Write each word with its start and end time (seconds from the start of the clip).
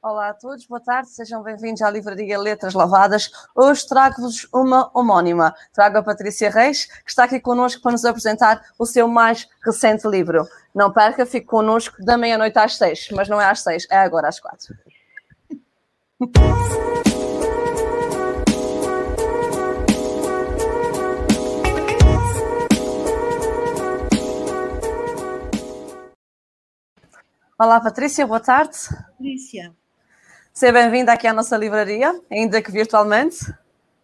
Olá 0.00 0.28
a 0.28 0.34
todos, 0.34 0.64
boa 0.64 0.80
tarde, 0.80 1.08
sejam 1.08 1.42
bem-vindos 1.42 1.82
à 1.82 1.90
Livraria 1.90 2.38
Letras 2.38 2.72
Lavadas. 2.72 3.32
Hoje 3.52 3.84
trago-vos 3.84 4.46
uma 4.54 4.88
homónima. 4.94 5.52
Trago 5.72 5.98
a 5.98 6.02
Patrícia 6.04 6.50
Reis, 6.50 6.86
que 6.86 7.10
está 7.10 7.24
aqui 7.24 7.40
connosco 7.40 7.82
para 7.82 7.90
nos 7.90 8.04
apresentar 8.04 8.64
o 8.78 8.86
seu 8.86 9.08
mais 9.08 9.48
recente 9.60 10.06
livro. 10.06 10.46
Não 10.72 10.92
perca, 10.92 11.26
fique 11.26 11.48
connosco 11.48 12.00
da 12.04 12.16
meia-noite 12.16 12.56
às 12.56 12.76
seis, 12.76 13.08
mas 13.10 13.28
não 13.28 13.40
é 13.40 13.46
às 13.46 13.60
seis, 13.60 13.88
é 13.90 13.98
agora 13.98 14.28
às 14.28 14.38
quatro. 14.38 14.72
Olá, 27.58 27.80
Patrícia, 27.80 28.24
boa 28.24 28.38
tarde. 28.38 28.78
Patrícia. 29.18 29.74
Seja 30.58 30.72
bem-vinda 30.72 31.12
aqui 31.12 31.24
à 31.24 31.32
nossa 31.32 31.56
livraria, 31.56 32.20
ainda 32.28 32.60
que 32.60 32.72
virtualmente. 32.72 33.54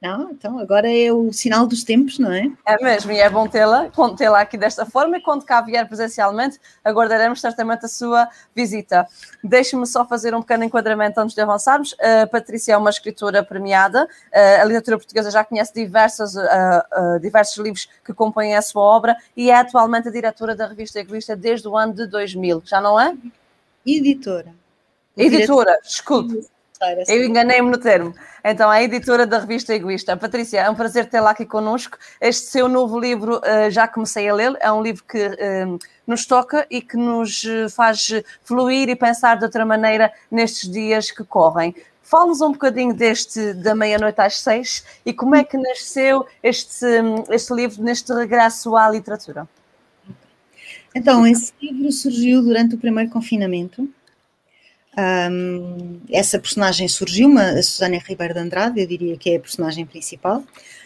Não, 0.01 0.31
então 0.31 0.57
agora 0.61 0.89
é 0.89 1.13
o 1.13 1.33
sinal 1.33 1.67
dos 1.67 1.83
tempos, 1.83 2.17
não 2.17 2.33
é? 2.33 2.45
É 2.65 2.81
mesmo, 2.81 3.11
e 3.11 3.19
é 3.19 3.29
bom 3.29 3.49
tê-la, 3.49 3.91
tê-la 4.17 4.41
aqui 4.41 4.57
desta 4.57 4.87
forma, 4.87 5.17
e 5.17 5.21
quando 5.21 5.45
cá 5.45 5.61
vier 5.61 5.85
presencialmente, 5.89 6.61
aguardaremos 6.85 7.41
certamente 7.41 7.87
a 7.87 7.89
sua 7.89 8.29
visita. 8.55 9.05
Deixe-me 9.43 9.85
só 9.85 10.07
fazer 10.07 10.33
um 10.33 10.43
pequeno 10.43 10.63
enquadramento 10.63 11.19
antes 11.19 11.35
de 11.35 11.41
avançarmos. 11.41 11.93
A 12.23 12.25
Patrícia 12.29 12.75
é 12.75 12.77
uma 12.77 12.91
escritora 12.91 13.43
premiada, 13.43 14.07
a 14.33 14.63
literatura 14.63 14.99
portuguesa 14.99 15.33
já 15.33 15.45
conhece 15.45 15.75
diversos, 15.75 16.35
diversos 17.21 17.57
livros 17.57 17.89
que 18.05 18.15
compõem 18.15 18.55
a 18.55 18.63
sua 18.63 18.81
obra 18.85 19.17
e 19.37 19.51
é 19.51 19.57
atualmente 19.57 20.07
a 20.07 20.13
diretora 20.13 20.55
da 20.55 20.69
revista 20.69 21.01
Egoísta 21.01 21.35
desde 21.35 21.67
o 21.67 21.77
ano 21.77 21.95
de 21.95 22.07
2000, 22.07 22.63
já 22.65 22.81
não 22.81 23.01
é? 23.01 23.13
Editora. 23.85 24.55
Editora, 25.17 25.79
desculpe. 25.83 26.47
Eu 27.09 27.25
enganei-me 27.25 27.71
no 27.71 27.79
termo. 27.79 28.15
Então, 28.45 28.69
a 28.69 28.83
editora 28.83 29.27
da 29.27 29.39
revista 29.39 29.75
Egoísta. 29.75 30.17
Patrícia, 30.17 30.61
é 30.61 30.69
um 30.69 30.75
prazer 30.75 31.09
tê-la 31.09 31.31
aqui 31.31 31.47
connosco. 31.47 31.97
Este 32.21 32.47
seu 32.47 32.69
novo 32.69 32.99
livro, 32.99 33.41
eh, 33.43 33.71
já 33.71 33.89
comecei 33.89 34.29
a 34.29 34.35
ler, 34.35 34.57
é 34.61 34.71
um 34.71 34.83
livro 34.83 35.03
que 35.05 35.19
eh, 35.19 35.67
nos 36.07 36.27
toca 36.27 36.67
e 36.69 36.83
que 36.83 36.97
nos 36.97 37.45
eh, 37.45 37.69
faz 37.71 38.11
fluir 38.43 38.89
e 38.91 38.97
pensar 38.97 39.37
de 39.37 39.45
outra 39.45 39.65
maneira 39.65 40.13
nestes 40.31 40.71
dias 40.71 41.11
que 41.11 41.25
correm. 41.25 41.75
Fale-nos 42.03 42.43
um 42.43 42.53
bocadinho 42.53 42.93
deste 42.93 43.55
da 43.55 43.75
meia-noite 43.75 44.21
às 44.21 44.41
seis 44.41 44.85
e 45.07 45.13
como 45.15 45.35
é 45.35 45.43
que 45.43 45.57
nasceu 45.57 46.27
este, 46.43 46.85
este 47.31 47.55
livro 47.55 47.83
neste 47.83 48.13
regresso 48.13 48.77
à 48.77 48.91
literatura. 48.91 49.49
Então, 50.95 51.27
esse 51.27 51.53
livro 51.63 51.91
surgiu 51.91 52.43
durante 52.43 52.75
o 52.75 52.79
primeiro 52.79 53.11
confinamento 53.11 53.89
um, 54.99 56.01
essa 56.11 56.39
personagem 56.39 56.89
surgiu-me, 56.89 57.41
a 57.41 57.63
Susana 57.63 57.99
Ribeiro 57.99 58.35
de 58.35 58.41
Andrade, 58.41 58.81
eu 58.81 58.87
diria 58.87 59.17
que 59.17 59.31
é 59.31 59.37
a 59.37 59.41
personagem 59.41 59.85
principal. 59.85 60.45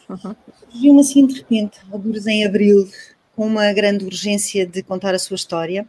Uhum. 0.08 0.34
Surgiu-me 0.70 1.00
assim 1.00 1.26
de 1.26 1.34
repente, 1.38 1.78
alguns 1.92 2.26
em 2.26 2.44
abril, 2.44 2.88
com 3.36 3.46
uma 3.46 3.72
grande 3.72 4.04
urgência 4.04 4.66
de 4.66 4.82
contar 4.82 5.14
a 5.14 5.18
sua 5.18 5.36
história. 5.36 5.86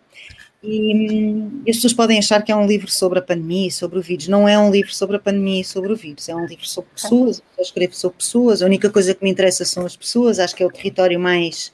E, 0.61 0.93
hum, 0.93 1.63
as 1.67 1.77
pessoas 1.77 1.93
podem 1.93 2.19
achar 2.19 2.43
que 2.43 2.51
é 2.51 2.55
um 2.55 2.67
livro 2.67 2.91
sobre 2.91 3.19
a 3.19 3.21
pandemia 3.21 3.69
e 3.69 3.71
sobre 3.71 3.97
o 3.97 4.01
vírus. 4.01 4.27
Não 4.27 4.47
é 4.47 4.59
um 4.59 4.69
livro 4.69 4.93
sobre 4.93 5.15
a 5.15 5.19
pandemia 5.19 5.61
e 5.61 5.63
sobre 5.65 5.93
o 5.93 5.95
vírus, 5.95 6.27
é 6.27 6.35
um 6.35 6.45
livro 6.45 6.67
sobre 6.67 6.91
pessoas. 6.91 7.41
Eu 7.57 7.63
escrevo 7.63 7.95
sobre 7.95 8.17
pessoas, 8.17 8.61
a 8.61 8.65
única 8.65 8.89
coisa 8.89 9.15
que 9.15 9.23
me 9.23 9.29
interessa 9.29 9.63
são 9.63 9.85
as 9.85 9.95
pessoas, 9.95 10.37
acho 10.37 10.55
que 10.55 10.61
é 10.61 10.65
o 10.65 10.71
território 10.71 11.19
mais 11.19 11.71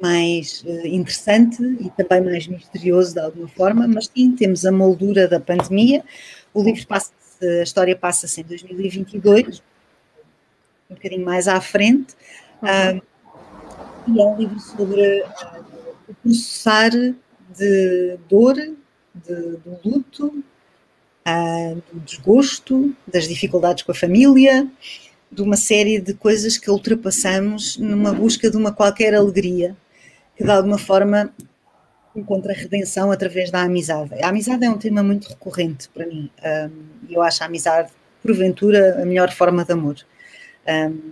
mais 0.00 0.62
uh, 0.62 0.86
interessante 0.86 1.62
e 1.80 1.90
também 1.90 2.20
mais 2.22 2.46
misterioso 2.46 3.14
de 3.14 3.20
alguma 3.20 3.48
forma, 3.48 3.86
mas 3.86 4.10
sim, 4.14 4.32
temos 4.32 4.64
a 4.64 4.72
moldura 4.72 5.28
da 5.28 5.38
pandemia. 5.38 6.02
O 6.54 6.62
livro 6.62 6.86
passa 6.86 7.12
a 7.42 7.62
história 7.62 7.96
passa-se 7.96 8.42
em 8.42 8.44
2022, 8.44 9.62
um 10.90 10.94
bocadinho 10.94 11.24
mais 11.24 11.48
à 11.48 11.58
frente, 11.60 12.12
uh, 12.62 13.02
e 14.06 14.20
é 14.20 14.24
um 14.24 14.36
livro 14.36 14.60
sobre 14.60 15.22
uh, 15.22 15.64
o 16.08 16.14
processar 16.22 16.90
de 16.90 18.18
dor, 18.28 18.56
de, 18.56 18.76
do 19.24 19.78
luto, 19.84 20.44
do 21.92 22.00
desgosto, 22.00 22.94
das 23.06 23.28
dificuldades 23.28 23.84
com 23.84 23.92
a 23.92 23.94
família, 23.94 24.68
de 25.30 25.42
uma 25.42 25.56
série 25.56 26.00
de 26.00 26.12
coisas 26.12 26.58
que 26.58 26.70
ultrapassamos 26.70 27.76
numa 27.76 28.12
busca 28.12 28.50
de 28.50 28.56
uma 28.56 28.72
qualquer 28.72 29.14
alegria 29.14 29.76
que 30.40 30.44
de 30.44 30.50
alguma 30.50 30.78
forma 30.78 31.30
encontra 32.16 32.54
redenção 32.54 33.12
através 33.12 33.50
da 33.50 33.60
amizade. 33.60 34.14
A 34.22 34.28
amizade 34.28 34.64
é 34.64 34.70
um 34.70 34.78
tema 34.78 35.02
muito 35.02 35.28
recorrente 35.28 35.86
para 35.90 36.06
mim 36.06 36.30
e 36.42 36.66
um, 36.66 37.14
eu 37.14 37.22
acho 37.22 37.42
a 37.42 37.46
amizade, 37.46 37.92
porventura, 38.22 39.02
a 39.02 39.04
melhor 39.04 39.30
forma 39.30 39.66
de 39.66 39.72
amor. 39.74 39.96
Um, 40.66 41.10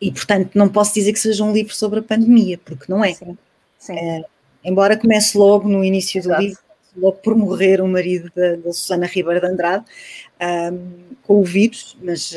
e, 0.00 0.12
portanto, 0.12 0.52
não 0.54 0.68
posso 0.68 0.94
dizer 0.94 1.12
que 1.12 1.18
seja 1.18 1.42
um 1.42 1.52
livro 1.52 1.74
sobre 1.74 1.98
a 1.98 2.02
pandemia, 2.02 2.58
porque 2.64 2.84
não 2.88 3.04
é. 3.04 3.12
Sim. 3.12 3.36
Sim. 3.76 3.98
É, 3.98 4.24
embora 4.64 4.96
comece 4.96 5.36
logo 5.36 5.68
no 5.68 5.84
início 5.84 6.20
Exato. 6.20 6.40
do 6.40 6.46
livro, 6.46 6.62
logo 6.96 7.16
por 7.16 7.36
morrer 7.36 7.80
o 7.80 7.88
marido 7.88 8.30
da, 8.36 8.54
da 8.54 8.72
Susana 8.72 9.06
Ribeiro 9.06 9.40
de 9.40 9.46
Andrade, 9.48 9.84
um, 10.72 11.16
com 11.24 11.40
o 11.40 11.44
vírus, 11.44 11.96
mas, 12.00 12.32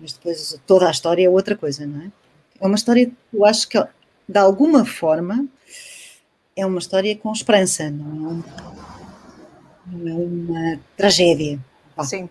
mas 0.00 0.12
depois 0.12 0.60
toda 0.64 0.86
a 0.86 0.92
história 0.92 1.26
é 1.26 1.28
outra 1.28 1.56
coisa, 1.56 1.84
não 1.84 2.02
é? 2.02 2.12
É 2.60 2.66
uma 2.66 2.76
história 2.76 3.06
que 3.06 3.36
eu 3.36 3.44
acho 3.44 3.68
que 3.68 3.76
de 4.28 4.38
alguma 4.38 4.84
forma, 4.84 5.46
é 6.56 6.64
uma 6.64 6.78
história 6.78 7.16
com 7.16 7.32
esperança, 7.32 7.90
não 7.90 8.42
é, 8.42 9.96
não 9.96 10.08
é 10.08 10.14
uma 10.14 10.80
tragédia. 10.96 11.58
Sim. 12.02 12.28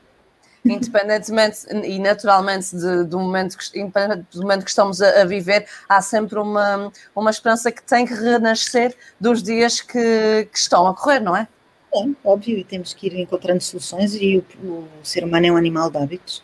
Independentemente 0.66 1.68
e 1.84 2.00
naturalmente 2.00 2.74
de, 2.76 3.04
do, 3.04 3.20
momento 3.20 3.58
que, 3.58 3.84
do 4.32 4.42
momento 4.42 4.64
que 4.64 4.70
estamos 4.70 5.02
a, 5.02 5.22
a, 5.22 5.26
viver, 5.26 5.68
há 5.90 6.02
sempre 6.02 6.40
uma, 6.40 6.90
uma 7.14 7.30
esperança 7.30 7.70
que 7.70 7.84
tem 7.84 8.06
que 8.06 8.14
renascer 8.14 8.96
dos 9.20 9.44
dias 9.44 9.82
que, 9.82 10.48
que 10.52 10.58
estão 10.58 10.88
a 10.88 10.96
correr, 10.96 11.20
não 11.20 11.36
é? 11.36 11.48
É, 11.94 12.10
óbvio, 12.24 12.58
e 12.58 12.64
temos 12.64 12.94
que 12.94 13.08
ir 13.08 13.20
encontrando 13.20 13.62
soluções 13.62 14.16
e 14.16 14.44
o, 14.64 14.68
o 14.68 14.88
ser 15.04 15.26
humano 15.26 15.46
é 15.46 15.52
um 15.52 15.58
animal 15.58 15.92
de 15.92 15.98
hábitos 15.98 16.42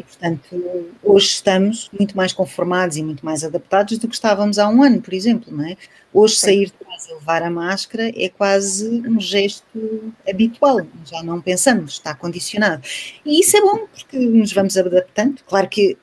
e, 0.00 0.02
portanto, 0.02 0.88
hoje 1.02 1.26
estamos 1.26 1.90
muito 1.96 2.16
mais 2.16 2.32
conformados 2.32 2.96
e 2.96 3.02
muito 3.02 3.24
mais 3.24 3.44
adaptados 3.44 3.98
do 3.98 4.08
que 4.08 4.14
estávamos 4.14 4.58
há 4.58 4.66
um 4.66 4.82
ano, 4.82 5.00
por 5.02 5.12
exemplo, 5.12 5.54
não 5.54 5.64
é? 5.64 5.76
Hoje 6.12 6.36
sair 6.36 6.66
de 6.66 6.72
casa 6.72 7.10
e 7.10 7.14
levar 7.14 7.42
a 7.42 7.50
máscara 7.50 8.10
é 8.16 8.28
quase 8.30 8.88
um 9.06 9.20
gesto 9.20 10.12
habitual, 10.28 10.80
já 11.04 11.22
não 11.22 11.40
pensamos, 11.40 11.92
está 11.92 12.14
condicionado. 12.14 12.82
E 13.24 13.40
isso 13.40 13.56
é 13.58 13.60
bom, 13.60 13.86
porque 13.86 14.18
nos 14.18 14.52
vamos 14.52 14.76
adaptando. 14.76 15.42
Claro 15.46 15.68
que 15.68 15.98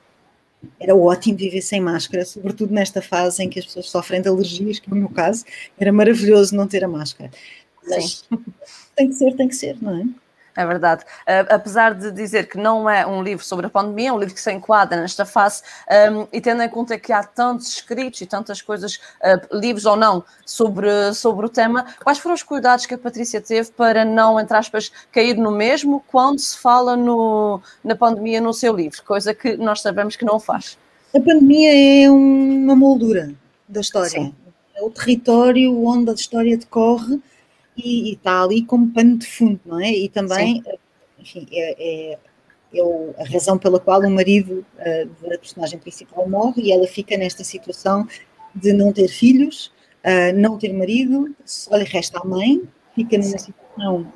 era 0.78 0.94
ótimo 0.94 1.36
viver 1.36 1.60
sem 1.60 1.80
máscara, 1.80 2.24
sobretudo 2.24 2.72
nesta 2.72 3.02
fase 3.02 3.42
em 3.42 3.48
que 3.48 3.58
as 3.58 3.66
pessoas 3.66 3.90
sofrem 3.90 4.22
de 4.22 4.28
alergias, 4.28 4.78
que 4.78 4.88
é 4.88 4.92
o 4.92 4.96
meu 4.96 5.08
caso, 5.08 5.44
era 5.78 5.92
maravilhoso 5.92 6.54
não 6.54 6.68
ter 6.68 6.84
a 6.84 6.88
máscara. 6.88 7.30
Mas 7.86 8.24
Sim. 8.28 8.38
tem 8.94 9.08
que 9.08 9.14
ser, 9.14 9.36
tem 9.36 9.48
que 9.48 9.56
ser, 9.56 9.76
não 9.82 10.00
é? 10.00 10.27
É 10.56 10.66
verdade. 10.66 11.04
Uh, 11.20 11.54
apesar 11.54 11.94
de 11.94 12.10
dizer 12.10 12.48
que 12.48 12.58
não 12.58 12.90
é 12.90 13.06
um 13.06 13.22
livro 13.22 13.44
sobre 13.44 13.66
a 13.66 13.70
pandemia, 13.70 14.08
é 14.08 14.12
um 14.12 14.18
livro 14.18 14.34
que 14.34 14.40
se 14.40 14.52
enquadra 14.52 15.00
nesta 15.00 15.24
fase, 15.24 15.62
um, 16.12 16.26
e 16.32 16.40
tendo 16.40 16.62
em 16.62 16.68
conta 16.68 16.98
que 16.98 17.12
há 17.12 17.22
tantos 17.22 17.68
escritos 17.68 18.20
e 18.20 18.26
tantas 18.26 18.60
coisas, 18.60 18.96
uh, 18.96 19.56
livros 19.56 19.86
ou 19.86 19.96
não, 19.96 20.24
sobre, 20.44 21.14
sobre 21.14 21.46
o 21.46 21.48
tema, 21.48 21.86
quais 22.02 22.18
foram 22.18 22.34
os 22.34 22.42
cuidados 22.42 22.86
que 22.86 22.94
a 22.94 22.98
Patrícia 22.98 23.40
teve 23.40 23.70
para 23.70 24.04
não, 24.04 24.40
entre 24.40 24.56
aspas, 24.56 24.90
cair 25.12 25.36
no 25.36 25.52
mesmo 25.52 26.02
quando 26.08 26.40
se 26.40 26.58
fala 26.58 26.96
no, 26.96 27.60
na 27.84 27.94
pandemia 27.94 28.40
no 28.40 28.52
seu 28.52 28.74
livro, 28.74 29.02
coisa 29.04 29.32
que 29.32 29.56
nós 29.56 29.80
sabemos 29.80 30.16
que 30.16 30.24
não 30.24 30.40
faz? 30.40 30.76
A 31.14 31.20
pandemia 31.20 32.04
é 32.04 32.10
uma 32.10 32.74
moldura 32.74 33.32
da 33.68 33.80
história. 33.80 34.10
Sim. 34.10 34.34
É 34.74 34.82
o 34.82 34.90
território 34.90 35.84
onde 35.84 36.10
a 36.10 36.14
história 36.14 36.56
decorre 36.56 37.20
e, 37.78 38.12
está 38.12 38.42
ali 38.42 38.62
como 38.62 38.90
pano 38.92 39.16
de 39.16 39.26
fundo, 39.26 39.60
não 39.64 39.80
é? 39.80 39.90
E 39.90 40.08
também, 40.08 40.62
Sim. 40.62 40.72
enfim, 41.18 41.46
é, 41.52 42.12
é, 42.12 42.18
a 43.18 43.24
razão 43.24 43.58
pela 43.58 43.80
qual 43.80 44.00
o 44.00 44.10
marido 44.10 44.64
uh, 44.78 45.28
da 45.28 45.38
personagem 45.38 45.78
principal 45.78 46.28
morre 46.28 46.62
e 46.62 46.72
ela 46.72 46.86
fica 46.86 47.16
nesta 47.16 47.42
situação 47.42 48.06
de 48.54 48.72
não 48.72 48.92
ter 48.92 49.08
filhos, 49.08 49.72
uh, 50.04 50.36
não 50.36 50.58
ter 50.58 50.72
marido, 50.72 51.34
só 51.44 51.76
lhe 51.76 51.84
resta 51.84 52.20
a 52.20 52.24
mãe, 52.24 52.62
fica 52.94 53.16
numa 53.16 53.38
situação 53.38 54.12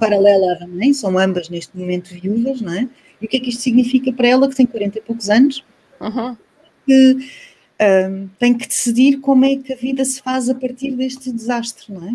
paralela 0.00 0.58
à 0.60 0.66
mãe, 0.66 0.92
são 0.92 1.16
ambas 1.16 1.48
neste 1.48 1.76
momento 1.76 2.08
viúvas, 2.08 2.60
não 2.60 2.72
é? 2.72 2.88
E 3.20 3.26
o 3.26 3.28
que 3.28 3.36
é 3.36 3.40
que 3.40 3.50
isto 3.50 3.62
significa 3.62 4.12
para 4.12 4.26
ela, 4.26 4.48
que 4.48 4.56
tem 4.56 4.66
40 4.66 4.98
e 4.98 5.02
poucos 5.02 5.30
anos, 5.30 5.64
uhum. 6.00 6.36
que 6.84 7.12
uh, 7.12 8.30
tem 8.38 8.52
que 8.58 8.66
decidir 8.66 9.20
como 9.20 9.44
é 9.44 9.56
que 9.56 9.72
a 9.72 9.76
vida 9.76 10.04
se 10.04 10.20
faz 10.20 10.48
a 10.48 10.54
partir 10.56 10.90
deste 10.92 11.30
desastre, 11.30 11.92
não 11.92 12.08
é? 12.08 12.14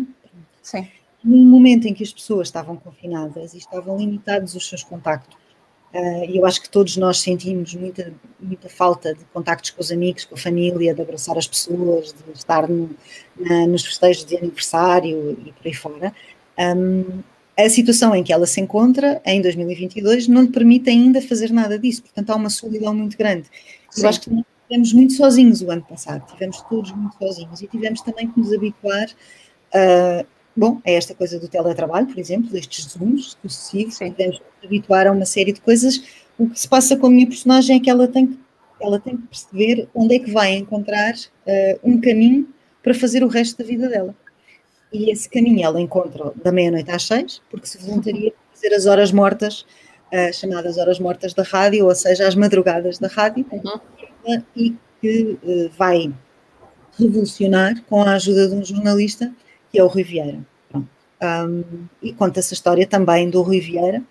Sim. 0.68 0.86
No 1.24 1.38
momento 1.38 1.88
em 1.88 1.94
que 1.94 2.02
as 2.02 2.12
pessoas 2.12 2.48
estavam 2.48 2.76
confinadas 2.76 3.54
e 3.54 3.58
estavam 3.58 3.96
limitados 3.96 4.54
os 4.54 4.68
seus 4.68 4.82
contactos, 4.82 5.34
uh, 5.94 6.24
e 6.28 6.36
eu 6.36 6.44
acho 6.44 6.60
que 6.60 6.68
todos 6.68 6.96
nós 6.98 7.20
sentimos 7.20 7.74
muita, 7.74 8.12
muita 8.38 8.68
falta 8.68 9.14
de 9.14 9.24
contactos 9.32 9.70
com 9.70 9.80
os 9.80 9.90
amigos, 9.90 10.26
com 10.26 10.34
a 10.34 10.38
família, 10.38 10.94
de 10.94 11.00
abraçar 11.00 11.38
as 11.38 11.46
pessoas, 11.46 12.12
de 12.12 12.32
estar 12.32 12.68
no, 12.68 12.90
na, 13.34 13.66
nos 13.66 13.84
festejos 13.84 14.26
de 14.26 14.36
aniversário 14.36 15.38
e 15.46 15.52
por 15.52 15.66
aí 15.66 15.74
fora, 15.74 16.12
um, 16.76 17.22
a 17.56 17.68
situação 17.68 18.14
em 18.14 18.22
que 18.22 18.32
ela 18.32 18.46
se 18.46 18.60
encontra, 18.60 19.20
em 19.24 19.40
2022, 19.40 20.28
não 20.28 20.42
lhe 20.42 20.48
permite 20.48 20.90
ainda 20.90 21.20
fazer 21.22 21.50
nada 21.50 21.78
disso. 21.78 22.02
Portanto, 22.02 22.30
há 22.30 22.36
uma 22.36 22.50
solidão 22.50 22.94
muito 22.94 23.16
grande. 23.16 23.48
Sim. 23.90 24.02
Eu 24.02 24.08
acho 24.08 24.20
que 24.20 24.30
nós 24.30 24.44
estivemos 24.62 24.92
muito 24.92 25.14
sozinhos 25.14 25.62
o 25.62 25.70
ano 25.70 25.82
passado, 25.82 26.30
tivemos 26.30 26.60
todos 26.62 26.92
muito 26.92 27.16
sozinhos 27.18 27.62
e 27.62 27.66
tivemos 27.66 28.02
também 28.02 28.28
que 28.28 28.38
nos 28.38 28.52
habituar 28.52 29.08
a, 29.74 30.24
bom, 30.58 30.80
a 30.84 30.90
esta 30.90 31.14
coisa 31.14 31.38
do 31.38 31.46
teletrabalho, 31.46 32.08
por 32.08 32.18
exemplo, 32.18 32.50
destes 32.50 32.86
zooms 32.86 33.36
sucessivos, 33.40 33.98
que 33.98 34.26
nos 34.26 34.42
habituar 34.64 35.06
a 35.06 35.12
uma 35.12 35.24
série 35.24 35.52
de 35.52 35.60
coisas. 35.60 36.02
O 36.36 36.50
que 36.50 36.58
se 36.58 36.68
passa 36.68 36.96
com 36.96 37.06
a 37.06 37.10
minha 37.10 37.26
personagem 37.26 37.76
é 37.76 37.80
que 37.80 37.88
ela 37.88 38.08
tem 38.08 38.26
que, 38.26 38.38
ela 38.80 38.98
tem 38.98 39.16
que 39.16 39.26
perceber 39.28 39.88
onde 39.94 40.16
é 40.16 40.18
que 40.18 40.30
vai 40.32 40.56
encontrar 40.56 41.14
uh, 41.14 41.78
um 41.82 42.00
caminho 42.00 42.48
para 42.82 42.92
fazer 42.92 43.22
o 43.22 43.28
resto 43.28 43.58
da 43.58 43.64
vida 43.64 43.88
dela. 43.88 44.14
E 44.92 45.10
esse 45.10 45.28
caminho 45.28 45.64
ela 45.64 45.80
encontra 45.80 46.32
da 46.42 46.50
meia-noite 46.50 46.90
às 46.90 47.04
seis, 47.04 47.40
porque 47.50 47.66
se 47.66 47.78
voluntaria 47.78 48.32
para 48.32 48.40
fazer 48.52 48.74
as 48.74 48.86
horas 48.86 49.12
mortas, 49.12 49.64
uh, 50.12 50.32
chamadas 50.32 50.76
horas 50.76 50.98
mortas 50.98 51.34
da 51.34 51.44
rádio, 51.44 51.86
ou 51.86 51.94
seja, 51.94 52.26
as 52.26 52.34
madrugadas 52.34 52.98
da 52.98 53.06
rádio, 53.06 53.46
uhum. 53.52 54.42
e 54.56 54.74
que 55.00 55.38
uh, 55.40 55.70
vai 55.78 56.12
revolucionar 56.98 57.80
com 57.84 58.02
a 58.02 58.14
ajuda 58.14 58.48
de 58.48 58.54
um 58.56 58.64
jornalista, 58.64 59.32
que 59.70 59.78
é 59.78 59.84
o 59.84 59.86
Rui 59.86 60.02
Vieira. 60.02 60.38
Um, 61.20 61.88
e 62.00 62.12
conta 62.12 62.38
essa 62.38 62.54
história 62.54 62.86
também 62.86 63.28
do 63.28 63.42
Rui 63.42 63.60
Vieira, 63.60 64.02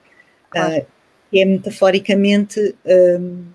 claro. 0.50 0.81
uh, 0.81 0.86
que 1.31 1.39
é 1.39 1.45
metaforicamente 1.45 2.75
um, 3.19 3.45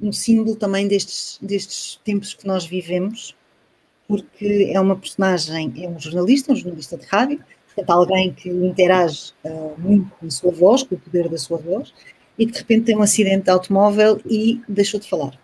um 0.00 0.12
símbolo 0.12 0.54
também 0.54 0.86
destes, 0.86 1.38
destes 1.42 2.00
tempos 2.04 2.34
que 2.34 2.46
nós 2.46 2.64
vivemos, 2.64 3.36
porque 4.06 4.70
é 4.72 4.80
uma 4.80 4.96
personagem, 4.96 5.72
é 5.76 5.88
um 5.88 5.98
jornalista, 5.98 6.52
um 6.52 6.56
jornalista 6.56 6.96
de 6.96 7.06
rádio, 7.06 7.44
portanto, 7.66 7.90
alguém 7.90 8.32
que 8.32 8.48
interage 8.48 9.32
uh, 9.44 9.74
muito 9.78 10.10
com 10.18 10.26
a 10.26 10.30
sua 10.30 10.52
voz, 10.52 10.82
com 10.82 10.94
o 10.94 10.98
poder 10.98 11.28
da 11.28 11.36
sua 11.36 11.58
voz, 11.58 11.92
e 12.38 12.46
que 12.46 12.52
de 12.52 12.58
repente 12.58 12.84
tem 12.84 12.96
um 12.96 13.02
acidente 13.02 13.44
de 13.44 13.50
automóvel 13.50 14.20
e 14.24 14.62
deixou 14.68 15.00
de 15.00 15.08
falar. 15.08 15.38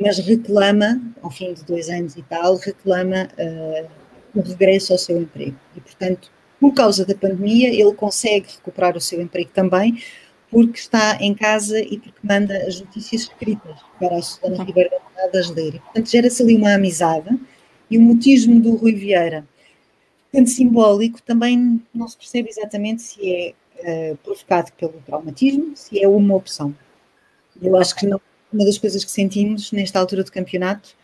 Mas 0.00 0.18
reclama, 0.18 1.00
ao 1.22 1.30
fim 1.30 1.52
de 1.54 1.64
dois 1.64 1.88
anos 1.88 2.16
e 2.16 2.22
tal, 2.22 2.56
reclama 2.56 3.28
uh, 3.38 3.99
o 4.34 4.40
regresso 4.40 4.92
ao 4.92 4.98
seu 4.98 5.20
emprego. 5.20 5.56
E, 5.76 5.80
portanto, 5.80 6.30
por 6.60 6.74
causa 6.74 7.04
da 7.04 7.14
pandemia, 7.14 7.68
ele 7.68 7.94
consegue 7.94 8.46
recuperar 8.56 8.96
o 8.96 9.00
seu 9.00 9.20
emprego 9.20 9.50
também, 9.52 10.02
porque 10.50 10.78
está 10.78 11.16
em 11.20 11.34
casa 11.34 11.78
e 11.80 11.98
porque 11.98 12.18
manda 12.22 12.56
as 12.66 12.80
notícias 12.80 13.22
escritas 13.22 13.76
para 13.98 14.16
a 14.16 14.22
Susana. 14.22 14.64
Ribeiro 14.64 14.90
da 15.32 15.40
ler. 15.54 15.74
E, 15.74 15.78
portanto, 15.78 16.10
gera-se 16.10 16.42
ali 16.42 16.56
uma 16.56 16.74
amizade 16.74 17.38
e 17.90 17.98
o 17.98 18.00
mutismo 18.00 18.60
do 18.60 18.74
Rui 18.76 18.92
Vieira, 18.92 19.46
tanto 20.32 20.50
simbólico, 20.50 21.20
também 21.22 21.82
não 21.92 22.06
se 22.06 22.16
percebe 22.16 22.48
exatamente 22.48 23.02
se 23.02 23.32
é 23.32 24.12
uh, 24.12 24.16
provocado 24.18 24.72
pelo 24.72 24.92
traumatismo, 25.04 25.72
se 25.74 26.02
é 26.02 26.06
uma 26.06 26.36
opção. 26.36 26.74
Eu 27.60 27.76
acho 27.76 27.96
que 27.96 28.06
não, 28.06 28.20
uma 28.52 28.64
das 28.64 28.78
coisas 28.78 29.04
que 29.04 29.10
sentimos 29.10 29.72
nesta 29.72 29.98
altura 29.98 30.22
do 30.22 30.30
campeonato, 30.30 30.94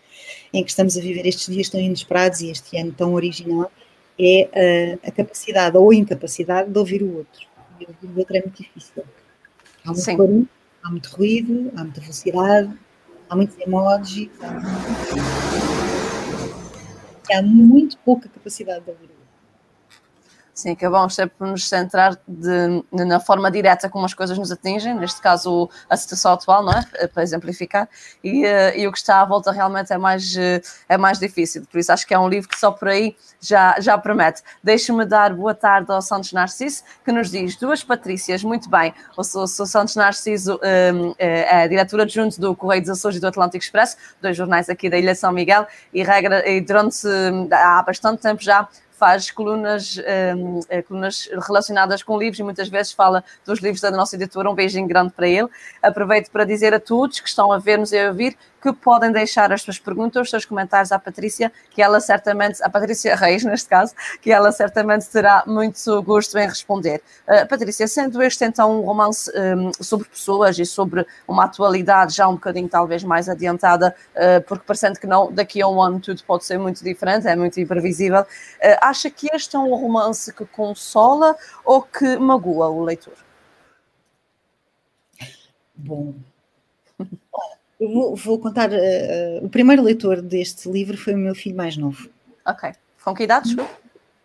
em 0.53 0.63
que 0.63 0.71
estamos 0.71 0.97
a 0.97 1.01
viver 1.01 1.27
estes 1.27 1.53
dias 1.53 1.69
tão 1.69 1.81
inesperados 1.81 2.41
e 2.41 2.51
este 2.51 2.77
ano 2.79 2.93
tão 2.93 3.15
original, 3.15 3.71
é 4.19 4.99
uh, 5.03 5.09
a 5.09 5.11
capacidade 5.11 5.77
ou 5.77 5.91
a 5.91 5.95
incapacidade 5.95 6.71
de 6.71 6.79
ouvir 6.79 7.03
o 7.03 7.17
outro. 7.17 7.47
E 7.81 7.87
ouvir 7.87 8.15
o 8.15 8.19
outro 8.19 8.37
é 8.37 8.41
muito 8.41 8.63
difícil. 8.63 9.05
Há 9.85 9.93
muito 9.93 10.17
barulho, 10.17 10.49
há 10.83 10.91
muito 10.91 11.07
ruído, 11.11 11.73
há 11.77 11.85
muita 11.85 12.01
velocidade, 12.01 12.71
há 13.29 13.37
muitos 13.37 13.59
emojis, 13.59 14.31
há 14.41 14.47
há 17.33 17.43
muito 17.43 17.99
pouca 17.99 18.29
capacidade 18.29 18.85
de 18.85 18.91
ouvir 18.91 19.16
Sim, 20.57 20.71
acabamos 20.71 21.15
sempre 21.15 21.37
por 21.37 21.47
nos 21.49 21.69
centrar 21.69 22.19
de, 22.27 22.83
na 22.91 23.21
forma 23.21 23.51
direta 23.51 23.91
como 23.91 24.07
as 24.07 24.15
coisas 24.15 24.39
nos 24.39 24.51
atingem, 24.51 24.95
neste 24.95 25.21
caso 25.21 25.69
a 25.87 25.99
situação 25.99 26.33
atual, 26.33 26.65
não 26.65 26.73
é? 26.73 27.07
Para 27.09 27.23
exemplificar, 27.23 27.87
e, 28.25 28.47
eh, 28.47 28.81
e 28.81 28.89
o 28.89 28.91
que 28.91 28.97
está 28.97 29.21
à 29.21 29.25
volta 29.27 29.53
realmente 29.53 29.93
é 29.93 29.99
mais, 29.99 30.35
eh, 30.35 30.63
é 30.89 30.97
mais 30.97 31.19
difícil. 31.19 31.67
Por 31.71 31.79
isso 31.79 31.93
acho 31.93 32.07
que 32.07 32.15
é 32.15 32.19
um 32.19 32.27
livro 32.27 32.49
que 32.49 32.59
só 32.59 32.71
por 32.71 32.89
aí 32.89 33.15
já, 33.39 33.79
já 33.81 33.99
promete. 33.99 34.41
Deixe-me 34.65 35.05
dar 35.05 35.35
boa 35.35 35.55
tarde 35.55 35.93
ao 35.93 36.01
Santos 36.01 36.33
Narciso, 36.33 36.85
que 37.05 37.13
nos 37.13 37.31
diz 37.31 37.57
duas 37.57 37.85
Patrícias, 37.85 38.43
muito 38.43 38.71
bem. 38.71 38.95
O, 39.15 39.21
o, 39.21 39.43
o 39.43 39.47
Santos 39.47 39.95
Narciso 39.95 40.59
um, 40.95 41.15
é, 41.19 41.65
é 41.65 41.69
diretora 41.69 42.05
adjunto 42.05 42.41
do 42.41 42.57
Correio 42.57 42.81
dos 42.81 42.91
Açores 42.93 43.19
e 43.19 43.21
do 43.21 43.27
Atlântico 43.27 43.63
Expresso, 43.63 43.99
dois 44.23 44.35
jornais 44.35 44.71
aqui 44.71 44.89
da 44.89 44.97
Ilha 44.97 45.15
São 45.15 45.33
Miguel, 45.33 45.67
e, 45.93 46.03
regra, 46.03 46.49
e 46.49 46.63
durante 46.63 47.07
há 47.53 47.83
bastante 47.83 48.23
tempo 48.23 48.43
já 48.43 48.67
faz 48.99 49.31
colunas, 49.31 49.99
um, 50.37 50.61
eh, 50.69 50.83
colunas 50.83 51.29
relacionadas 51.47 52.03
com 52.03 52.19
livros 52.19 52.39
e 52.39 52.43
muitas 52.43 52.69
vezes 52.69 52.93
fala 52.93 53.23
dos 53.45 53.61
livros 53.61 53.81
da 53.81 53.91
nossa 53.91 54.17
editora. 54.17 54.51
Um 54.51 54.55
beijinho 54.55 54.89
grande 54.89 55.13
para 55.13 55.29
ele. 55.29 55.49
Aproveito 55.83 56.31
para 56.31 56.45
dizer 56.45 56.73
a 56.75 56.81
todos 56.81 57.21
que 57.21 57.29
estão 57.29 57.53
a 57.53 57.59
ver-nos 57.59 57.93
e 57.93 57.99
a 57.99 58.09
ouvir 58.09 58.37
que 58.73 58.73
podem 58.73 59.13
deixar 59.13 59.53
as 59.53 59.63
suas 59.63 59.79
perguntas, 59.79 60.23
os 60.23 60.31
seus 60.31 60.45
comentários 60.45 60.91
à 60.91 60.99
Patrícia, 60.99 61.53
que 61.71 61.81
ela 61.81 62.01
certamente, 62.01 62.63
a 62.63 62.69
Patrícia 62.69 63.15
Reis, 63.15 63.45
neste 63.45 63.69
caso, 63.69 63.95
que 64.21 64.33
ela 64.33 64.51
certamente 64.51 65.09
terá 65.09 65.45
muito 65.47 66.03
gosto 66.03 66.37
em 66.39 66.49
responder. 66.49 67.01
Uh, 67.29 67.47
Patrícia, 67.47 67.87
sendo 67.87 68.21
este 68.23 68.45
então 68.45 68.81
um 68.81 68.85
romance 68.85 69.31
um, 69.31 69.71
sobre 69.81 70.09
pessoas 70.09 70.59
e 70.59 70.67
sobre 70.67 71.07
uma 71.29 71.45
atualidade 71.45 72.15
já 72.15 72.27
um 72.29 72.35
bocadinho 72.35 72.69
talvez 72.69 73.05
mais 73.05 73.29
adiantada, 73.29 73.95
uh, 74.15 74.43
porque 74.43 74.65
parecendo 74.67 74.99
que 74.99 75.07
não, 75.07 75.31
daqui 75.31 75.63
a 75.63 75.69
um 75.69 75.81
ano 75.81 76.01
tudo 76.01 76.23
pode 76.25 76.45
ser 76.45 76.59
muito 76.59 76.83
diferente, 76.83 77.29
é 77.29 77.37
muito 77.37 77.61
imprevisível, 77.61 78.23
uh, 78.23 78.27
acha 78.89 79.11
que 79.11 79.29
este 79.33 79.57
é 79.57 79.59
um 79.59 79.75
romance 79.75 80.33
que 80.33 80.45
consola 80.47 81.37
ou 81.65 81.83
que 81.83 82.17
magoa 82.17 82.69
o 82.69 82.83
leitor? 82.83 83.15
Bom, 85.75 86.15
eu 87.79 87.93
vou, 87.93 88.17
vou 88.17 88.39
contar. 88.39 88.71
Uh, 88.71 89.45
o 89.45 89.49
primeiro 89.49 89.83
leitor 89.83 90.23
deste 90.23 90.71
livro 90.71 90.97
foi 90.97 91.15
o 91.15 91.19
meu 91.19 91.35
filho 91.35 91.57
mais 91.57 91.77
novo. 91.77 92.09
Ok. 92.45 92.73
Com 93.05 93.15
que 93.15 93.25
idade, 93.25 93.55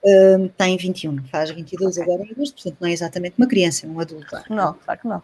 Uh, 0.04 0.50
tem 0.58 0.75
21, 0.78 1.25
faz 1.25 1.52
22 1.52 1.96
okay. 1.96 2.04
agora 2.04 2.28
em 2.28 2.31
agosto, 2.31 2.56
portanto 2.56 2.78
não 2.81 2.90
é 2.90 2.92
exatamente 2.92 3.36
uma 3.38 3.46
criança, 3.46 3.86
é 3.86 3.90
um 3.90 4.00
adulto. 4.00 4.25
Claro 4.25 4.46
não, 4.50 4.74
claro 4.74 5.00
que 5.00 5.08
não. 5.08 5.24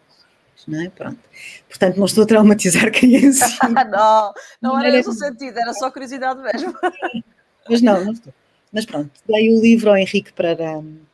Não 0.68 0.82
é? 0.82 0.90
Pronto. 0.90 1.18
Portanto, 1.68 1.98
não 1.98 2.06
estou 2.06 2.24
a 2.24 2.28
traumatizar 2.28 2.92
crianças. 2.94 3.58
não, 3.90 4.34
não 4.62 4.80
era 4.80 5.00
esse 5.00 5.10
o 5.10 5.14
sentido, 5.14 5.58
era 5.58 5.74
só 5.74 5.90
curiosidade 5.90 6.40
mesmo. 6.42 6.76
Mas 7.68 7.82
não, 7.82 8.06
não 8.06 8.12
estou. 8.12 8.34
Mas 8.72 8.86
pronto, 8.86 9.12
dei 9.28 9.50
o 9.50 9.62
livro 9.62 9.90
ao 9.90 9.98
Henrique 9.98 10.34
para, 10.34 10.56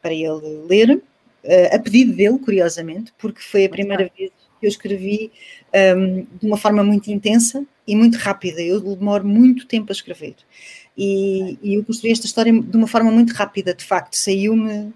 para 0.01 0.13
ele 0.13 0.65
ler, 0.67 0.95
uh, 0.97 1.75
a 1.75 1.79
pedido 1.79 2.13
dele, 2.13 2.39
curiosamente, 2.39 3.13
porque 3.17 3.41
foi 3.41 3.65
a 3.65 3.69
primeira 3.69 4.11
vez 4.17 4.31
que 4.59 4.65
eu 4.65 4.69
escrevi 4.69 5.31
um, 5.97 6.25
de 6.39 6.47
uma 6.47 6.57
forma 6.57 6.83
muito 6.83 7.11
intensa 7.11 7.65
e 7.87 7.95
muito 7.95 8.15
rápida. 8.17 8.61
Eu 8.61 8.79
demoro 8.79 9.27
muito 9.27 9.67
tempo 9.67 9.91
a 9.91 9.93
escrever. 9.93 10.35
E, 10.97 11.57
e 11.61 11.73
eu 11.75 11.83
construí 11.83 12.11
esta 12.11 12.25
história 12.25 12.53
de 12.53 12.77
uma 12.77 12.87
forma 12.87 13.11
muito 13.11 13.33
rápida, 13.33 13.73
de 13.73 13.83
facto, 13.83 14.15
saiu-me 14.15 14.93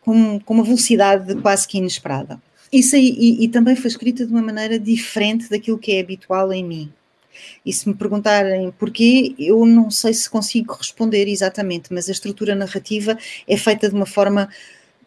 com, 0.00 0.40
com, 0.40 0.54
uma 0.54 0.64
velocidade 0.64 1.34
quase 1.36 1.68
que 1.68 1.78
inesperada. 1.78 2.40
E, 2.72 2.80
e, 2.80 3.44
e 3.44 3.48
também 3.48 3.76
foi 3.76 3.88
escrita 3.88 4.26
de 4.26 4.32
uma 4.32 4.42
maneira 4.42 4.78
diferente 4.78 5.48
daquilo 5.48 5.78
que 5.78 5.92
é 5.92 6.00
habitual 6.00 6.52
em 6.52 6.64
mim. 6.64 6.92
E 7.64 7.72
se 7.72 7.88
me 7.88 7.94
perguntarem 7.94 8.70
porquê, 8.72 9.34
eu 9.38 9.64
não 9.66 9.90
sei 9.90 10.14
se 10.14 10.28
consigo 10.28 10.74
responder 10.74 11.28
exatamente, 11.28 11.92
mas 11.92 12.08
a 12.08 12.12
estrutura 12.12 12.54
narrativa 12.54 13.16
é 13.46 13.56
feita 13.56 13.88
de 13.88 13.94
uma 13.94 14.06
forma 14.06 14.48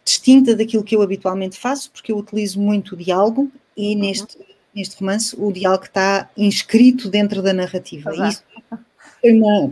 distinta 0.04 0.56
daquilo 0.56 0.84
que 0.84 0.96
eu 0.96 1.02
habitualmente 1.02 1.58
faço, 1.58 1.92
porque 1.92 2.12
eu 2.12 2.18
utilizo 2.18 2.60
muito 2.60 2.94
o 2.94 2.98
diálogo 2.98 3.52
e 3.78 3.94
uhum. 3.94 4.02
neste, 4.02 4.38
neste 4.76 5.00
romance 5.00 5.36
o 5.38 5.52
diálogo 5.52 5.86
está 5.86 6.30
inscrito 6.36 7.10
dentro 7.10 7.42
da 7.42 7.54
narrativa. 7.54 8.12
Isso 8.28 8.44
é 9.24 9.34
uma, 9.34 9.72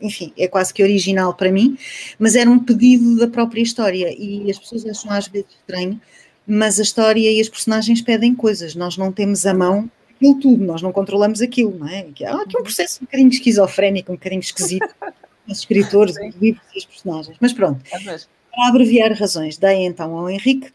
enfim, 0.00 0.32
é 0.36 0.48
quase 0.48 0.74
que 0.74 0.82
original 0.82 1.34
para 1.34 1.50
mim, 1.50 1.78
mas 2.18 2.34
era 2.34 2.50
um 2.50 2.58
pedido 2.58 3.16
da 3.16 3.28
própria 3.28 3.62
história 3.62 4.14
e 4.16 4.50
as 4.50 4.58
pessoas 4.58 4.84
acham 4.86 5.10
às 5.10 5.28
vezes 5.28 5.50
estranho, 5.50 6.00
mas 6.46 6.78
a 6.78 6.82
história 6.82 7.30
e 7.30 7.40
as 7.40 7.48
personagens 7.48 8.00
pedem 8.00 8.34
coisas, 8.34 8.74
nós 8.74 8.96
não 8.96 9.12
temos 9.12 9.46
a 9.46 9.54
mão 9.54 9.90
aquilo 10.18 10.40
tudo, 10.40 10.64
nós 10.64 10.82
não 10.82 10.92
controlamos 10.92 11.40
aquilo, 11.40 11.78
não 11.78 11.88
é? 11.88 12.06
Há 12.26 12.42
aqui 12.42 12.58
um 12.58 12.62
processo 12.62 13.00
um 13.00 13.06
bocadinho 13.06 13.30
esquizofrénico, 13.30 14.12
um 14.12 14.16
bocadinho 14.16 14.40
esquisito, 14.40 14.88
os 15.48 15.60
escritores, 15.60 16.16
os 16.16 16.34
livros 16.36 16.64
e 16.74 16.78
os 16.78 16.84
personagens, 16.84 17.36
mas 17.40 17.52
pronto. 17.52 17.80
É 17.92 17.98
para 18.50 18.68
abreviar 18.68 19.12
razões, 19.12 19.56
dei 19.56 19.86
então 19.86 20.16
ao 20.16 20.28
Henrique, 20.28 20.72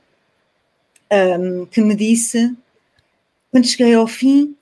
um, 1.12 1.66
que 1.66 1.82
me 1.82 1.94
disse, 1.96 2.56
quando 3.52 3.68
cheguei 3.68 3.94
ao 3.94 4.08
fim, 4.08 4.56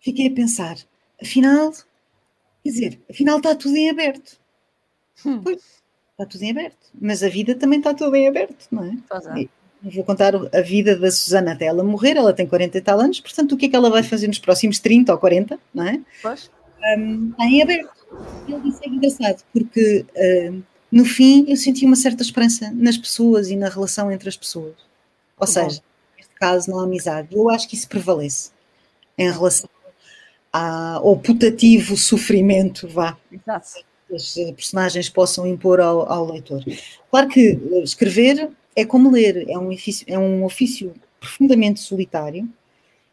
fiquei 0.00 0.28
a 0.28 0.30
pensar, 0.30 0.76
afinal, 1.20 1.72
quer 2.62 2.70
dizer, 2.70 3.00
afinal 3.10 3.38
está 3.38 3.54
tudo 3.54 3.76
em 3.76 3.88
aberto. 3.88 4.38
Hum. 5.24 5.40
Pois, 5.42 5.62
está 6.12 6.26
tudo 6.26 6.42
em 6.42 6.50
aberto, 6.50 6.90
mas 7.00 7.22
a 7.22 7.28
vida 7.28 7.54
também 7.54 7.78
está 7.78 7.94
tudo 7.94 8.14
em 8.14 8.28
aberto, 8.28 8.68
não 8.70 8.84
é? 8.84 9.42
é. 9.42 9.48
Vou 9.82 10.04
contar 10.04 10.34
a 10.34 10.60
vida 10.60 10.96
da 10.96 11.10
Susana 11.10 11.52
até 11.52 11.64
ela 11.66 11.82
morrer, 11.82 12.16
ela 12.16 12.34
tem 12.34 12.46
40 12.46 12.76
e 12.76 12.80
tal 12.80 13.00
anos, 13.00 13.18
portanto, 13.20 13.52
o 13.52 13.56
que 13.56 13.66
é 13.66 13.68
que 13.70 13.76
ela 13.76 13.88
vai 13.88 14.02
fazer 14.02 14.26
nos 14.26 14.38
próximos 14.38 14.78
30 14.78 15.12
ou 15.12 15.18
40, 15.18 15.58
não 15.72 15.84
é? 15.86 16.00
Pois. 16.22 16.50
Um, 16.98 17.30
está 17.30 17.44
em 17.44 17.62
aberto. 17.62 18.06
Ele 18.48 18.60
disse 18.60 18.80
é 18.84 18.88
engraçado, 18.88 19.42
porque 19.52 20.04
no 20.90 21.04
fim 21.04 21.44
eu 21.48 21.56
senti 21.56 21.86
uma 21.86 21.96
certa 21.96 22.22
esperança 22.22 22.70
nas 22.74 22.96
pessoas 22.96 23.48
e 23.48 23.56
na 23.56 23.68
relação 23.68 24.10
entre 24.10 24.28
as 24.28 24.36
pessoas. 24.36 24.74
Ou 25.38 25.46
seja, 25.46 25.80
neste 26.16 26.34
caso, 26.34 26.70
na 26.70 26.82
amizade. 26.82 27.28
Eu 27.34 27.48
acho 27.48 27.68
que 27.68 27.74
isso 27.74 27.88
prevalece 27.88 28.50
em 29.16 29.30
relação 29.30 29.68
ao 30.52 31.16
putativo 31.16 31.96
sofrimento, 31.96 32.88
vá. 32.88 33.16
Exato. 33.30 33.84
Que 34.08 34.16
as 34.16 34.34
personagens 34.56 35.08
possam 35.08 35.46
impor 35.46 35.80
ao, 35.80 36.10
ao 36.10 36.32
leitor. 36.32 36.64
Claro 37.10 37.28
que 37.28 37.58
escrever 37.84 38.50
é 38.74 38.84
como 38.84 39.10
ler, 39.10 39.48
é 39.48 39.58
um 39.58 39.72
ofício, 39.72 40.04
é 40.08 40.18
um 40.18 40.44
ofício 40.44 40.94
profundamente 41.18 41.80
solitário 41.80 42.48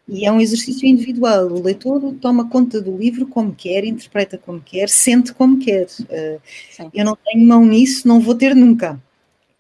e 0.08 0.26
é 0.26 0.32
um 0.32 0.40
exercício 0.40 0.88
individual. 0.88 1.48
O 1.48 1.62
leitor 1.62 2.14
toma 2.22 2.50
conta 2.50 2.82
do 2.82 2.96
livro 2.96 3.28
como 3.28 3.54
quer, 3.54 3.84
interpreta 3.84 4.38
como 4.38 4.62
quer, 4.62 4.88
sente 4.90 5.34
como 5.34 5.60
quer. 5.60 5.88
Uh, 6.02 6.42
eu 6.94 7.04
não 7.04 7.16
tenho 7.16 7.46
mão 7.46 7.66
nisso, 7.66 8.08
não 8.08 8.20
vou 8.20 8.36
ter 8.36 8.56
nunca. 8.56 9.02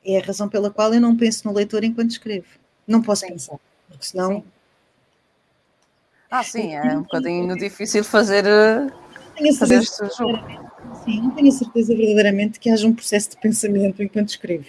É 0.06 0.20
a 0.20 0.24
razão 0.24 0.48
pela 0.48 0.72
qual 0.72 0.94
eu 0.94 1.01
não 1.01 1.18
penso 1.18 1.46
no 1.46 1.54
leitor 1.54 1.84
enquanto 1.84 2.12
escrevo. 2.12 2.48
Não 2.88 3.01
posso 3.01 3.22
sim. 3.22 3.34
pensar, 3.34 3.58
porque 3.89 4.06
senão. 4.06 4.36
Sim. 4.36 4.44
Ah, 6.30 6.44
sim, 6.44 6.75
é 6.75 6.98
um 6.98 7.04
bocadinho 7.04 7.56
difícil 7.56 8.04
fazer, 8.04 8.46
eh, 8.46 9.54
fazer 9.58 9.80
este 9.80 10.06
jogo. 10.18 10.38
Sim, 11.04 11.22
não 11.22 11.32
tenho 11.32 11.48
a 11.48 11.51
certeza 11.51 11.96
verdadeiramente 11.96 12.60
que 12.60 12.70
haja 12.70 12.86
um 12.86 12.94
processo 12.94 13.32
de 13.32 13.38
pensamento 13.38 14.04
enquanto 14.04 14.30
escrevo. 14.30 14.68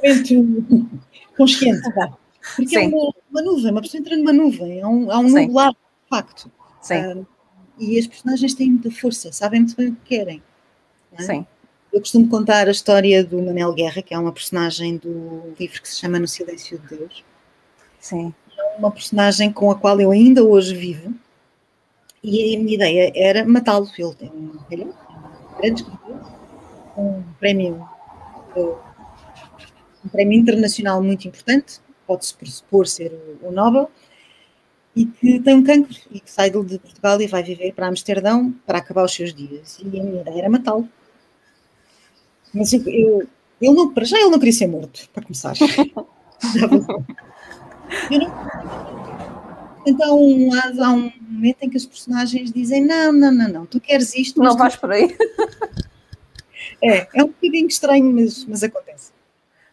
Pensamento 0.00 0.90
consciente, 1.36 1.92
vá. 1.94 2.16
Porque 2.56 2.76
é 2.76 2.80
Sim. 2.80 2.86
é 2.86 2.88
uma, 2.88 3.14
uma, 3.30 3.42
nuvem, 3.42 3.70
uma 3.70 3.82
pessoa 3.82 4.00
entra 4.00 4.16
numa 4.16 4.32
nuvem, 4.32 4.80
há 4.80 4.88
um, 4.88 5.10
há 5.10 5.18
um 5.18 5.28
nublado, 5.28 5.76
de 6.04 6.08
facto. 6.08 6.50
Sim. 6.80 7.20
Uh, 7.20 7.26
e 7.78 7.98
as 7.98 8.06
personagens 8.06 8.54
têm 8.54 8.70
muita 8.70 8.90
força, 8.90 9.32
sabem 9.32 9.60
muito 9.60 9.76
bem 9.76 9.88
o 9.88 9.96
que 9.96 10.16
querem. 10.16 10.42
É? 11.12 11.22
Sim. 11.22 11.46
Eu 11.92 12.00
costumo 12.00 12.28
contar 12.28 12.68
a 12.68 12.70
história 12.70 13.24
do 13.24 13.42
Manel 13.42 13.72
Guerra, 13.72 14.00
que 14.00 14.14
é 14.14 14.18
uma 14.18 14.32
personagem 14.32 14.96
do 14.96 15.54
livro 15.58 15.82
que 15.82 15.88
se 15.88 15.96
chama 15.96 16.18
No 16.18 16.28
Silêncio 16.28 16.78
de 16.78 16.96
Deus. 16.96 17.24
Sim. 17.98 18.32
É 18.56 18.78
uma 18.78 18.90
personagem 18.90 19.52
com 19.52 19.70
a 19.70 19.74
qual 19.74 20.00
eu 20.00 20.10
ainda 20.10 20.44
hoje 20.44 20.74
vivo. 20.74 21.12
E 22.22 22.54
a 22.54 22.58
minha 22.60 22.74
ideia 22.74 23.12
era 23.14 23.44
matá-lo. 23.44 23.88
Ele 23.98 24.14
tem 24.14 24.30
um, 24.30 24.52
ele 24.70 24.82
é 24.82 24.86
um 24.86 25.60
grande 25.60 25.82
escritor, 25.82 26.20
um 26.96 27.22
prémio, 27.40 27.88
um 30.04 30.08
prémio 30.08 30.38
internacional 30.38 31.02
muito 31.02 31.26
importante, 31.26 31.80
pode-se 32.06 32.34
pressupor 32.34 32.86
ser 32.86 33.12
o, 33.12 33.48
o, 33.48 33.52
Nobel, 33.52 33.90
e 34.94 35.06
que 35.06 35.40
tem 35.40 35.54
um 35.54 35.62
cancro 35.62 35.96
e 36.10 36.18
que 36.20 36.30
sai 36.30 36.50
de 36.50 36.78
Portugal 36.78 37.20
e 37.20 37.26
vai 37.26 37.42
viver 37.42 37.72
para 37.72 37.86
Amsterdão 37.86 38.52
para 38.66 38.78
acabar 38.78 39.04
os 39.04 39.12
seus 39.12 39.32
dias. 39.32 39.78
E 39.80 39.86
a 40.00 40.02
minha 40.02 40.20
ideia 40.22 40.38
era 40.38 40.50
matá-lo. 40.50 40.88
Mas 42.52 42.72
eu, 42.72 42.82
eu, 42.88 43.28
ele 43.60 43.74
não, 43.74 43.92
para 43.92 44.04
já 44.04 44.18
ele 44.18 44.30
não 44.30 44.38
queria 44.38 44.52
ser 44.52 44.66
morto, 44.66 45.08
para 45.12 45.22
começar. 45.22 45.54
então, 49.86 50.20
um 50.20 50.50
há 50.52 50.92
um 50.92 51.12
momento 51.28 51.58
em 51.62 51.70
que 51.70 51.76
os 51.76 51.86
personagens 51.86 52.50
dizem: 52.50 52.84
Não, 52.84 53.12
não, 53.12 53.30
não, 53.30 53.48
não, 53.48 53.64
tu 53.66 53.80
queres 53.80 54.12
isto. 54.16 54.42
Não 54.42 54.56
vais 54.56 54.74
por 54.74 54.90
aí. 54.90 55.16
É, 56.82 57.06
é 57.14 57.22
um 57.22 57.28
bocadinho 57.28 57.68
estranho, 57.68 58.10
mas, 58.10 58.44
mas 58.46 58.62
acontece. 58.62 59.12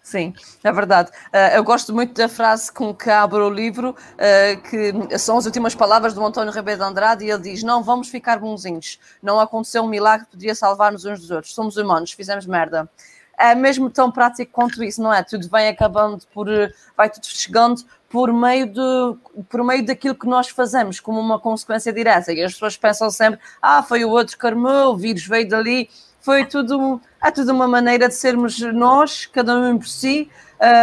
Sim, 0.07 0.33
é 0.63 0.71
verdade. 0.71 1.11
Uh, 1.33 1.57
eu 1.57 1.65
gosto 1.65 1.93
muito 1.93 2.13
da 2.13 2.29
frase 2.29 2.71
com 2.71 2.95
que 2.95 3.09
abre 3.09 3.41
o 3.41 3.49
livro, 3.49 3.89
uh, 3.89 4.61
que 4.61 5.19
são 5.19 5.37
as 5.37 5.45
últimas 5.45 5.75
palavras 5.75 6.13
do 6.13 6.25
António 6.25 6.53
Ribeiro 6.53 6.79
de 6.79 6.87
Andrade, 6.87 7.25
e 7.25 7.29
ele 7.29 7.41
diz: 7.41 7.61
Não 7.61 7.83
vamos 7.83 8.07
ficar 8.07 8.39
bonzinhos. 8.39 9.01
Não 9.21 9.37
aconteceu 9.37 9.83
um 9.83 9.89
milagre 9.89 10.25
que 10.25 10.31
podia 10.31 10.55
salvar-nos 10.55 11.03
uns 11.03 11.19
dos 11.19 11.29
outros. 11.29 11.53
Somos 11.53 11.75
humanos, 11.75 12.13
fizemos 12.13 12.45
merda. 12.45 12.89
É 13.37 13.53
mesmo 13.53 13.89
tão 13.89 14.09
prático 14.09 14.49
quanto 14.49 14.81
isso, 14.81 15.03
não 15.03 15.13
é? 15.13 15.21
Tudo 15.23 15.49
vem 15.49 15.67
acabando 15.67 16.25
por. 16.33 16.47
vai 16.95 17.09
tudo 17.09 17.25
chegando 17.25 17.83
por 18.07 18.31
meio, 18.31 18.65
de, 18.65 19.43
por 19.49 19.61
meio 19.61 19.85
daquilo 19.85 20.15
que 20.15 20.25
nós 20.25 20.47
fazemos, 20.47 21.01
como 21.01 21.19
uma 21.19 21.37
consequência 21.37 21.91
direta. 21.91 22.31
E 22.31 22.41
as 22.41 22.53
pessoas 22.53 22.77
pensam 22.77 23.09
sempre: 23.09 23.41
Ah, 23.61 23.83
foi 23.83 24.05
o 24.05 24.09
outro 24.09 24.37
que 24.37 24.47
armou, 24.47 24.93
o 24.93 24.97
vírus 24.97 25.27
veio 25.27 25.49
dali 25.49 25.89
foi 26.27 26.45
tudo, 26.45 26.99
é 27.23 27.31
tudo 27.31 27.51
uma 27.51 27.67
maneira 27.67 28.07
de 28.07 28.15
sermos 28.15 28.59
nós, 28.59 29.25
cada 29.25 29.57
um 29.57 29.77
por 29.77 29.87
si, 29.87 30.29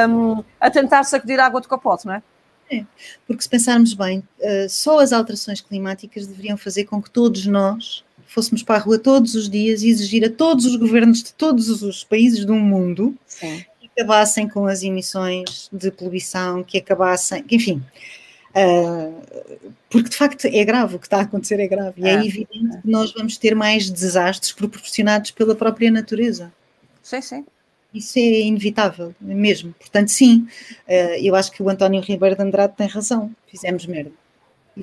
um, 0.09 0.43
a 0.61 0.71
tentar 0.71 1.05
sacudir 1.05 1.39
a 1.41 1.47
água 1.47 1.61
do 1.61 1.69
capote, 1.69 2.07
não 2.07 2.15
é? 2.15 2.23
É, 2.71 2.85
porque 3.27 3.43
se 3.43 3.49
pensarmos 3.49 3.93
bem, 3.93 4.21
uh, 4.41 4.69
só 4.69 4.99
as 4.99 5.13
alterações 5.13 5.61
climáticas 5.61 6.27
deveriam 6.27 6.57
fazer 6.57 6.85
com 6.85 7.01
que 7.01 7.11
todos 7.11 7.47
nós 7.47 8.03
fôssemos 8.27 8.63
para 8.63 8.77
a 8.77 8.79
rua 8.79 8.99
todos 8.99 9.35
os 9.35 9.49
dias 9.49 9.83
e 9.83 9.89
exigir 9.89 10.25
a 10.25 10.31
todos 10.31 10.65
os 10.65 10.77
governos 10.77 11.23
de 11.23 11.33
todos 11.35 11.83
os 11.83 12.03
países 12.03 12.45
do 12.45 12.55
mundo 12.55 13.15
Sim. 13.27 13.65
que 13.81 13.91
acabassem 13.95 14.49
com 14.49 14.67
as 14.67 14.83
emissões 14.83 15.69
de 15.73 15.91
poluição, 15.91 16.65
que 16.65 16.79
acabassem, 16.79 17.45
enfim, 17.51 17.83
Uh, 18.55 19.71
porque 19.91 20.09
de 20.09 20.17
facto 20.17 20.47
é 20.47 20.65
grave, 20.65 20.97
o 20.97 20.99
que 20.99 21.07
está 21.07 21.19
a 21.19 21.23
acontecer 21.23 21.59
é 21.61 21.67
grave, 21.67 22.01
e 22.01 22.07
é, 22.07 22.15
é 22.15 22.15
evidente 22.15 22.83
que 22.83 22.91
nós 22.91 23.13
vamos 23.13 23.37
ter 23.37 23.55
mais 23.55 23.91
desastres 23.91 24.53
proporcionados 24.53 25.31
pela 25.31 25.55
própria 25.55 25.91
natureza. 25.91 26.53
Sim, 27.03 27.21
sim. 27.21 27.47
Isso 27.93 28.19
é 28.19 28.41
inevitável, 28.41 29.15
mesmo. 29.21 29.73
Portanto, 29.79 30.09
sim, 30.09 30.47
uh, 30.89 31.17
eu 31.21 31.35
acho 31.35 31.53
que 31.53 31.63
o 31.63 31.69
António 31.69 32.01
Ribeiro 32.01 32.37
de 32.37 32.43
Andrade 32.43 32.75
tem 32.77 32.87
razão, 32.87 33.31
fizemos 33.47 33.87
merda. 33.87 34.13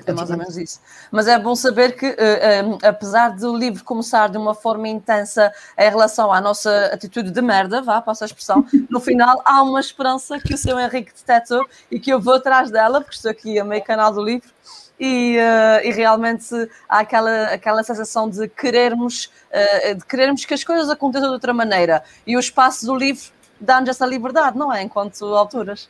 É 0.07 0.13
mais 0.13 0.29
ou 0.29 0.37
menos 0.37 0.57
isso. 0.57 0.79
Mas 1.11 1.27
é 1.27 1.37
bom 1.37 1.53
saber 1.53 1.97
que, 1.97 2.07
uh, 2.07 2.15
eh, 2.17 2.63
um, 2.63 2.77
eh, 2.81 2.87
apesar 2.87 3.35
do 3.35 3.55
livro 3.55 3.83
começar 3.83 4.29
de 4.29 4.37
uma 4.37 4.55
forma 4.55 4.87
intensa 4.87 5.51
em 5.77 5.89
relação 5.89 6.31
à 6.31 6.39
nossa 6.39 6.85
atitude 6.93 7.29
de 7.29 7.41
merda, 7.41 7.81
vá, 7.81 8.01
passa 8.01 8.23
a 8.23 8.27
expressão, 8.27 8.65
no 8.89 8.99
final 9.01 9.41
há 9.43 9.61
uma 9.61 9.81
esperança 9.81 10.39
que 10.39 10.53
o 10.53 10.57
seu 10.57 10.79
Henrique 10.79 11.11
detectou 11.13 11.65
e 11.91 11.99
que 11.99 12.09
eu 12.09 12.21
vou 12.21 12.35
atrás 12.35 12.71
dela, 12.71 13.01
porque 13.01 13.15
estou 13.15 13.29
aqui 13.29 13.59
a 13.59 13.65
meio 13.65 13.83
canal 13.83 14.13
do 14.13 14.23
livro, 14.23 14.49
e, 14.97 15.35
uh, 15.37 15.85
e 15.85 15.91
realmente 15.91 16.53
há 16.87 16.99
aquela, 16.99 17.45
aquela 17.45 17.83
sensação 17.83 18.29
de 18.29 18.47
querermos, 18.47 19.25
uh, 19.51 19.95
de 19.95 20.05
querermos 20.05 20.45
que 20.45 20.53
as 20.53 20.63
coisas 20.63 20.89
aconteçam 20.89 21.27
de 21.27 21.33
outra 21.33 21.53
maneira. 21.53 22.03
E 22.25 22.37
o 22.37 22.39
espaço 22.39 22.85
do 22.85 22.95
livro 22.95 23.29
dá-nos 23.59 23.89
essa 23.89 24.05
liberdade, 24.05 24.57
não 24.57 24.71
é? 24.71 24.83
Enquanto 24.83 25.25
autoras. 25.25 25.89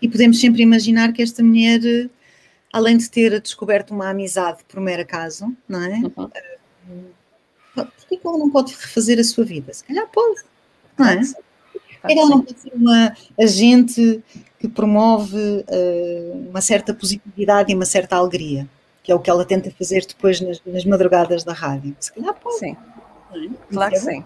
E 0.00 0.08
podemos 0.08 0.40
sempre 0.40 0.62
imaginar 0.62 1.12
que 1.12 1.22
esta 1.22 1.42
mulher 1.42 1.80
além 2.72 2.96
de 2.96 3.10
ter 3.10 3.40
descoberto 3.40 3.90
uma 3.90 4.08
amizade 4.08 4.64
por 4.66 4.80
mero 4.80 5.02
acaso, 5.02 5.54
não 5.68 5.82
é? 5.82 5.98
Uhum. 5.98 6.30
Uh, 7.76 7.86
Porquê 7.86 8.16
que 8.16 8.26
ela 8.26 8.38
não 8.38 8.50
pode 8.50 8.72
refazer 8.72 9.18
a 9.18 9.24
sua 9.24 9.44
vida? 9.44 9.72
Se 9.72 9.84
calhar 9.84 10.08
pode, 10.08 10.42
não 10.98 11.06
é? 11.06 11.16
Porquê 11.20 12.14
que 12.14 12.18
ela 12.18 12.28
não 12.30 12.42
pode 12.42 12.60
ser 12.60 12.72
uma 12.74 13.16
agente 13.40 14.22
que 14.58 14.68
promove 14.68 15.36
uh, 15.36 16.48
uma 16.48 16.60
certa 16.60 16.94
positividade 16.94 17.72
e 17.72 17.74
uma 17.74 17.86
certa 17.86 18.16
alegria? 18.16 18.68
Que 19.02 19.10
é 19.10 19.14
o 19.14 19.20
que 19.20 19.30
ela 19.30 19.44
tenta 19.44 19.70
fazer 19.70 20.04
depois 20.06 20.40
nas, 20.40 20.60
nas 20.64 20.84
madrugadas 20.84 21.44
da 21.44 21.52
rádio. 21.52 21.96
Se 21.98 22.12
calhar 22.12 22.34
pode. 22.34 22.58
Sim, 22.58 22.76
é? 23.34 23.48
claro 23.72 23.90
que 23.90 23.96
é 23.96 24.00
sim. 24.00 24.24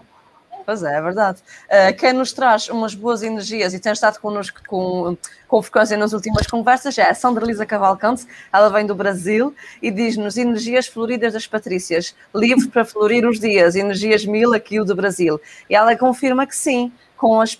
Pois 0.67 0.83
é, 0.83 0.97
é 0.97 1.01
verdade. 1.01 1.39
Uh, 1.67 1.95
quem 1.97 2.11
nos 2.11 2.33
traz 2.33 2.67
umas 2.67 2.93
boas 2.93 3.23
energias 3.23 3.73
e 3.73 3.79
tem 3.79 3.93
estado 3.93 4.19
connosco 4.19 4.59
com, 4.67 5.17
com 5.47 5.61
frequência 5.61 5.95
nas 5.95 6.11
últimas 6.11 6.45
conversas 6.45 6.97
é 6.97 7.09
a 7.09 7.13
Sandra 7.13 7.45
Lisa 7.45 7.65
Cavalcante. 7.65 8.27
Ela 8.51 8.67
vem 8.67 8.85
do 8.85 8.93
Brasil 8.93 9.55
e 9.81 9.89
diz-nos 9.89 10.35
Energias 10.35 10.85
Floridas 10.85 11.31
das 11.31 11.47
Patrícias, 11.47 12.13
livre 12.35 12.67
para 12.67 12.83
florir 12.83 13.25
os 13.25 13.39
dias, 13.39 13.77
Energias 13.77 14.25
Mil, 14.25 14.53
aqui 14.53 14.77
o 14.77 14.83
do 14.83 14.93
Brasil. 14.93 15.39
E 15.69 15.75
ela 15.75 15.95
confirma 15.95 16.45
que 16.45 16.53
sim, 16.53 16.91
com 17.15 17.39
as 17.39 17.57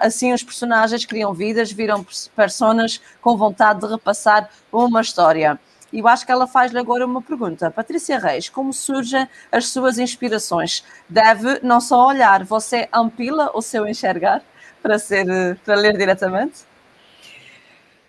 assim 0.00 0.32
os 0.32 0.44
personagens 0.44 1.04
criam 1.04 1.34
vidas, 1.34 1.72
viram 1.72 2.06
personas 2.36 3.00
com 3.20 3.36
vontade 3.36 3.80
de 3.80 3.88
repassar 3.88 4.48
uma 4.70 5.00
história. 5.00 5.58
E 5.94 6.00
eu 6.00 6.08
acho 6.08 6.26
que 6.26 6.32
ela 6.32 6.48
faz-lhe 6.48 6.76
agora 6.76 7.06
uma 7.06 7.22
pergunta. 7.22 7.70
Patrícia 7.70 8.18
Reis, 8.18 8.48
como 8.48 8.72
surgem 8.72 9.28
as 9.52 9.68
suas 9.68 9.96
inspirações? 9.96 10.82
Deve 11.08 11.60
não 11.62 11.80
só 11.80 12.08
olhar, 12.08 12.42
você 12.42 12.88
ampila 12.92 13.52
o 13.54 13.62
seu 13.62 13.86
enxergar 13.86 14.42
para, 14.82 14.98
ser, 14.98 15.24
para 15.64 15.76
ler 15.76 15.96
diretamente? 15.96 16.62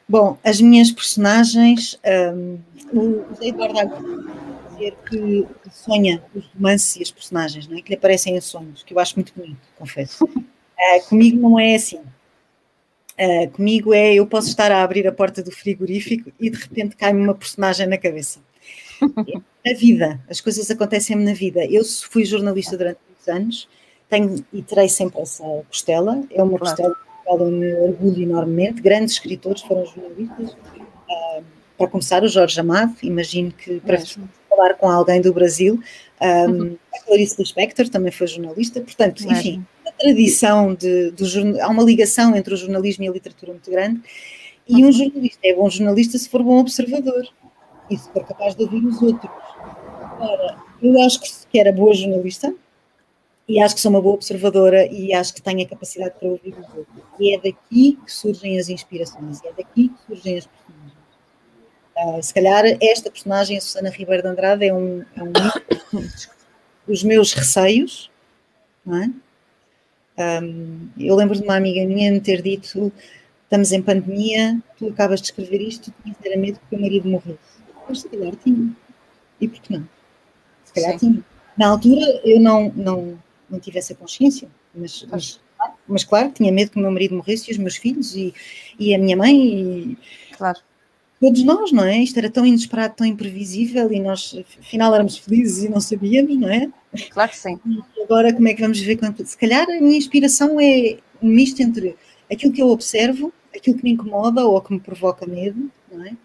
Bom, 0.10 0.36
as 0.44 0.60
minhas 0.60 0.92
personagens, 0.92 2.00
um, 2.04 2.58
o 2.92 3.26
Eduardo 3.40 3.80
Agostinho 3.80 4.56
dizer 4.72 4.98
que 5.08 5.48
sonha 5.72 6.24
os 6.34 6.44
romances 6.56 6.96
e 6.96 7.04
as 7.04 7.12
personagens, 7.12 7.68
não 7.68 7.78
é? 7.78 7.82
que 7.84 7.90
lhe 7.90 7.96
aparecem 7.96 8.36
em 8.36 8.42
sonhos, 8.42 8.82
que 8.82 8.96
eu 8.96 9.00
acho 9.00 9.16
muito 9.16 9.32
bonito, 9.36 9.62
confesso. 9.78 10.26
Uh, 10.26 10.44
comigo 11.08 11.40
não 11.40 11.60
é 11.60 11.76
assim. 11.76 12.02
Uh, 13.18 13.50
comigo 13.52 13.94
é 13.94 14.14
eu 14.14 14.28
posso 14.28 14.50
estar 14.50 14.72
a 14.72 14.84
abrir 14.84 15.08
a 15.08 15.12
porta 15.12 15.42
do 15.42 15.52
frigorífico 15.52 16.32
e 16.40 16.50
de 16.50 16.58
repente 16.58 16.98
cai-me 16.98 17.22
uma 17.22 17.34
personagem 17.34 17.88
na 17.88 17.98
cabeça. 17.98 18.40
na 19.02 19.74
vida, 19.78 20.20
as 20.30 20.42
coisas 20.42 20.70
acontecem-me 20.70 21.24
na 21.24 21.34
vida. 21.34 21.66
Eu 21.66 21.84
fui 21.86 22.26
jornalista 22.26 22.78
durante 22.78 23.00
muitos 23.08 23.28
anos, 23.28 23.70
tenho 24.10 24.44
e 24.52 24.62
terei 24.62 24.90
sempre 24.90 25.22
essa 25.22 25.44
costela, 25.70 26.22
é 26.30 26.44
uma 26.44 26.58
claro. 26.60 26.76
costela 26.76 26.96
qual 27.24 27.40
eu 27.40 27.52
me 27.52 27.74
orgulho 27.74 28.24
enormemente. 28.24 28.82
Grandes 28.82 29.14
escritores 29.14 29.62
foram 29.62 29.86
jornalistas. 29.86 30.52
Uh, 30.52 31.44
para 31.78 31.88
começar, 31.88 32.24
o 32.24 32.28
Jorge 32.28 32.60
Amado, 32.60 32.96
imagino 33.02 33.52
que 33.52 33.80
para 33.82 33.98
falar 34.50 34.74
com 34.76 34.90
alguém 34.90 35.22
do 35.22 35.34
Brasil. 35.34 35.82
Um, 36.22 36.52
uhum. 36.52 36.78
A 36.94 37.06
Clarice 37.06 37.36
Lispector 37.38 37.90
também 37.90 38.12
foi 38.12 38.28
jornalista, 38.28 38.80
portanto, 38.80 39.22
enfim, 39.30 39.66
a 39.75 39.75
tradição 40.00 40.74
de, 40.74 41.12
do 41.12 41.26
há 41.62 41.70
uma 41.70 41.84
ligação 41.84 42.36
entre 42.36 42.54
o 42.54 42.58
jornalismo 42.58 43.04
e 43.04 43.08
a 43.08 43.12
literatura 43.12 43.52
muito 43.52 43.70
grande. 43.70 44.02
E 44.68 44.84
um 44.84 44.92
jornalista 44.92 45.40
é 45.44 45.54
bom 45.54 45.70
jornalista 45.70 46.18
se 46.18 46.30
for 46.30 46.44
bom 46.44 46.60
observador 46.60 47.28
e 47.90 47.98
se 47.98 48.10
for 48.12 48.26
capaz 48.26 48.56
de 48.56 48.64
ouvir 48.64 48.84
os 48.86 49.02
outros. 49.02 49.32
Ora, 50.20 50.58
eu 50.82 51.02
acho 51.02 51.20
que 51.50 51.60
era 51.60 51.72
boa 51.72 51.94
jornalista 51.94 52.54
e 53.48 53.62
acho 53.62 53.76
que 53.76 53.82
sou 53.82 53.92
uma 53.92 54.02
boa 54.02 54.16
observadora 54.16 54.88
e 54.92 55.14
acho 55.14 55.34
que 55.34 55.42
tenho 55.42 55.62
a 55.62 55.70
capacidade 55.70 56.16
para 56.20 56.28
ouvir 56.28 56.54
os 56.54 56.68
outros. 56.76 57.04
E 57.20 57.36
é 57.36 57.38
daqui 57.38 58.00
que 58.04 58.12
surgem 58.12 58.60
as 58.60 58.70
inspirações, 58.70 59.44
é 59.44 59.52
daqui 59.52 59.90
que 59.90 59.96
surgem 60.08 60.38
as 60.38 60.48
personagens. 60.48 60.96
Uh, 61.98 62.24
se 62.24 62.34
calhar 62.34 62.66
esta 62.82 63.10
personagem, 63.12 63.58
a 63.58 63.62
Susana 63.62 63.90
Ribeiro 63.90 64.24
de 64.24 64.30
Andrade, 64.30 64.66
é 64.66 64.74
um, 64.74 65.06
é 65.16 65.24
um 65.24 65.32
dos 66.88 67.04
meus 67.04 67.34
receios, 67.34 68.12
não 68.86 69.04
é? 69.04 69.10
Um, 70.18 70.88
eu 70.98 71.16
lembro 71.16 71.36
de 71.36 71.44
uma 71.44 71.58
amiga 71.58 71.86
minha 71.86 72.12
me 72.12 72.22
ter 72.22 72.42
dito: 72.42 72.92
estamos 73.44 73.72
em 73.72 73.82
pandemia, 73.82 74.62
tu 74.78 74.88
acabas 74.88 75.22
de 75.22 75.28
escrever 75.28 75.62
isto, 75.62 75.92
tu 75.92 76.04
tinhas 76.04 76.40
medo 76.40 76.60
que 76.70 76.76
o 76.76 76.80
marido 76.80 77.10
morresse. 77.10 77.40
Mas 77.88 78.02
se 78.02 78.10
calhar 78.10 78.36
tinha. 78.36 78.76
E 79.40 79.48
por 79.48 79.60
que 79.60 79.74
não? 79.74 79.88
Se 80.64 80.74
calhar 80.74 80.92
Sim. 80.94 81.12
tinha. 81.12 81.26
Na 81.58 81.68
altura 81.68 82.22
eu 82.24 82.40
não, 82.40 82.72
não, 82.76 83.20
não 83.50 83.60
tive 83.60 83.80
essa 83.80 83.96
consciência, 83.96 84.50
mas, 84.74 85.06
mas, 85.10 85.40
mas, 85.88 86.04
claro, 86.04 86.32
tinha 86.32 86.52
medo 86.52 86.72
que 86.72 86.78
o 86.78 86.82
meu 86.82 86.92
marido 86.92 87.16
morresse 87.16 87.50
e 87.50 87.54
os 87.54 87.58
meus 87.58 87.76
filhos 87.76 88.16
e, 88.16 88.34
e 88.80 88.94
a 88.94 88.98
minha 88.98 89.16
mãe 89.16 89.36
e 89.36 89.98
claro. 90.36 90.60
Todos 91.20 91.44
nós, 91.44 91.72
não 91.72 91.84
é? 91.84 91.98
Isto 92.00 92.18
era 92.18 92.30
tão 92.30 92.46
inesperado, 92.46 92.96
tão 92.96 93.08
imprevisível 93.08 93.92
e 93.92 94.00
nós 94.00 94.38
afinal 94.60 94.94
éramos 94.94 95.18
felizes 95.18 95.64
e 95.64 95.70
não 95.70 95.80
sabíamos, 95.80 96.38
não 96.38 96.50
é? 96.50 96.70
Claro 97.10 97.32
que 97.32 97.38
sim. 97.38 97.60
E 97.98 98.04
agora 98.04 98.34
como 98.34 98.48
é 98.48 98.54
que 98.54 98.62
vamos 98.62 98.80
ver 98.80 98.98
quanto? 98.98 99.26
Se 99.26 99.38
calhar 99.38 99.68
a 99.70 99.82
minha 99.82 99.98
inspiração 99.98 100.60
é 100.60 100.98
um 101.22 101.30
misto 101.30 101.62
entre 101.62 101.96
aquilo 102.32 102.54
que 102.54 102.62
eu 102.62 102.70
observo, 102.70 103.34
aquilo 103.56 103.78
que 103.78 103.84
me 103.84 103.92
incomoda 103.92 104.46
ou 104.46 104.62
que 104.62 104.74
me 104.74 104.80
provoca 104.80 105.26
medo, 105.26 105.70
não 105.92 106.06
é? 106.06 106.16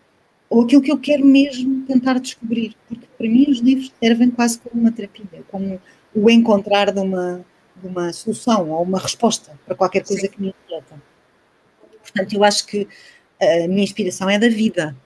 ou 0.50 0.64
aquilo 0.64 0.82
que 0.82 0.90
eu 0.90 0.98
quero 0.98 1.24
mesmo 1.24 1.86
tentar 1.86 2.18
descobrir, 2.18 2.74
porque 2.88 3.06
para 3.16 3.28
mim 3.28 3.48
os 3.48 3.60
livros 3.60 3.92
servem 4.02 4.28
quase 4.30 4.58
como 4.58 4.82
uma 4.82 4.90
terapia, 4.90 5.44
como 5.48 5.80
o 6.12 6.28
encontrar 6.28 6.90
de 6.90 6.98
uma, 6.98 7.44
de 7.76 7.86
uma 7.86 8.12
solução 8.12 8.68
ou 8.68 8.82
uma 8.82 8.98
resposta 8.98 9.56
para 9.64 9.76
qualquer 9.76 10.04
coisa 10.04 10.22
Sim. 10.22 10.28
que 10.28 10.42
me 10.42 10.48
inquieta. 10.48 11.00
Portanto, 12.02 12.32
eu 12.34 12.42
acho 12.42 12.66
que 12.66 12.88
a 13.40 13.68
minha 13.68 13.82
inspiração 13.82 14.28
é 14.28 14.38
da 14.38 14.48
vida, 14.48 14.96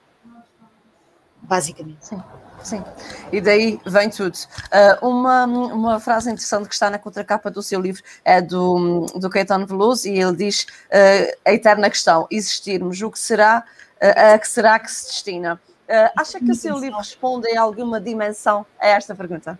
basicamente. 1.41 2.05
Sim. 2.05 2.21
Sim, 2.63 2.83
e 3.31 3.39
daí 3.39 3.79
vem 3.85 4.09
tudo. 4.09 4.33
Uh, 4.33 5.07
uma, 5.07 5.45
uma 5.45 5.99
frase 5.99 6.31
interessante 6.31 6.67
que 6.67 6.73
está 6.73 6.89
na 6.89 6.97
contracapa 6.97 7.51
do 7.51 7.61
seu 7.61 7.79
livro 7.79 8.01
é 8.23 8.41
do, 8.41 9.05
do 9.15 9.29
Caetano 9.29 9.67
Veloso 9.67 10.07
e 10.07 10.19
ele 10.19 10.35
diz 10.35 10.63
uh, 10.63 11.37
a 11.45 11.53
eterna 11.53 11.91
questão, 11.91 12.27
existirmos, 12.31 12.99
o 13.03 13.11
que 13.11 13.19
será 13.19 13.63
a 14.01 14.37
que 14.37 14.47
será 14.47 14.79
que 14.79 14.91
se 14.91 15.05
destina? 15.05 15.61
Uh, 15.87 16.09
acha 16.17 16.39
que 16.39 16.51
o 16.51 16.55
seu 16.55 16.77
livro 16.77 16.97
responde 16.97 17.47
em 17.47 17.57
alguma 17.57 18.01
dimensão 18.01 18.65
a 18.79 18.87
esta 18.87 19.13
pergunta? 19.13 19.59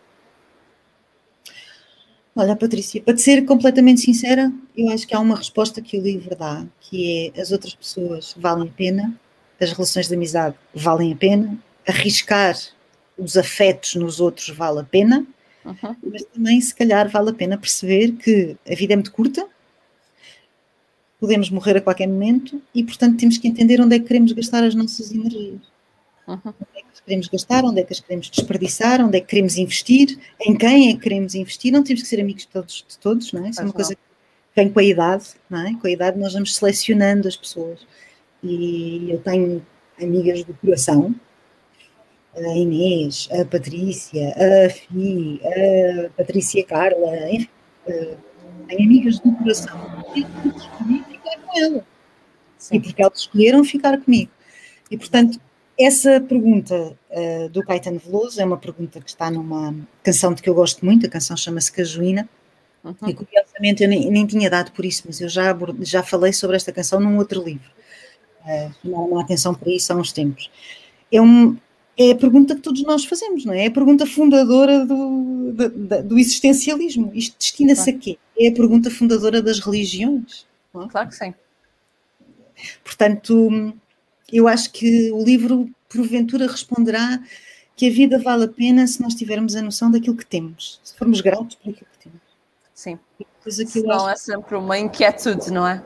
Olha, 2.36 2.56
Patrícia, 2.56 3.02
para 3.02 3.14
te 3.14 3.22
ser 3.22 3.46
completamente 3.46 4.02
sincera, 4.02 4.52
eu 4.76 4.90
acho 4.90 5.08
que 5.08 5.16
há 5.16 5.20
uma 5.20 5.38
resposta 5.38 5.82
que 5.82 5.98
o 5.98 6.02
livro 6.02 6.36
dá, 6.36 6.66
que 6.82 7.32
é 7.36 7.42
as 7.42 7.52
outras 7.52 7.74
pessoas 7.74 8.36
valem 8.38 8.68
a 8.68 8.72
pena, 8.72 9.20
as 9.60 9.72
relações 9.72 10.08
de 10.10 10.16
amizade 10.16 10.56
valem 10.74 11.14
a 11.14 11.16
pena, 11.16 11.58
arriscar 11.88 12.58
os 13.18 13.38
afetos 13.38 13.96
nos 13.96 14.20
outros 14.20 14.50
vale 14.50 14.82
a 14.82 14.84
pena, 14.84 15.26
uhum. 15.64 15.96
mas 16.04 16.24
também, 16.26 16.60
se 16.60 16.76
calhar, 16.76 17.10
vale 17.10 17.30
a 17.30 17.34
pena 17.34 17.58
perceber 17.58 18.12
que 18.14 18.58
a 18.70 18.76
vida 18.76 18.94
é 18.94 18.96
muito 18.98 19.14
curta 19.14 19.48
podemos 21.20 21.50
morrer 21.50 21.78
a 21.78 21.82
qualquer 21.82 22.08
momento 22.08 22.62
e, 22.74 22.84
portanto, 22.84 23.18
temos 23.18 23.38
que 23.38 23.48
entender 23.48 23.82
onde 23.82 23.96
é 23.96 24.00
que 24.00 24.06
queremos 24.06 24.32
gastar 24.32 24.64
as 24.64 24.76
nossas 24.76 25.12
energias. 25.12 25.60
Uhum. 26.28 26.40
Onde 26.46 26.56
é 26.76 26.82
que 26.82 26.88
as 26.92 27.00
queremos 27.02 27.28
gastar, 27.28 27.64
onde 27.64 27.82
é 27.82 27.84
que 27.84 27.94
as 27.94 28.00
queremos 28.00 28.30
desperdiçar, 28.30 29.06
onde 29.06 29.18
é 29.18 29.22
que 29.22 29.28
queremos 29.28 29.58
investir, 29.58 30.18
em 30.42 30.58
quem 30.58 30.90
é 30.90 30.94
que 30.94 31.02
queremos 31.02 31.36
investir. 31.36 31.72
Não 31.72 31.84
temos 31.84 32.02
que 32.02 32.08
ser 32.08 32.20
amigos 32.20 32.44
de 32.44 32.48
todos, 32.48 32.86
de 32.88 32.98
todos 32.98 33.32
não 33.32 33.46
é? 33.46 33.50
Isso 33.50 33.62
é 33.62 33.64
uma 33.64 33.74
coisa 33.74 33.96
que 33.96 34.02
vem 34.56 34.70
com 34.70 34.80
a 34.80 34.84
idade, 34.84 35.26
não 35.50 35.68
é? 35.68 35.74
Com 35.80 35.88
a 35.88 35.92
idade 35.92 36.20
nós 36.20 36.34
vamos 36.34 36.56
selecionando 36.56 37.28
as 37.28 37.36
pessoas. 37.36 37.86
E 38.42 39.12
eu 39.12 39.20
tenho 39.20 39.66
amigas 40.02 40.44
do 40.44 40.54
coração, 40.56 41.16
a 42.36 42.58
Inês, 42.58 43.30
a 43.32 43.46
Patrícia, 43.46 44.36
a 44.36 44.70
Fi, 44.70 45.40
a 45.44 46.10
Patrícia 46.10 46.66
Carla, 46.66 47.32
enfim, 47.32 47.50
tenho 48.68 48.84
amigas 48.84 49.20
do 49.20 49.32
coração 49.34 50.04
e 50.16 50.24
ficar 51.04 51.38
com 51.42 51.60
ela. 51.60 51.86
Sim. 52.58 52.78
E 52.78 52.80
porque 52.80 53.02
elas 53.02 53.20
escolheram 53.20 53.64
ficar 53.64 53.98
comigo. 54.00 54.32
E, 54.90 54.98
portanto, 54.98 55.40
essa 55.78 56.22
pergunta 56.22 56.98
uh, 57.10 57.50
do 57.50 57.62
Caetano 57.64 58.00
Veloso 58.00 58.40
é 58.40 58.46
uma 58.46 58.58
pergunta 58.58 59.00
que 59.02 59.10
está 59.10 59.30
numa 59.30 59.76
canção 60.02 60.34
de 60.34 60.42
que 60.42 60.50
eu 60.50 60.54
gosto 60.54 60.86
muito, 60.86 61.06
a 61.06 61.10
canção 61.10 61.36
chama-se 61.36 61.72
Cajuína, 61.72 62.30
uhum. 62.84 62.96
e 63.08 63.14
curiosamente 63.14 63.84
eu 63.84 63.90
nem, 63.90 64.10
nem, 64.10 64.26
tinha 64.26 64.50
dado 64.50 64.72
por 64.72 64.86
isso, 64.86 65.04
mas 65.06 65.20
eu 65.20 65.28
já, 65.28 65.56
já 65.82 66.02
falei 66.02 66.32
sobre 66.32 66.56
esta 66.56 66.72
canção 66.72 67.00
num 67.00 67.18
outro 67.18 67.44
livro. 67.44 67.70
Uh, 68.42 68.74
chamaram 68.82 69.20
atenção 69.20 69.54
para 69.54 69.72
isso 69.72 69.92
há 69.92 69.96
uns 69.96 70.14
tempos. 70.14 70.50
É 71.12 71.22
um, 71.22 71.58
é 71.98 72.12
a 72.12 72.16
pergunta 72.16 72.56
que 72.56 72.62
todos 72.62 72.84
nós 72.84 73.06
fazemos, 73.06 73.44
não 73.46 73.54
é? 73.54 73.66
É 73.66 73.68
a 73.68 73.72
pergunta 73.72 74.06
fundadora 74.06 74.86
do, 74.86 75.52
do, 75.54 76.04
do 76.04 76.20
existencialismo. 76.20 77.12
Isto 77.14 77.38
destina-se 77.38 77.84
claro. 77.84 77.98
a 77.98 78.02
quê? 78.02 78.18
É 78.38 78.48
a 78.50 78.54
pergunta 78.54 78.92
fundadora 78.92 79.42
das 79.42 79.60
religiões. 79.60 80.46
É? 80.76 80.88
Claro 80.88 81.10
que 81.10 81.16
sim. 81.16 81.34
Portanto, 82.84 83.74
eu 84.32 84.48
acho 84.48 84.72
que 84.72 85.12
o 85.12 85.24
livro, 85.24 85.70
porventura, 85.90 86.48
responderá 86.48 87.22
que 87.76 87.88
a 87.88 87.92
vida 87.92 88.18
vale 88.18 88.46
a 88.46 88.48
pena 88.48 88.88
se 88.88 89.02
nós 89.02 89.14
tivermos 89.16 89.56
a 89.56 89.62
noção 89.62 89.92
daquilo 89.92 90.16
que 90.16 90.26
temos, 90.26 90.80
se 90.84 90.96
formos 90.96 91.22
gratos 91.22 91.56
por 91.56 91.70
aquilo 91.70 91.88
que 91.92 92.04
temos. 92.04 92.22
Sim. 92.74 93.00
Que 93.44 93.52
Senão 93.52 94.06
acho... 94.06 94.10
é 94.10 94.16
sempre 94.16 94.56
uma 94.56 94.78
inquietude, 94.78 95.52
não 95.52 95.68
é? 95.68 95.84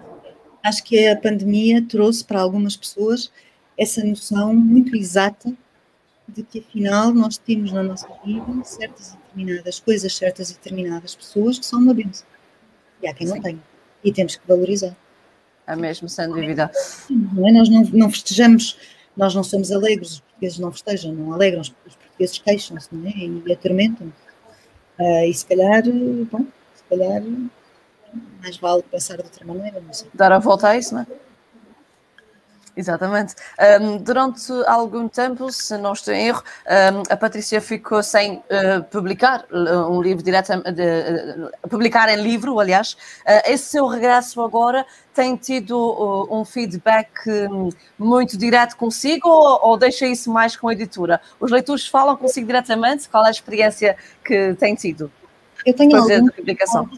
Acho 0.64 0.84
que 0.84 1.08
a 1.08 1.16
pandemia 1.16 1.82
trouxe 1.82 2.24
para 2.24 2.40
algumas 2.40 2.76
pessoas 2.76 3.32
essa 3.78 4.04
noção 4.04 4.54
muito 4.54 4.96
exata 4.96 5.54
de 6.28 6.44
que 6.44 6.60
afinal 6.60 7.14
nós 7.14 7.38
temos 7.38 7.72
na 7.72 7.82
nossa 7.82 8.08
vida 8.24 8.46
certas 8.64 9.14
e 9.14 9.18
determinadas 9.18 9.80
coisas, 9.80 10.16
certas 10.16 10.52
e 10.52 10.54
determinadas 10.54 11.16
pessoas 11.16 11.58
que 11.58 11.66
são 11.66 11.80
uma 11.80 11.94
bênção. 11.94 12.28
E 13.02 13.08
há 13.08 13.14
quem 13.14 13.28
Sim. 13.28 13.36
não 13.36 13.42
tenha. 13.42 13.64
E 14.04 14.12
temos 14.12 14.36
que 14.36 14.48
valorizar. 14.48 14.96
É 15.70 15.76
mesmo, 15.76 16.10
sem 16.10 16.28
dúvida. 16.28 16.72
É? 17.12 17.52
Nós 17.52 17.70
não, 17.70 17.84
não 17.94 18.10
festejamos, 18.10 18.76
nós 19.16 19.36
não 19.36 19.44
somos 19.44 19.72
alegres, 19.72 20.14
os 20.14 20.20
portugueses 20.22 20.58
não 20.58 20.72
festejam, 20.72 21.14
não 21.14 21.32
alegram, 21.32 21.62
os 21.62 21.70
portugueses 21.70 22.40
queixam-se 22.40 22.90
não 22.92 23.08
é? 23.08 23.14
e 23.14 23.54
atormentam-se. 23.54 24.14
Uh, 25.00 25.26
e 25.30 25.34
se 25.34 25.46
calhar, 25.46 25.84
bom, 26.32 26.46
se 26.76 26.84
calhar 26.90 27.22
mais 28.42 28.58
vale 28.58 28.82
pensar 28.82 29.18
de 29.18 29.24
outra 29.24 29.46
maneira, 29.46 29.80
não 29.80 29.94
sei. 29.94 30.10
Dar 30.12 30.32
a 30.32 30.40
volta 30.40 30.70
a 30.70 30.78
isso, 30.78 30.96
não 30.96 31.02
é? 31.02 31.08
Exatamente. 32.80 33.36
Um, 33.82 33.98
durante 33.98 34.54
algum 34.66 35.10
tempo, 35.10 35.52
se 35.52 35.78
não 35.78 35.92
estou 35.92 36.14
em 36.14 36.28
erro, 36.28 36.42
um, 36.66 37.14
a 37.14 37.18
Patrícia 37.18 37.60
ficou 37.60 38.02
sem 38.02 38.36
uh, 38.38 38.82
publicar 38.90 39.44
uh, 39.52 39.92
um 39.92 40.02
livro 40.02 40.24
direto, 40.24 40.54
uh, 40.54 41.68
publicar 41.68 42.08
em 42.08 42.16
livro, 42.16 42.58
aliás. 42.58 42.94
Uh, 42.94 43.52
esse 43.52 43.66
seu 43.66 43.86
regresso 43.86 44.42
agora 44.42 44.86
tem 45.14 45.36
tido 45.36 45.78
um 46.32 46.46
feedback 46.46 47.12
um, 47.52 47.68
muito 47.98 48.38
direto 48.38 48.78
consigo 48.78 49.28
ou, 49.28 49.72
ou, 49.72 49.78
deixa 49.78 50.06
isso 50.06 50.32
mais 50.32 50.56
com 50.56 50.70
a 50.70 50.72
editora? 50.72 51.20
Os 51.38 51.52
leitores 51.52 51.86
falam 51.86 52.16
consigo 52.16 52.48
diretamente? 52.48 53.10
Qual 53.10 53.26
é 53.26 53.28
a 53.28 53.32
experiência 53.32 53.98
que 54.24 54.54
tem 54.54 54.74
tido? 54.74 55.12
Eu 55.66 55.74
tenho 55.74 55.96
alguns, 55.96 56.32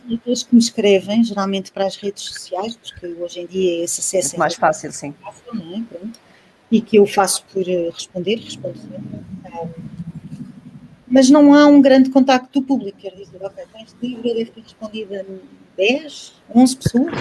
leitores 0.08 0.44
que 0.44 0.54
me 0.54 0.62
escrevem, 0.62 1.24
geralmente 1.24 1.72
para 1.72 1.86
as 1.86 1.96
redes 1.96 2.24
sociais, 2.24 2.76
porque 2.76 3.08
hoje 3.08 3.40
em 3.40 3.46
dia 3.48 3.84
esse 3.84 4.02
acesso 4.02 4.36
é 4.36 4.40
mais 4.40 4.56
fácil, 4.56 4.92
sim. 4.92 5.14
Fácil, 5.22 5.52
é? 5.74 6.08
E 6.70 6.82
que 6.82 6.98
eu 6.98 7.06
faço 7.06 7.44
por 7.52 7.68
eh, 7.68 7.90
responder, 7.92 8.36
respondo 8.36 8.78
sempre. 8.78 9.20
Mas 11.08 11.30
não 11.30 11.54
há 11.54 11.66
um 11.66 11.82
grande 11.82 12.10
contacto 12.10 12.62
do 12.62 12.66
público, 12.66 12.98
quer 12.98 13.14
dizer, 13.16 13.44
ok, 13.44 13.66
com 13.72 13.80
este 13.80 13.96
livro 14.02 14.28
eu 14.30 14.36
devo 14.36 14.52
ter 14.52 14.62
respondido 14.62 15.16
a 15.16 15.24
10, 15.76 16.34
11 16.56 16.78
pessoas. 16.78 17.14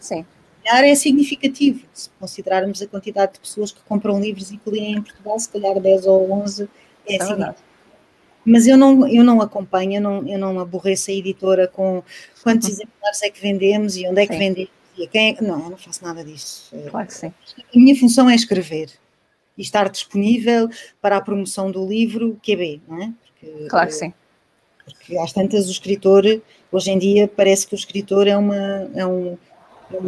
Sim. 0.00 0.26
calhar 0.62 0.84
é 0.84 0.94
significativo, 0.94 1.86
se 1.94 2.10
considerarmos 2.18 2.82
a 2.82 2.86
quantidade 2.86 3.34
de 3.34 3.40
pessoas 3.40 3.72
que 3.72 3.80
compram 3.88 4.20
livros 4.20 4.50
e 4.50 4.58
que 4.58 4.68
leem 4.68 4.96
em 4.96 5.02
Portugal, 5.02 5.38
se 5.38 5.48
calhar 5.48 5.80
10 5.80 6.06
ou 6.06 6.30
11 6.30 6.64
é, 6.64 6.66
é 6.66 7.18
significativo. 7.18 7.36
Verdade 7.36 7.69
mas 8.44 8.66
eu 8.66 8.76
não, 8.76 9.06
eu 9.08 9.22
não 9.22 9.40
acompanho, 9.40 9.94
eu 9.94 10.00
não, 10.00 10.28
eu 10.28 10.38
não 10.38 10.58
aborreço 10.58 11.10
a 11.10 11.14
editora 11.14 11.68
com 11.68 12.02
quantos 12.42 12.68
uhum. 12.68 12.74
exemplares 12.74 13.22
é 13.22 13.30
que 13.30 13.40
vendemos 13.40 13.96
e 13.96 14.06
onde 14.06 14.22
é 14.22 14.26
que 14.26 14.32
sim. 14.32 14.38
vendemos 14.38 14.80
e 15.00 15.06
quem 15.06 15.34
é, 15.34 15.42
Não, 15.42 15.64
eu 15.64 15.70
não 15.70 15.76
faço 15.78 16.04
nada 16.04 16.22
disso. 16.22 16.70
Claro 16.90 17.06
que 17.06 17.14
sim. 17.14 17.32
A 17.58 17.78
minha 17.78 17.96
função 17.96 18.28
é 18.28 18.34
escrever. 18.34 18.90
e 19.56 19.62
estar 19.62 19.88
disponível 19.88 20.68
para 21.00 21.16
a 21.16 21.20
promoção 21.20 21.70
do 21.70 21.86
livro 21.86 22.38
QB, 22.42 22.82
não 22.86 23.02
é? 23.02 23.12
Porque, 23.24 23.68
claro 23.68 23.88
que 23.88 23.94
sim. 23.94 24.12
Porque 24.84 25.18
às 25.18 25.32
tantas 25.32 25.68
o 25.68 25.70
escritor, 25.70 26.24
hoje 26.70 26.90
em 26.90 26.98
dia, 26.98 27.28
parece 27.28 27.66
que 27.66 27.74
o 27.74 27.76
escritor 27.76 28.26
é 28.26 28.36
uma, 28.36 28.90
é 28.94 29.06
um, 29.06 29.38
é 29.92 29.98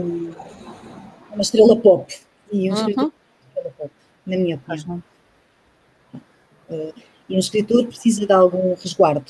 uma 1.33 1.41
estrela 1.43 1.77
pop. 1.77 2.15
E 2.53 2.71
um 2.71 2.73
uhum. 2.73 2.79
escritor 2.79 3.05
é 3.05 3.07
uma 3.07 3.49
estrela 3.49 3.75
pop, 3.79 3.91
na 4.27 4.37
minha 4.37 4.57
opinião. 4.57 5.03
Uh, 6.69 6.95
e 7.33 7.37
um 7.37 7.39
escritor 7.39 7.87
precisa 7.87 8.27
de 8.27 8.33
algum 8.33 8.75
resguardo. 8.75 9.25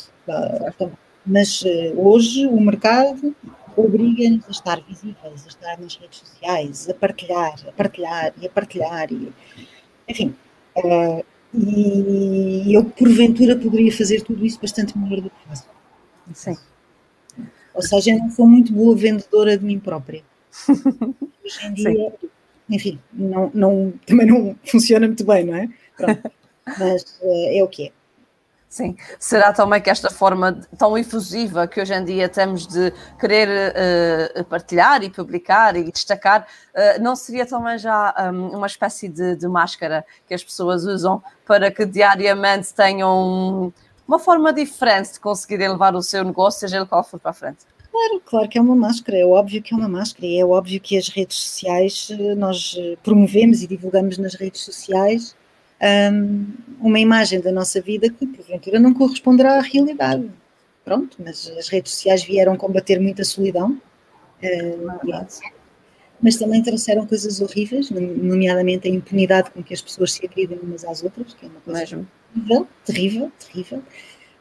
Mas 1.24 1.62
uh, 1.62 1.94
hoje 1.96 2.46
o 2.46 2.60
mercado 2.60 3.34
obriga-nos 3.76 4.44
a 4.48 4.50
estar 4.50 4.80
visíveis, 4.80 5.44
a 5.44 5.48
estar 5.48 5.80
nas 5.80 5.94
redes 5.96 6.18
sociais, 6.18 6.90
a 6.90 6.94
partilhar, 6.94 7.54
a 7.68 7.72
partilhar 7.72 8.34
e 8.40 8.46
a 8.46 8.50
partilhar. 8.50 9.12
E, 9.12 9.32
enfim, 10.08 10.34
uh, 10.78 11.24
e 11.54 12.74
eu 12.74 12.84
porventura 12.84 13.56
poderia 13.56 13.92
fazer 13.92 14.22
tudo 14.22 14.44
isso 14.44 14.60
bastante 14.60 14.98
melhor 14.98 15.20
do 15.20 15.30
que 15.30 15.48
faço. 15.48 15.68
Sim. 16.34 16.56
Ou 17.72 17.82
seja, 17.82 18.10
eu 18.10 18.18
não 18.18 18.30
sou 18.30 18.46
muito 18.46 18.72
boa 18.72 18.96
vendedora 18.96 19.56
de 19.56 19.64
mim 19.64 19.78
própria. 19.78 20.24
Hoje 20.68 21.66
em 21.66 21.74
dia, 21.74 22.12
Sim. 22.20 22.28
enfim, 22.68 22.98
não, 23.12 23.50
não, 23.54 23.94
também 24.04 24.26
não 24.26 24.56
funciona 24.66 25.06
muito 25.06 25.24
bem, 25.24 25.44
não 25.44 25.54
é? 25.54 25.68
Pronto. 25.96 26.41
Mas 26.78 27.02
uh, 27.20 27.58
é 27.58 27.62
o 27.62 27.68
que 27.68 27.88
é. 27.88 27.92
Sim, 28.72 28.96
será 29.18 29.52
também 29.52 29.82
que 29.82 29.90
esta 29.90 30.08
forma 30.08 30.58
tão 30.78 30.96
efusiva 30.96 31.68
que 31.68 31.78
hoje 31.78 31.92
em 31.92 32.02
dia 32.02 32.26
temos 32.26 32.66
de 32.66 32.90
querer 33.20 33.74
uh, 34.34 34.44
partilhar 34.44 35.02
e 35.02 35.10
publicar 35.10 35.76
e 35.76 35.92
destacar, 35.92 36.46
uh, 36.74 37.02
não 37.02 37.14
seria 37.14 37.44
também 37.44 37.76
já 37.76 38.14
um, 38.32 38.56
uma 38.56 38.66
espécie 38.66 39.10
de, 39.10 39.36
de, 39.36 39.46
máscara 39.46 40.06
que 40.26 40.32
as 40.32 40.42
pessoas 40.42 40.86
usam 40.86 41.22
para 41.46 41.70
que 41.70 41.84
diariamente 41.84 42.72
tenham 42.72 43.74
uma 44.08 44.18
forma 44.18 44.50
diferente 44.54 45.12
de 45.12 45.20
conseguirem 45.20 45.68
levar 45.68 45.94
o 45.94 46.00
seu 46.00 46.24
negócio, 46.24 46.60
seja 46.60 46.78
ele 46.78 46.86
qual 46.86 47.04
for 47.04 47.20
para 47.20 47.32
a 47.32 47.34
frente? 47.34 47.66
Claro, 47.90 48.22
claro 48.24 48.48
que 48.48 48.56
é 48.56 48.62
uma 48.62 48.74
máscara, 48.74 49.18
é 49.18 49.26
óbvio 49.26 49.62
que 49.62 49.74
é 49.74 49.76
uma 49.76 49.88
máscara, 49.88 50.24
e 50.24 50.40
é 50.40 50.46
óbvio 50.46 50.80
que 50.80 50.96
as 50.96 51.08
redes 51.08 51.36
sociais, 51.36 52.08
eh, 52.10 52.34
nós 52.34 52.74
promovemos 53.02 53.62
e 53.62 53.66
divulgamos 53.66 54.16
nas 54.16 54.32
redes 54.32 54.62
sociais 54.62 55.36
um, 55.82 56.46
uma 56.80 56.98
imagem 56.98 57.40
da 57.40 57.52
nossa 57.52 57.80
vida 57.80 58.08
que 58.10 58.26
porventura 58.26 58.78
não 58.78 58.94
corresponderá 58.94 59.58
à 59.58 59.60
realidade. 59.60 60.30
Pronto, 60.84 61.16
mas 61.24 61.48
as 61.56 61.68
redes 61.68 61.92
sociais 61.92 62.24
vieram 62.24 62.56
combater 62.56 63.00
muita 63.00 63.24
solidão, 63.24 63.80
uh, 64.42 65.26
mas 66.20 66.36
também 66.36 66.62
trouxeram 66.62 67.06
coisas 67.06 67.40
horríveis, 67.40 67.90
nomeadamente 67.90 68.88
a 68.88 68.90
impunidade 68.90 69.50
com 69.50 69.62
que 69.62 69.74
as 69.74 69.80
pessoas 69.80 70.12
se 70.12 70.24
agridem 70.24 70.58
umas 70.62 70.84
às 70.84 71.02
outras, 71.02 71.34
que 71.34 71.46
é 71.46 71.48
uma 71.48 71.60
coisa 71.60 71.80
Mesmo. 71.80 72.06
terrível, 72.34 72.68
terrível, 72.84 73.32
terrível. 73.38 73.82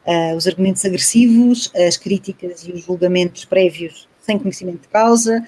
Uh, 0.04 0.36
os 0.36 0.48
argumentos 0.48 0.84
agressivos, 0.84 1.70
as 1.76 1.96
críticas 1.96 2.66
e 2.66 2.72
os 2.72 2.82
julgamentos 2.82 3.44
prévios 3.44 4.08
sem 4.20 4.38
conhecimento 4.38 4.82
de 4.82 4.88
causa, 4.88 5.46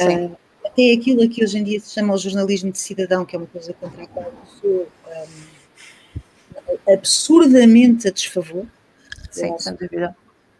uh, 0.00 0.36
até 0.76 0.92
aquilo 0.92 1.22
a 1.22 1.28
que 1.28 1.42
hoje 1.42 1.56
em 1.58 1.64
dia 1.64 1.80
se 1.80 1.94
chama 1.94 2.12
o 2.12 2.18
jornalismo 2.18 2.70
de 2.70 2.78
cidadão, 2.78 3.24
que 3.24 3.34
é 3.34 3.38
uma 3.38 3.46
coisa 3.46 3.72
contra 3.72 4.04
a 4.04 4.06
qual 4.06 4.26
eu 4.26 4.46
sou 4.60 4.88
um, 6.68 6.92
absurdamente 6.92 8.06
a 8.06 8.10
desfavor. 8.10 8.66
Sim, 9.30 9.58
sem 9.58 9.74
dúvida. 9.74 10.14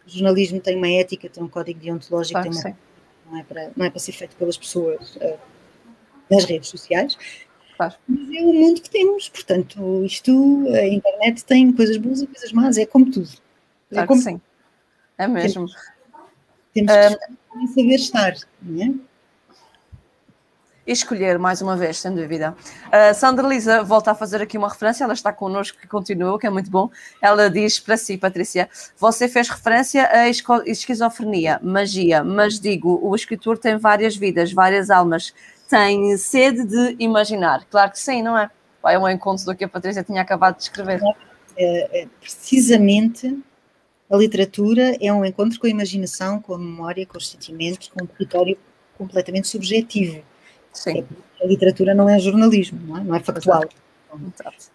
O 0.05 0.09
jornalismo 0.09 0.59
tem 0.59 0.75
uma 0.75 0.89
ética, 0.89 1.29
tem 1.29 1.43
um 1.43 1.47
código 1.47 1.79
deontológico, 1.79 2.41
claro, 2.41 2.49
uma, 2.49 2.77
não, 3.29 3.39
é 3.39 3.43
para, 3.43 3.71
não 3.75 3.85
é 3.85 3.89
para 3.91 3.99
ser 3.99 4.13
feito 4.13 4.35
pelas 4.35 4.57
pessoas 4.57 5.15
uh, 5.17 5.37
nas 6.31 6.45
redes 6.45 6.69
sociais. 6.69 7.15
Claro. 7.75 7.93
Mas 8.07 8.35
é 8.35 8.41
o 8.41 8.53
mundo 8.53 8.81
que 8.81 8.89
temos, 8.89 9.29
portanto, 9.29 10.03
isto, 10.03 10.31
a 10.73 10.87
internet 10.87 11.45
tem 11.45 11.71
coisas 11.71 11.97
boas 11.97 12.23
e 12.23 12.27
coisas 12.27 12.51
más, 12.51 12.77
é 12.77 12.87
como 12.87 13.11
tudo. 13.11 13.29
É 13.91 13.95
claro 13.95 14.07
como... 14.07 14.21
sim, 14.21 14.41
é 15.17 15.27
mesmo. 15.27 15.67
Temos, 16.73 16.91
temos 16.93 17.75
que 17.75 17.81
saber 17.81 17.95
estar, 17.95 18.35
não 18.63 18.83
é? 18.83 18.93
Escolher 20.87 21.37
mais 21.37 21.61
uma 21.61 21.75
vez, 21.75 21.99
sem 21.99 22.15
dúvida. 22.15 22.55
Uh, 22.87 23.13
Sandra 23.13 23.47
Lisa 23.47 23.83
volta 23.83 24.11
a 24.11 24.15
fazer 24.15 24.41
aqui 24.41 24.57
uma 24.57 24.69
referência, 24.69 25.03
ela 25.03 25.13
está 25.13 25.33
connosco 25.33 25.77
e 25.83 25.87
continua, 25.87 26.39
que 26.39 26.47
é 26.47 26.49
muito 26.49 26.71
bom. 26.71 26.89
Ela 27.21 27.49
diz 27.49 27.79
para 27.79 27.97
si, 27.97 28.17
Patrícia, 28.17 28.69
você 28.97 29.27
fez 29.27 29.49
referência 29.49 30.09
à 30.09 30.27
esquizofrenia, 30.29 31.59
magia, 31.61 32.23
mas 32.23 32.59
digo, 32.59 32.99
o 33.03 33.15
escritor 33.15 33.57
tem 33.57 33.77
várias 33.77 34.15
vidas, 34.15 34.51
várias 34.51 34.89
almas, 34.89 35.33
tem 35.69 36.15
sede 36.17 36.63
de 36.63 36.95
imaginar. 36.99 37.65
Claro 37.69 37.91
que 37.91 37.99
sim, 37.99 38.23
não 38.23 38.37
é? 38.37 38.49
É 38.85 38.97
um 38.97 39.09
encontro 39.09 39.45
do 39.45 39.55
que 39.55 39.65
a 39.65 39.67
Patrícia 39.67 40.03
tinha 40.03 40.21
acabado 40.21 40.55
de 40.55 40.63
escrever. 40.63 41.01
É, 41.57 42.01
é, 42.01 42.07
precisamente 42.21 43.37
a 44.09 44.15
literatura 44.15 44.95
é 45.01 45.11
um 45.11 45.25
encontro 45.25 45.59
com 45.59 45.67
a 45.67 45.69
imaginação, 45.69 46.41
com 46.41 46.53
a 46.53 46.57
memória, 46.57 47.05
com 47.05 47.17
os 47.17 47.27
sentimentos, 47.27 47.89
com 47.89 48.03
um 48.03 48.07
território 48.07 48.57
completamente 48.97 49.47
subjetivo. 49.49 50.23
Sim. 50.77 51.03
A 51.41 51.45
literatura 51.45 51.95
não 51.95 52.07
é 52.07 52.19
jornalismo, 52.19 52.79
não 52.85 52.97
é, 52.97 53.03
não 53.03 53.15
é 53.15 53.19
factual. 53.19 53.63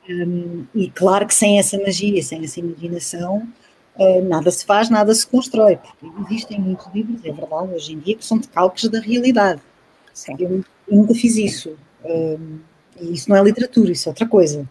Um, 0.09 0.67
e 0.75 0.91
claro 0.91 1.27
que 1.27 1.35
sem 1.35 1.59
essa 1.59 1.79
magia, 1.79 2.21
sem 2.23 2.45
essa 2.45 2.61
imaginação, 2.61 3.49
uh, 3.97 4.25
nada 4.25 4.51
se 4.51 4.65
faz, 4.67 4.91
nada 4.91 5.15
se 5.15 5.27
constrói, 5.27 5.77
porque 5.77 6.07
existem 6.27 6.61
muitos 6.61 6.87
livros, 6.93 7.25
é 7.25 7.33
verdade, 7.33 7.73
hoje 7.73 7.93
em 7.93 8.01
dia, 8.01 8.17
que 8.17 8.25
são 8.25 8.39
decalques 8.39 8.89
da 8.89 9.01
realidade. 9.01 9.61
Eu, 10.39 10.49
eu, 10.49 10.65
nunca 10.97 11.15
fiz 11.15 11.37
isso. 11.37 11.77
Um, 12.05 12.59
e 13.01 13.13
isso 13.15 13.31
não 13.31 13.37
é 13.37 13.43
literatura, 13.43 13.93
isso 13.93 14.09
é 14.09 14.11
outra 14.11 14.27
coisa. 14.27 14.69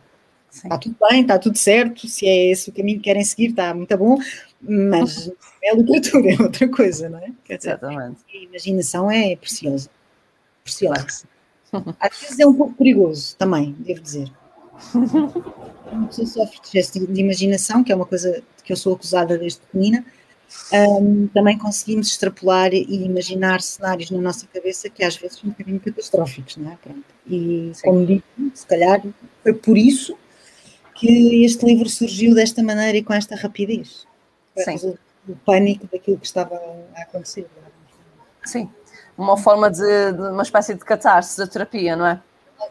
Sim. 0.50 0.68
Está 0.68 0.78
tudo 0.78 0.96
bem, 1.10 1.22
está 1.22 1.40
tudo 1.40 1.58
certo, 1.58 2.08
se 2.08 2.28
é 2.28 2.52
esse 2.52 2.70
o 2.70 2.74
caminho 2.74 2.98
que 2.98 3.06
querem 3.06 3.24
seguir, 3.24 3.52
está 3.52 3.74
muito 3.74 3.98
bom, 3.98 4.18
mas 4.62 5.32
é 5.64 5.74
literatura, 5.74 6.34
é 6.34 6.42
outra 6.44 6.68
coisa, 6.68 7.10
não 7.10 7.20
é? 7.20 7.32
Quer 7.46 7.58
dizer, 7.58 7.70
Exatamente. 7.70 8.20
A 8.34 8.38
imaginação 8.38 9.10
é 9.10 9.36
preciosa 9.38 9.90
preciosa. 10.72 11.26
Às 12.00 12.20
vezes 12.20 12.40
é 12.40 12.46
um 12.46 12.54
pouco 12.54 12.74
perigoso 12.74 13.36
também, 13.38 13.76
devo 13.80 14.02
dizer. 14.02 14.32
Uma 15.92 16.08
pessoa 16.08 16.28
sofre 16.28 16.60
de 16.62 16.72
gesto 16.72 17.06
de 17.06 17.22
imaginação, 17.22 17.84
que 17.84 17.92
é 17.92 17.96
uma 17.96 18.06
coisa 18.06 18.42
que 18.64 18.72
eu 18.72 18.78
sou 18.78 18.94
acusada 18.94 19.38
desde 19.38 19.60
pequenina, 19.60 20.06
um, 20.74 21.28
também 21.28 21.58
conseguimos 21.58 22.08
extrapolar 22.08 22.74
e 22.74 23.06
imaginar 23.06 23.62
cenários 23.62 24.10
na 24.10 24.20
nossa 24.20 24.48
cabeça 24.48 24.90
que 24.90 25.04
às 25.04 25.16
vezes 25.18 25.38
são 25.38 25.50
um 25.50 25.52
bocadinho 25.52 25.80
catastróficos, 25.80 26.58
não 26.58 26.72
é? 26.72 26.78
Pronto. 26.82 27.04
E, 27.28 27.72
Sim. 27.74 27.82
como 27.84 28.06
digo, 28.06 28.24
se 28.54 28.66
calhar 28.66 29.02
foi 29.44 29.54
por 29.54 29.78
isso 29.78 30.18
que 30.96 31.44
este 31.44 31.66
livro 31.66 31.90
surgiu 31.90 32.34
desta 32.34 32.64
maneira 32.64 32.98
e 32.98 33.04
com 33.04 33.14
esta 33.14 33.36
rapidez. 33.36 34.06
Sim. 34.58 34.76
O, 35.28 35.32
o 35.32 35.36
pânico 35.46 35.88
daquilo 35.92 36.18
que 36.18 36.26
estava 36.26 36.56
a 36.96 37.02
acontecer. 37.02 37.48
Sim, 38.46 38.70
uma 39.22 39.38
forma 39.38 39.70
de, 39.70 40.12
de, 40.14 40.22
uma 40.22 40.44
espécie 40.44 40.74
de 40.74 40.84
catarse 40.84 41.38
da 41.38 41.48
terapia, 41.48 41.96
não 41.96 42.06
é? 42.06 42.20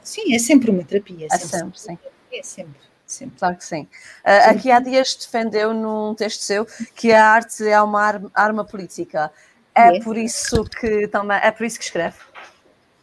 Sim, 0.02 0.34
é 0.34 0.38
sempre 0.38 0.70
uma 0.70 0.84
terapia. 0.84 1.26
É 1.30 1.38
sempre, 1.38 1.78
sim. 1.78 1.98
É 2.32 2.42
sempre. 2.42 2.90
Sempre. 3.06 3.38
Claro 3.40 3.56
que 3.56 3.64
sim. 3.64 3.88
Uh, 4.24 4.50
aqui 4.50 4.70
há 4.70 4.78
dias 4.78 5.16
defendeu 5.16 5.74
num 5.74 6.14
texto 6.14 6.42
seu 6.42 6.64
que 6.94 7.10
a 7.10 7.26
arte 7.26 7.66
é 7.66 7.80
uma 7.82 8.00
arma, 8.00 8.30
arma 8.32 8.64
política. 8.64 9.32
É, 9.74 9.96
é, 9.96 10.00
por 10.00 10.16
isso 10.16 10.64
que 10.64 11.08
também 11.08 11.38
é 11.42 11.50
por 11.50 11.66
isso 11.66 11.76
que 11.76 11.84
escreve. 11.84 12.18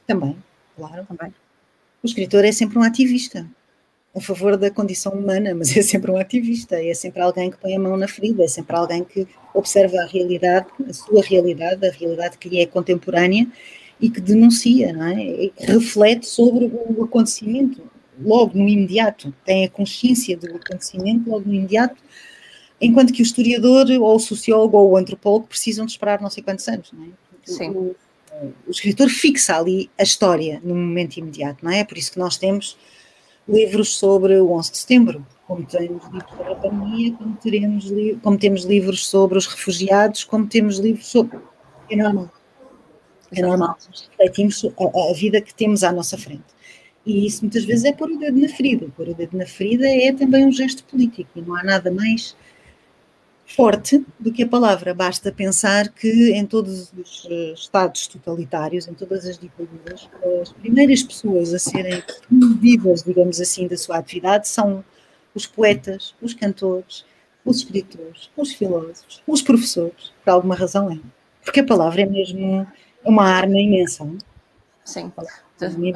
Também, 0.05 0.41
claro. 0.77 1.05
Também. 1.05 1.36
O 2.01 2.07
escritor 2.07 2.45
é 2.45 2.53
sempre 2.53 2.79
um 2.79 2.83
ativista 2.83 3.45
a 4.17 4.21
favor 4.21 4.58
da 4.58 4.71
condição 4.71 5.13
humana, 5.13 5.53
mas 5.53 5.75
é 5.77 5.82
sempre 5.82 6.12
um 6.12 6.17
ativista, 6.17 6.82
é 6.82 6.93
sempre 6.93 7.21
alguém 7.21 7.51
que 7.51 7.58
põe 7.58 7.75
a 7.75 7.80
mão 7.80 7.95
na 7.95 8.08
ferida, 8.08 8.43
é 8.43 8.47
sempre 8.47 8.75
alguém 8.75 9.03
que 9.03 9.27
observa 9.53 9.99
a 9.99 10.06
realidade, 10.06 10.67
a 10.88 10.93
sua 10.93 11.21
realidade, 11.21 11.86
a 11.86 11.91
realidade 11.91 12.38
que 12.38 12.49
lhe 12.49 12.60
é 12.60 12.65
contemporânea 12.65 13.47
e 13.99 14.10
que 14.10 14.19
denuncia, 14.19 14.91
não 14.93 15.06
é? 15.06 15.23
E 15.23 15.53
reflete 15.58 16.27
sobre 16.27 16.65
o 16.65 17.03
acontecimento 17.03 17.82
logo 18.19 18.58
no 18.58 18.67
imediato, 18.67 19.34
tem 19.45 19.65
a 19.65 19.69
consciência 19.69 20.36
do 20.36 20.47
acontecimento 20.56 21.30
logo 21.30 21.47
no 21.47 21.53
imediato, 21.53 21.95
enquanto 22.82 23.13
que 23.13 23.21
o 23.21 23.23
historiador 23.23 23.86
ou 23.89 24.15
o 24.15 24.19
sociólogo 24.19 24.77
ou 24.77 24.91
o 24.91 24.97
antropólogo 24.97 25.47
precisam 25.47 25.86
de 25.86 25.91
esperar 25.91 26.21
não 26.21 26.30
sei 26.30 26.43
quantos 26.43 26.67
anos, 26.67 26.91
não 26.91 27.03
é? 27.03 27.08
Sim. 27.43 27.69
O, 27.69 27.95
o 28.67 28.71
escritor 28.71 29.10
fixa 29.10 29.58
ali 29.58 29.89
a 29.97 30.03
história 30.03 30.60
no 30.63 30.75
momento 30.75 31.17
imediato, 31.17 31.63
não? 31.63 31.71
É 31.71 31.84
por 31.84 31.97
isso 31.97 32.12
que 32.12 32.19
nós 32.19 32.38
temos 32.38 32.77
livros 33.47 33.97
sobre 33.97 34.39
o 34.39 34.51
11 34.51 34.71
de 34.71 34.77
setembro, 34.77 35.25
como 35.47 35.65
temos 35.65 36.03
livros 36.12 36.29
sobre 36.29 36.51
a 36.51 36.55
pandemia, 36.55 37.13
como, 37.13 37.36
teremos, 37.38 37.93
como 38.21 38.38
temos 38.38 38.63
livros 38.65 39.07
sobre 39.07 39.38
os 39.38 39.47
refugiados, 39.47 40.23
como 40.23 40.47
temos 40.47 40.77
livros 40.79 41.07
sobre. 41.07 41.39
É 41.89 41.95
normal. 41.95 42.29
É 43.31 43.41
normal. 43.41 43.77
Refletimos 44.19 44.65
a, 44.65 45.12
a 45.12 45.13
vida 45.13 45.41
que 45.41 45.53
temos 45.53 45.83
à 45.83 45.91
nossa 45.91 46.17
frente. 46.17 46.43
E 47.05 47.25
isso 47.25 47.43
muitas 47.43 47.63
vezes 47.63 47.86
é 47.86 47.93
pôr 47.93 48.12
o 48.12 48.19
dedo 48.19 48.38
na 48.38 48.49
ferida. 48.49 48.88
Pôr 48.95 49.07
o 49.07 49.13
dedo 49.13 49.38
na 49.38 49.45
ferida 49.45 49.88
é 49.88 50.12
também 50.12 50.45
um 50.45 50.51
gesto 50.51 50.83
político 50.83 51.29
e 51.36 51.41
não 51.41 51.55
há 51.55 51.63
nada 51.63 51.89
mais 51.89 52.36
forte 53.47 54.05
do 54.19 54.31
que 54.31 54.43
a 54.43 54.47
palavra. 54.47 54.93
Basta 54.93 55.31
pensar 55.31 55.88
que 55.89 56.33
em 56.33 56.45
todos 56.45 56.91
os 56.91 57.27
eh, 57.29 57.53
estados 57.53 58.05
totalitários, 58.07 58.88
em 58.88 58.93
todas 58.93 59.25
as 59.25 59.38
ditaduras, 59.38 60.10
as 60.41 60.51
primeiras 60.51 61.01
pessoas 61.01 61.53
a 61.53 61.60
serem 61.60 62.03
vivas, 62.60 63.03
digamos 63.03 63.39
assim, 63.39 63.67
da 63.67 63.77
sua 63.77 63.97
atividade 63.97 64.47
são 64.49 64.83
os 65.33 65.45
poetas, 65.45 66.13
os 66.21 66.33
cantores, 66.33 67.05
os 67.45 67.57
escritores, 67.57 68.29
os 68.36 68.53
filósofos, 68.53 69.23
os 69.25 69.41
professores, 69.41 70.12
por 70.23 70.31
alguma 70.31 70.55
razão 70.55 70.91
é. 70.91 70.99
Porque 71.43 71.62
a 71.62 71.65
palavra 71.65 72.01
é 72.01 72.05
mesmo 72.05 72.67
uma 73.05 73.23
arma 73.23 73.57
imensa. 73.57 74.03
Não? 74.03 74.17
Sim. 74.83 75.12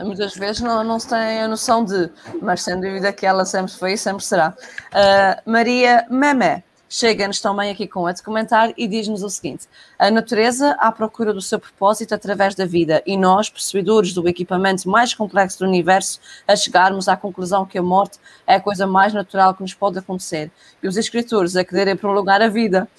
Muitas 0.03 0.33
vezes 0.33 0.61
não, 0.61 0.83
não 0.83 0.99
se 0.99 1.07
tem 1.07 1.41
a 1.41 1.47
noção 1.47 1.85
de, 1.85 2.09
mas 2.41 2.63
sem 2.63 2.79
dúvida 2.79 3.13
que 3.13 3.25
ela 3.25 3.45
sempre 3.45 3.71
foi 3.73 3.93
e 3.93 3.97
sempre 3.97 4.23
será. 4.23 4.55
Uh, 4.89 5.51
Maria 5.51 6.07
Meme 6.09 6.63
chega-nos 6.91 7.39
também 7.39 7.71
aqui 7.71 7.87
com 7.87 8.01
outro 8.01 8.21
comentário 8.21 8.73
e 8.77 8.85
diz-nos 8.85 9.23
o 9.23 9.29
seguinte: 9.29 9.67
a 9.97 10.11
natureza 10.11 10.75
à 10.77 10.91
procura 10.91 11.33
do 11.33 11.41
seu 11.41 11.57
propósito 11.57 12.13
através 12.13 12.53
da 12.53 12.65
vida 12.65 13.01
e 13.05 13.15
nós, 13.15 13.49
possuidores 13.49 14.13
do 14.13 14.27
equipamento 14.27 14.89
mais 14.89 15.13
complexo 15.13 15.59
do 15.59 15.65
universo, 15.65 16.19
a 16.45 16.53
chegarmos 16.53 17.07
à 17.07 17.15
conclusão 17.15 17.65
que 17.65 17.77
a 17.77 17.81
morte 17.81 18.19
é 18.45 18.55
a 18.55 18.59
coisa 18.59 18.85
mais 18.85 19.13
natural 19.13 19.53
que 19.53 19.61
nos 19.61 19.73
pode 19.73 19.97
acontecer. 19.97 20.51
E 20.83 20.87
os 20.87 20.97
escritores 20.97 21.55
a 21.55 21.63
quererem 21.63 21.95
prolongar 21.95 22.41
a 22.41 22.49
vida 22.49 22.89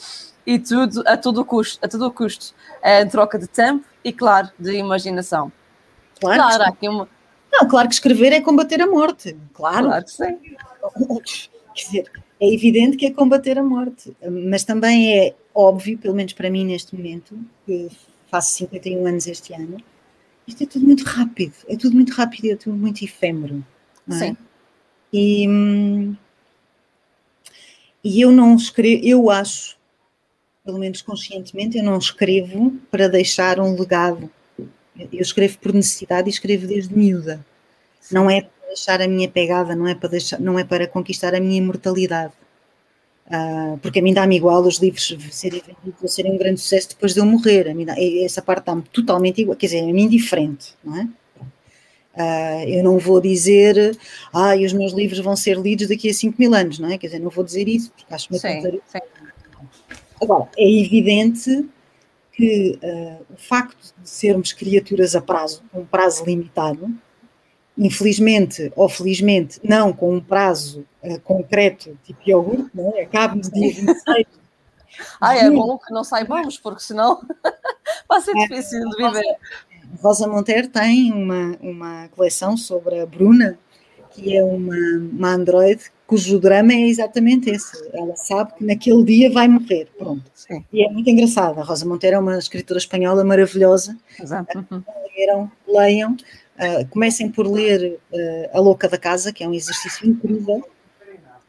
e 0.46 0.59
tudo 0.59 1.05
a 1.07 1.16
todo 1.16 1.44
custo, 1.44 1.78
a 1.85 1.88
todo 1.88 2.11
custo, 2.11 2.55
é 2.83 3.02
em 3.02 3.09
troca 3.09 3.38
de 3.38 3.46
tempo 3.46 3.85
e, 4.02 4.11
claro, 4.11 4.48
de 4.59 4.72
imaginação. 4.72 5.52
Claro, 6.18 6.42
claro, 6.42 6.62
aqui 6.64 6.88
uma... 6.88 7.07
Não, 7.52 7.68
claro 7.68 7.88
que 7.88 7.94
escrever 7.94 8.33
é 8.33 8.40
combater 8.40 8.81
a 8.81 8.87
morte. 8.87 9.37
Claro. 9.52 9.88
Claro 9.88 10.05
que 10.05 10.11
sim. 10.11 10.38
Quer 11.74 11.85
dizer, 11.85 12.11
é 12.42 12.52
evidente 12.52 12.96
que 12.96 13.07
é 13.07 13.11
combater 13.12 13.57
a 13.57 13.62
morte, 13.62 14.12
mas 14.50 14.64
também 14.64 15.16
é 15.16 15.35
óbvio, 15.55 15.96
pelo 15.96 16.12
menos 16.12 16.33
para 16.33 16.50
mim 16.50 16.64
neste 16.64 16.92
momento, 16.96 17.38
que 17.64 17.88
faço 18.28 18.57
51 18.57 19.07
anos 19.07 19.28
este 19.28 19.55
ano, 19.55 19.76
isto 20.44 20.64
é 20.64 20.66
tudo 20.66 20.85
muito 20.85 21.05
rápido, 21.05 21.55
é 21.68 21.76
tudo 21.76 21.94
muito 21.94 22.12
rápido, 22.12 22.50
é 22.50 22.57
tudo 22.57 22.76
muito 22.76 23.05
efêmero. 23.05 23.64
É? 24.11 24.14
Sim. 24.14 24.37
E, 25.12 25.46
e 28.02 28.20
eu 28.20 28.33
não 28.33 28.57
escrevo, 28.57 29.07
eu 29.07 29.31
acho, 29.31 29.78
pelo 30.64 30.81
menos 30.81 31.00
conscientemente, 31.00 31.78
eu 31.78 31.85
não 31.85 31.96
escrevo 31.96 32.72
para 32.90 33.07
deixar 33.07 33.61
um 33.61 33.78
legado. 33.78 34.28
Eu 35.12 35.22
escrevo 35.22 35.61
por 35.61 35.72
necessidade 35.72 36.28
e 36.28 36.33
escrevo 36.33 36.66
desde 36.66 36.92
miúda. 36.92 37.46
Não 38.11 38.28
é 38.28 38.48
deixar 38.74 39.00
a 39.00 39.08
minha 39.08 39.28
pegada, 39.28 39.74
não 39.74 39.87
é 39.87 39.94
para, 39.94 40.08
deixar, 40.08 40.40
não 40.40 40.58
é 40.58 40.64
para 40.64 40.87
conquistar 40.87 41.35
a 41.35 41.40
minha 41.40 41.58
imortalidade. 41.58 42.32
Uh, 43.26 43.78
porque 43.78 44.00
a 44.00 44.02
mim 44.02 44.12
dá-me 44.12 44.37
igual 44.37 44.62
os 44.62 44.78
livros 44.78 45.16
serem 45.30 45.62
vendidos 45.64 46.02
ou 46.02 46.08
serem 46.08 46.32
um 46.32 46.38
grande 46.38 46.61
sucesso 46.61 46.90
depois 46.90 47.14
de 47.14 47.20
eu 47.20 47.24
morrer. 47.24 47.68
A 47.68 47.74
mim 47.74 47.85
dá, 47.85 47.94
essa 47.98 48.42
parte 48.42 48.66
dá-me 48.66 48.82
totalmente 48.82 49.40
igual, 49.40 49.56
quer 49.56 49.66
dizer, 49.66 49.78
é 49.78 49.92
mim 49.92 50.02
indiferente, 50.02 50.74
não 50.85 50.96
é? 50.96 51.08
Uh, 52.14 52.68
eu 52.68 52.85
não 52.85 52.98
vou 52.98 53.22
dizer, 53.22 53.96
ah, 54.35 54.54
os 54.54 54.72
meus 54.74 54.92
livros 54.92 55.18
vão 55.20 55.35
ser 55.35 55.58
lidos 55.58 55.88
daqui 55.88 56.11
a 56.11 56.14
5 56.14 56.37
mil 56.38 56.52
anos, 56.52 56.78
não 56.78 56.90
é? 56.90 56.98
Quer 56.98 57.06
dizer, 57.06 57.20
não 57.20 57.30
vou 57.30 57.42
dizer 57.42 57.66
isso, 57.66 57.90
porque 57.90 58.12
acho 58.12 58.28
muito 58.30 58.42
sim, 58.42 58.80
Agora, 60.20 60.48
é 60.56 60.70
evidente 60.70 61.66
que 62.32 62.78
uh, 62.82 63.24
o 63.32 63.37
facto 63.37 63.94
de 64.02 64.08
sermos 64.08 64.52
criaturas 64.52 65.16
a 65.16 65.20
prazo, 65.20 65.62
um 65.74 65.85
prazo 65.85 66.24
limitado, 66.24 66.90
infelizmente 67.76 68.72
ou 68.76 68.88
felizmente, 68.88 69.61
não 69.62 69.92
com 69.92 70.14
um 70.14 70.20
prazo 70.20 70.85
uh, 71.02 71.20
concreto, 71.20 71.96
tipo 72.04 72.20
iogurte, 72.26 72.70
não 72.74 72.96
é? 72.96 73.02
Acaba 73.02 73.35
no 73.35 73.42
dia 73.42 73.72
26. 73.72 74.26
ah, 75.20 75.37
é 75.37 75.50
bom 75.50 75.78
que 75.78 75.92
não 75.92 76.04
saibamos, 76.04 76.58
porque 76.58 76.82
senão 76.82 77.20
vai 78.08 78.20
ser 78.20 78.37
é, 78.37 78.46
difícil 78.46 78.88
de 78.88 78.96
viver. 78.96 79.37
Rosa 80.00 80.26
Monteiro 80.26 80.68
tem 80.68 81.12
uma, 81.12 81.56
uma 81.61 82.08
coleção 82.08 82.56
sobre 82.56 83.00
a 83.00 83.06
Bruna, 83.06 83.58
que 84.11 84.37
é 84.37 84.44
uma, 84.44 84.76
uma 85.12 85.35
androide 85.35 85.90
cujo 86.12 86.38
drama 86.38 86.74
é 86.74 86.88
exatamente 86.88 87.48
esse. 87.48 87.88
Ela 87.90 88.14
sabe 88.16 88.52
que 88.54 88.64
naquele 88.66 89.02
dia 89.02 89.32
vai 89.32 89.48
morrer. 89.48 89.88
Pronto. 89.96 90.22
Sim. 90.35 90.62
E 90.70 90.85
é 90.85 90.90
muito 90.90 91.08
engraçada. 91.08 91.62
A 91.62 91.64
Rosa 91.64 91.87
Monteiro 91.87 92.16
é 92.16 92.18
uma 92.18 92.37
escritora 92.37 92.76
espanhola 92.76 93.24
maravilhosa. 93.24 93.96
Exato. 94.20 94.58
Uhum. 94.70 94.82
Leiam, 95.16 95.50
leiam 95.66 96.16
Uh, 96.62 96.87
comecem 96.90 97.29
por 97.29 97.44
ler 97.44 97.98
uh, 98.12 98.57
A 98.57 98.61
Louca 98.61 98.88
da 98.88 98.96
Casa, 98.96 99.33
que 99.33 99.42
é 99.42 99.48
um 99.48 99.53
exercício 99.53 100.09
incrível, 100.09 100.64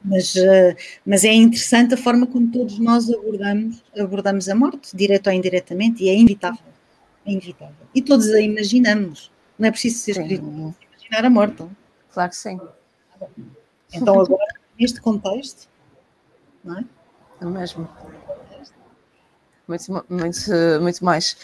mas, 0.04 0.34
uh, 0.34 0.76
mas 1.06 1.24
é 1.24 1.32
interessante 1.32 1.94
a 1.94 1.98
forma 1.98 2.26
como 2.26 2.52
todos 2.52 2.80
nós 2.80 3.08
abordamos, 3.12 3.84
abordamos 3.96 4.50
a 4.50 4.56
morte, 4.56 4.98
direto 4.98 5.28
ou 5.28 5.34
indiretamente, 5.34 6.04
e 6.04 6.10
é 6.10 6.16
inevitável. 6.16 6.66
É 7.28 7.32
inevitável. 7.32 7.76
E 7.94 8.02
todos 8.02 8.28
a 8.32 8.42
imaginamos. 8.42 9.32
Não 9.60 9.68
é 9.68 9.72
preciso 9.72 10.00
ser 10.00 10.12
escrito, 10.14 10.44
imaginar 10.44 11.26
a 11.26 11.30
morte. 11.30 11.64
Claro 12.12 12.32
que 12.32 12.36
sim. 12.36 12.60
Então, 13.94 14.20
agora, 14.20 14.56
neste 14.80 15.00
contexto, 15.00 15.70
não 16.64 16.80
é? 16.80 16.86
É 17.40 17.46
mesmo 17.46 17.88
muito, 19.68 20.06
muito, 20.10 20.52
muito 20.82 21.06
mais. 21.06 21.38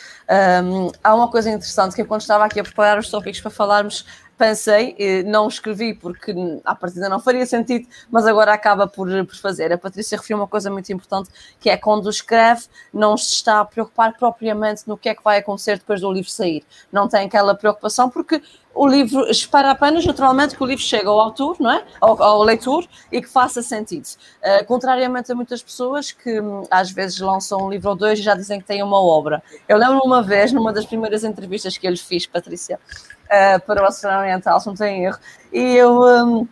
Um, 0.63 0.91
há 1.03 1.15
uma 1.15 1.29
coisa 1.29 1.49
interessante 1.49 1.95
que 1.95 2.03
quando 2.03 2.21
estava 2.21 2.45
aqui 2.45 2.59
a 2.59 2.63
preparar 2.63 2.99
os 2.99 3.09
tópicos 3.09 3.39
para 3.41 3.51
falarmos, 3.51 4.05
pensei, 4.39 4.95
não 5.25 5.49
escrevi 5.49 5.93
porque 5.93 6.33
à 6.63 6.73
partida 6.73 7.09
não 7.09 7.19
faria 7.19 7.45
sentido, 7.45 7.87
mas 8.09 8.25
agora 8.25 8.53
acaba 8.53 8.87
por, 8.87 9.07
por 9.25 9.35
fazer. 9.35 9.71
A 9.73 9.77
Patrícia 9.77 10.17
referiu 10.17 10.37
uma 10.37 10.47
coisa 10.47 10.71
muito 10.71 10.91
importante, 10.93 11.29
que 11.59 11.69
é 11.69 11.75
quando 11.75 12.09
escreve, 12.09 12.63
não 12.93 13.17
se 13.17 13.33
está 13.33 13.59
a 13.59 13.65
preocupar 13.65 14.13
propriamente 14.17 14.83
no 14.87 14.97
que 14.97 15.09
é 15.09 15.13
que 15.13 15.23
vai 15.23 15.39
acontecer 15.39 15.77
depois 15.77 15.99
do 15.99 16.09
livro 16.11 16.31
sair. 16.31 16.63
Não 16.91 17.09
tem 17.09 17.25
aquela 17.25 17.53
preocupação 17.53 18.09
porque 18.09 18.41
o 18.73 18.87
livro 18.87 19.29
espera 19.29 19.71
apenas, 19.71 20.05
naturalmente, 20.05 20.55
que 20.55 20.63
o 20.63 20.65
livro 20.65 20.83
chegue 20.83 21.07
ao 21.07 21.19
autor, 21.19 21.57
não 21.59 21.71
é? 21.71 21.83
Ao, 21.99 22.21
ao 22.23 22.43
leitor 22.43 22.87
e 23.11 23.21
que 23.21 23.27
faça 23.27 23.61
sentido. 23.61 24.05
Uh, 24.41 24.63
contrariamente 24.65 25.29
a 25.31 25.35
muitas 25.35 25.61
pessoas 25.61 26.13
que 26.13 26.39
hum, 26.39 26.63
às 26.71 26.89
vezes 26.89 27.19
lançam 27.19 27.65
um 27.65 27.69
livro 27.69 27.89
ou 27.89 27.95
dois 27.95 28.19
e 28.19 28.21
já 28.21 28.35
dizem 28.35 28.61
que 28.61 28.65
têm 28.65 28.81
uma 28.81 29.01
obra. 29.01 29.43
Eu 29.67 29.77
lembro 29.77 29.99
uma 30.05 30.21
vez, 30.23 30.53
numa 30.53 30.71
das 30.71 30.85
primeiras 30.85 31.25
entrevistas 31.25 31.77
que 31.77 31.85
eu 31.87 31.91
lhes 31.91 31.99
fiz, 31.99 32.25
Patrícia, 32.25 32.79
uh, 33.29 33.59
para 33.65 33.83
o 33.83 33.87
Oceano 33.87 34.19
Oriental, 34.19 34.59
se 34.59 34.67
não 34.67 34.75
tem 34.75 35.05
erro, 35.05 35.19
e 35.51 35.75
eu. 35.75 36.01
Um, 36.01 36.47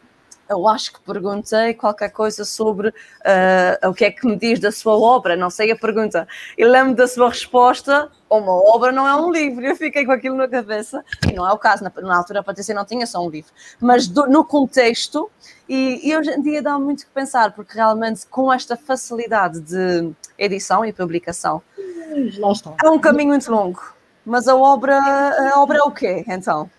eu 0.50 0.68
acho 0.68 0.94
que 0.94 1.02
perguntei 1.02 1.74
qualquer 1.74 2.10
coisa 2.10 2.46
sobre 2.46 2.90
uh, 2.90 3.90
o 3.90 3.94
que 3.94 4.06
é 4.06 4.12
que 4.12 4.26
me 4.26 4.38
diz 4.38 4.60
da 4.60 4.72
sua 4.72 4.98
obra, 4.98 5.36
não 5.36 5.50
sei 5.50 5.72
a 5.72 5.76
pergunta. 5.76 6.28
E 6.58 6.64
lembro 6.64 6.96
da 6.96 7.08
sua 7.08 7.30
resposta: 7.30 8.10
uma 8.30 8.54
obra 8.54 8.92
não 8.92 9.08
é 9.08 9.16
um 9.16 9.32
livro. 9.32 9.66
Eu 9.66 9.76
fiquei 9.76 10.06
com 10.06 10.12
aquilo 10.12 10.38
na 10.38 10.48
cabeça, 10.48 11.04
e 11.30 11.34
não 11.34 11.48
é 11.48 11.52
o 11.52 11.58
caso, 11.58 11.84
na, 11.84 11.92
na 12.02 12.18
altura 12.18 12.40
a 12.40 12.44
Patrícia 12.44 12.74
não 12.74 12.86
tinha 12.86 13.06
só 13.06 13.26
um 13.26 13.30
livro, 13.30 13.52
mas 13.80 14.08
do, 14.08 14.28
no 14.28 14.46
contexto, 14.46 15.30
e, 15.68 16.10
e, 16.10 16.16
hoje 16.16 16.32
em 16.32 16.42
dia 16.42 16.62
dá 16.62 16.80
muito 16.80 17.06
que 17.06 17.12
pensar, 17.12 17.52
porque 17.52 17.74
realmente 17.74 18.26
com 18.28 18.52
esta 18.52 18.78
facilidade 18.78 19.60
de 19.60 20.12
edição 20.38 20.86
e 20.86 20.94
publicação, 20.94 21.62
é 22.84 22.90
um 22.90 23.00
caminho 23.00 23.30
muito 23.30 23.52
longo. 23.52 23.97
Mas 24.28 24.48
a 24.48 24.56
obra, 24.56 25.00
a 25.54 25.62
obra 25.62 25.78
é 25.78 25.82
o 25.82 25.92
quê, 25.92 26.24
então? 26.28 26.70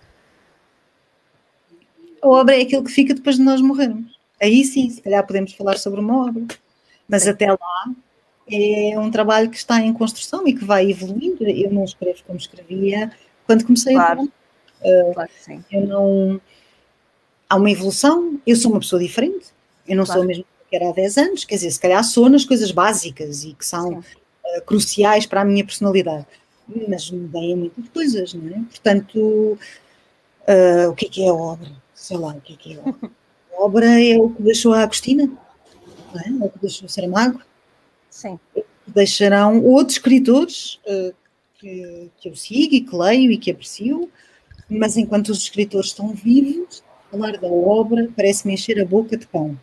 a 2.22 2.28
obra 2.28 2.56
é 2.56 2.62
aquilo 2.62 2.84
que 2.84 2.90
fica 2.90 3.14
depois 3.14 3.36
de 3.36 3.42
nós 3.42 3.60
morrermos. 3.60 4.18
Aí 4.40 4.64
sim, 4.64 4.88
se 4.90 5.00
calhar 5.00 5.26
podemos 5.26 5.52
falar 5.52 5.78
sobre 5.78 6.00
uma 6.00 6.28
obra. 6.28 6.44
Mas 7.08 7.22
sim. 7.22 7.30
até 7.30 7.50
lá 7.50 7.94
é 8.50 8.98
um 8.98 9.10
trabalho 9.10 9.50
que 9.50 9.56
está 9.56 9.80
em 9.80 9.92
construção 9.92 10.46
e 10.46 10.54
que 10.54 10.64
vai 10.64 10.90
evoluindo. 10.90 11.44
Eu 11.44 11.70
não 11.70 11.84
escrevo 11.84 12.22
como 12.26 12.38
escrevia 12.38 13.12
quando 13.46 13.64
comecei 13.64 13.94
claro. 13.94 14.20
a 14.20 14.24
uh, 14.88 15.14
claro 15.14 15.30
que 15.30 15.42
sim. 15.42 15.64
Eu 15.70 15.86
não. 15.86 16.40
Há 17.48 17.56
uma 17.56 17.70
evolução, 17.70 18.38
eu 18.46 18.56
sou 18.56 18.70
uma 18.70 18.80
pessoa 18.80 19.00
diferente, 19.00 19.46
eu 19.86 19.96
não 19.96 20.04
claro. 20.04 20.20
sou 20.20 20.24
a 20.24 20.26
mesma 20.26 20.44
que 20.68 20.76
era 20.76 20.90
há 20.90 20.92
10 20.92 21.16
anos, 21.16 21.44
quer 21.46 21.54
dizer, 21.54 21.70
se 21.70 21.80
calhar 21.80 22.04
sou 22.04 22.28
nas 22.28 22.44
coisas 22.44 22.70
básicas 22.70 23.42
e 23.42 23.54
que 23.54 23.64
são 23.64 24.00
uh, 24.00 24.62
cruciais 24.66 25.24
para 25.24 25.40
a 25.40 25.44
minha 25.46 25.64
personalidade, 25.64 26.26
mas 26.88 27.10
mudei 27.10 27.54
muitas 27.56 27.88
coisas, 27.88 28.34
não 28.34 28.48
é? 28.48 28.60
Portanto, 28.60 29.58
uh, 30.48 30.90
o 30.90 30.94
que 30.94 31.06
é 31.06 31.08
que 31.08 31.24
é 31.24 31.28
a 31.28 31.34
obra? 31.34 31.70
sei 31.98 32.16
lá 32.16 32.28
o 32.28 32.40
que 32.40 32.54
é 32.54 32.56
que 32.56 32.78
é. 32.78 32.80
A 33.56 33.62
obra 33.64 33.86
é 34.00 34.16
o 34.16 34.30
que 34.30 34.42
deixou 34.42 34.72
a 34.72 34.82
Agostina, 34.82 35.26
não 35.26 36.20
é? 36.20 36.44
é 36.44 36.46
o 36.46 36.50
que 36.50 36.60
deixou 36.60 36.86
o 36.86 36.88
Saramago. 36.88 37.42
Sim. 38.08 38.38
Deixarão 38.86 39.62
outros 39.64 39.96
escritores 39.96 40.78
uh, 40.86 41.12
que, 41.58 42.10
que 42.18 42.28
eu 42.28 42.36
sigo 42.36 42.74
e 42.74 42.80
que 42.80 42.96
leio 42.96 43.32
e 43.32 43.36
que 43.36 43.50
aprecio, 43.50 44.08
mas 44.70 44.96
enquanto 44.96 45.30
os 45.30 45.38
escritores 45.38 45.88
estão 45.88 46.14
vivos, 46.14 46.82
falar 47.10 47.36
da 47.36 47.48
obra 47.48 48.08
parece-me 48.16 48.54
encher 48.54 48.80
a 48.80 48.84
boca 48.84 49.16
de 49.16 49.26
pão. 49.26 49.58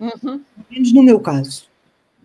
Uhum. 0.00 0.10
Pelo 0.20 0.66
menos 0.70 0.92
no 0.92 1.02
meu 1.02 1.20
caso. 1.20 1.66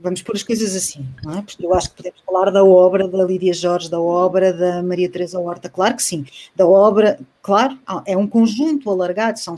Vamos 0.02 0.22
pôr 0.22 0.36
as 0.36 0.44
coisas 0.44 0.74
assim, 0.76 1.06
não 1.22 1.40
é? 1.40 1.42
Porque 1.42 1.66
eu 1.66 1.74
acho 1.74 1.90
que 1.90 1.98
podemos 1.98 2.22
falar 2.26 2.50
da 2.52 2.64
obra 2.64 3.06
da 3.06 3.22
Lídia 3.24 3.54
Jorge, 3.54 3.90
da 3.90 4.00
obra 4.00 4.54
da 4.54 4.82
Maria 4.82 5.12
Teresa 5.12 5.38
Horta, 5.38 5.70
claro 5.70 5.96
que 5.96 6.04
sim. 6.04 6.26
Da 6.56 6.66
obra, 6.66 7.20
claro, 7.42 7.78
é 8.06 8.16
um 8.16 8.26
conjunto 8.26 8.90
alargado, 8.90 9.38
são, 9.40 9.56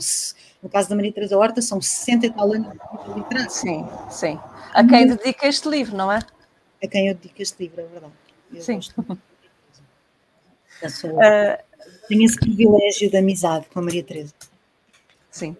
no 0.60 0.68
caso 0.68 0.88
da 0.88 0.96
Maria 0.96 1.12
Teresa 1.12 1.38
Horta, 1.38 1.62
são 1.62 1.80
60 1.80 2.26
e 2.26 2.30
tal 2.30 2.52
anos 2.52 2.72
de 2.72 3.14
literatura. 3.14 3.50
Sim, 3.50 3.86
sim. 4.10 4.38
a 4.72 4.84
quem 4.84 5.06
dedica 5.06 5.46
este 5.46 5.68
livro, 5.68 5.96
não 5.96 6.10
é? 6.10 6.18
A 6.82 6.88
quem 6.88 7.06
eu 7.06 7.14
dedico 7.14 7.40
este 7.40 7.62
livro, 7.62 7.80
é 7.80 7.84
verdade. 7.84 8.12
Eu 8.52 8.60
Sim. 8.60 8.80
Sou, 10.90 11.10
uh, 11.10 11.58
tenho 12.08 12.24
esse 12.24 12.36
privilégio 12.36 13.08
de 13.08 13.16
amizade 13.16 13.66
com 13.72 13.78
a 13.78 13.82
Maria 13.82 14.02
Teresa. 14.02 14.34
Sim. 15.30 15.56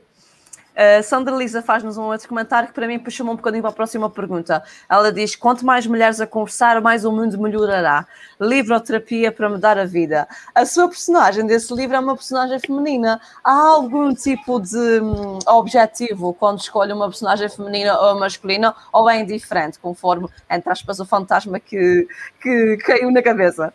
Sandra 1.02 1.35
Lisa 1.35 1.61
faz-nos 1.62 1.98
um 1.98 2.04
outro 2.04 2.28
comentário 2.28 2.68
que 2.68 2.74
para 2.74 2.87
mim 2.87 2.98
puxa 2.98 3.22
um 3.22 3.37
bocadinho 3.37 3.62
para 3.62 3.70
a 3.70 3.74
próxima 3.74 4.08
pergunta. 4.08 4.62
Ela 4.88 5.12
diz: 5.12 5.37
quanto 5.37 5.64
mais 5.64 5.87
mulheres 5.87 6.20
a 6.20 6.26
conversar, 6.26 6.80
mais 6.80 7.04
o 7.04 7.12
mundo 7.12 7.38
melhorará. 7.38 8.06
Livro 8.40 8.78
terapia 8.80 9.30
para 9.30 9.48
mudar 9.48 9.78
a 9.78 9.85
vida. 9.85 10.26
A 10.54 10.64
sua 10.64 10.88
personagem 10.88 11.46
desse 11.46 11.72
livro 11.74 11.96
é 11.96 12.00
uma 12.00 12.14
personagem 12.14 12.58
feminina. 12.58 13.20
Há 13.44 13.52
algum 13.52 14.14
tipo 14.14 14.61
de 14.61 15.00
um, 15.00 15.38
objetivo 15.46 16.35
quando 16.35 16.61
escolhe 16.61 16.92
uma 16.92 17.08
personagem 17.08 17.48
feminina 17.48 17.98
ou 17.98 18.18
masculina, 18.18 18.74
ou 18.92 19.08
é 19.08 19.20
indiferente, 19.20 19.78
conforme, 19.78 20.28
entre 20.50 20.70
aspas, 20.70 21.00
o 21.00 21.04
fantasma 21.04 21.61
que, 21.61 22.06
que 22.40 22.76
caiu 22.78 23.11
na 23.11 23.22
cabeça? 23.22 23.72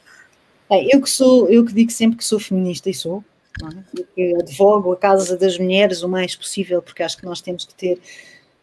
eu 0.69 1.01
que 1.01 1.09
sou, 1.09 1.47
eu 1.49 1.65
que 1.65 1.73
digo 1.73 1.91
sempre 1.91 2.17
que 2.17 2.25
sou 2.25 2.39
feminista 2.39 2.89
e 2.89 2.93
sou, 2.93 3.23
é? 3.65 4.39
advogo 4.39 4.91
a 4.91 4.97
causa 4.97 5.37
das 5.37 5.57
mulheres 5.57 6.03
o 6.03 6.09
mais 6.09 6.35
possível, 6.35 6.81
porque 6.81 7.03
acho 7.03 7.17
que 7.17 7.25
nós 7.25 7.41
temos 7.41 7.65
que 7.65 7.73
ter 7.73 7.99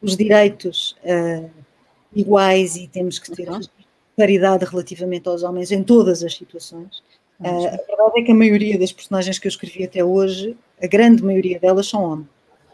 os 0.00 0.16
direitos 0.16 0.96
uh, 1.04 1.50
iguais 2.14 2.76
e 2.76 2.86
temos 2.86 3.18
que 3.18 3.32
ter 3.32 3.48
uhum. 3.48 3.60
paridade 4.16 4.64
relativamente 4.64 5.28
aos 5.28 5.42
homens 5.42 5.72
em 5.72 5.82
todas 5.82 6.22
as 6.22 6.34
situações. 6.34 7.02
Uh, 7.40 7.66
a 7.66 7.70
verdade 7.70 8.20
é 8.20 8.22
que 8.22 8.32
a 8.32 8.34
maioria 8.34 8.78
das 8.78 8.92
personagens 8.92 9.38
que 9.38 9.46
eu 9.46 9.50
escrevi 9.50 9.84
até 9.84 10.04
hoje, 10.04 10.56
a 10.82 10.86
grande 10.86 11.22
maioria 11.22 11.58
delas 11.58 11.88
são 11.88 12.02
homens. 12.02 12.28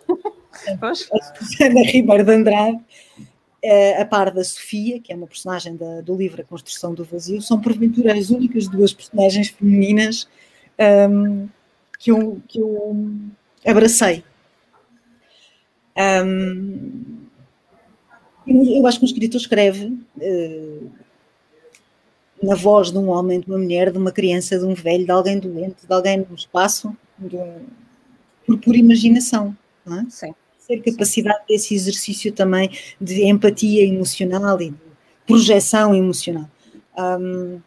a 0.82 0.94
Susana 0.94 1.82
Ribeiro 1.84 2.24
de 2.24 2.32
Andrade, 2.32 2.76
uh, 2.76 4.00
a 4.00 4.04
par 4.04 4.30
da 4.30 4.44
Sofia, 4.44 5.00
que 5.00 5.12
é 5.12 5.16
uma 5.16 5.26
personagem 5.26 5.76
da, 5.76 6.00
do 6.02 6.14
livro 6.16 6.42
A 6.42 6.44
Construção 6.44 6.92
do 6.92 7.04
Vazio, 7.04 7.40
são 7.40 7.60
porventura 7.60 8.12
as 8.12 8.30
únicas 8.30 8.68
duas 8.68 8.92
personagens 8.92 9.48
femininas 9.48 10.28
um, 10.80 11.48
que 12.00 12.10
eu, 12.10 12.42
que 12.48 12.58
eu 12.58 12.96
abracei. 13.64 14.24
Um, 15.96 17.20
eu 18.46 18.86
acho 18.86 18.98
que 18.98 19.04
um 19.04 19.08
escritor 19.08 19.38
escreve 19.38 19.86
uh, 20.16 20.90
na 22.42 22.54
voz 22.56 22.90
de 22.90 22.96
um 22.96 23.10
homem, 23.10 23.38
de 23.38 23.46
uma 23.46 23.58
mulher, 23.58 23.92
de 23.92 23.98
uma 23.98 24.10
criança, 24.10 24.58
de 24.58 24.64
um 24.64 24.74
velho, 24.74 25.04
de 25.04 25.10
alguém 25.10 25.38
doente, 25.38 25.86
de 25.86 25.92
alguém 25.92 26.26
no 26.28 26.34
espaço, 26.34 26.96
de 27.18 27.36
por 28.46 28.58
pura 28.58 28.78
imaginação. 28.78 29.54
Não 29.84 30.00
é? 30.00 30.06
Sim. 30.08 30.34
Ter 30.66 30.80
capacidade 30.80 31.40
desse 31.46 31.74
exercício 31.74 32.32
também 32.32 32.70
de 32.98 33.24
empatia 33.24 33.84
emocional 33.84 34.60
e 34.62 34.70
de 34.70 34.76
projeção 35.26 35.94
emocional. 35.94 36.48
Um, 36.96 37.60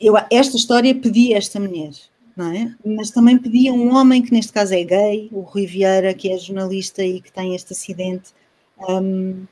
eu, 0.00 0.14
esta 0.30 0.56
história 0.56 0.94
pedia 0.94 1.36
esta 1.36 1.60
mulher, 1.60 1.92
não 2.36 2.52
é? 2.52 2.74
Mas 2.84 3.10
também 3.10 3.36
pedia 3.36 3.72
um 3.72 3.94
homem 3.94 4.22
que 4.22 4.32
neste 4.32 4.52
caso 4.52 4.74
é 4.74 4.82
gay, 4.82 5.28
o 5.30 5.40
Rui 5.40 5.66
Vieira, 5.66 6.14
que 6.14 6.32
é 6.32 6.38
jornalista 6.38 7.04
e 7.04 7.20
que 7.20 7.30
tem 7.30 7.54
este 7.54 7.72
acidente. 7.72 8.32
Um, 8.88 9.44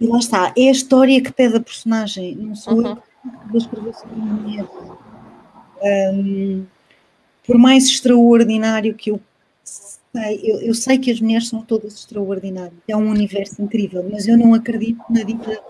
e 0.00 0.06
lá 0.06 0.18
está, 0.18 0.54
é 0.56 0.68
a 0.68 0.72
história 0.72 1.20
que 1.20 1.32
pede 1.32 1.56
a 1.56 1.60
personagem, 1.60 2.36
não 2.36 2.54
sou 2.54 2.74
uhum. 2.74 2.86
eu 2.86 2.96
que 2.96 3.48
vou 3.48 3.58
escrever 3.58 3.94
sobre 3.94 4.14
a 4.14 4.24
mulher. 4.24 4.66
Um, 5.82 6.64
por 7.44 7.58
mais 7.58 7.86
extraordinário 7.86 8.94
que 8.94 9.10
eu 9.10 9.20
sei, 9.64 10.40
eu, 10.42 10.60
eu, 10.60 10.74
sei 10.74 10.98
que 10.98 11.10
as 11.10 11.20
mulheres 11.20 11.48
são 11.48 11.62
todas 11.62 11.94
extraordinárias, 11.94 12.74
é 12.86 12.96
um 12.96 13.08
universo 13.10 13.60
incrível, 13.62 14.06
mas 14.10 14.28
eu 14.28 14.36
não 14.36 14.54
acredito 14.54 15.02
na 15.10 15.22
dita 15.22 15.60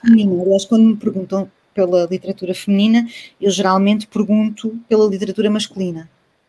feminina. 0.00 0.42
Aliás, 0.42 0.64
quando 0.64 0.84
me 0.84 0.96
perguntam 0.96 1.50
pela 1.74 2.06
literatura 2.06 2.54
feminina, 2.54 3.06
eu 3.40 3.50
geralmente 3.50 4.06
pergunto 4.06 4.78
pela 4.88 5.08
literatura 5.08 5.50
masculina. 5.50 6.08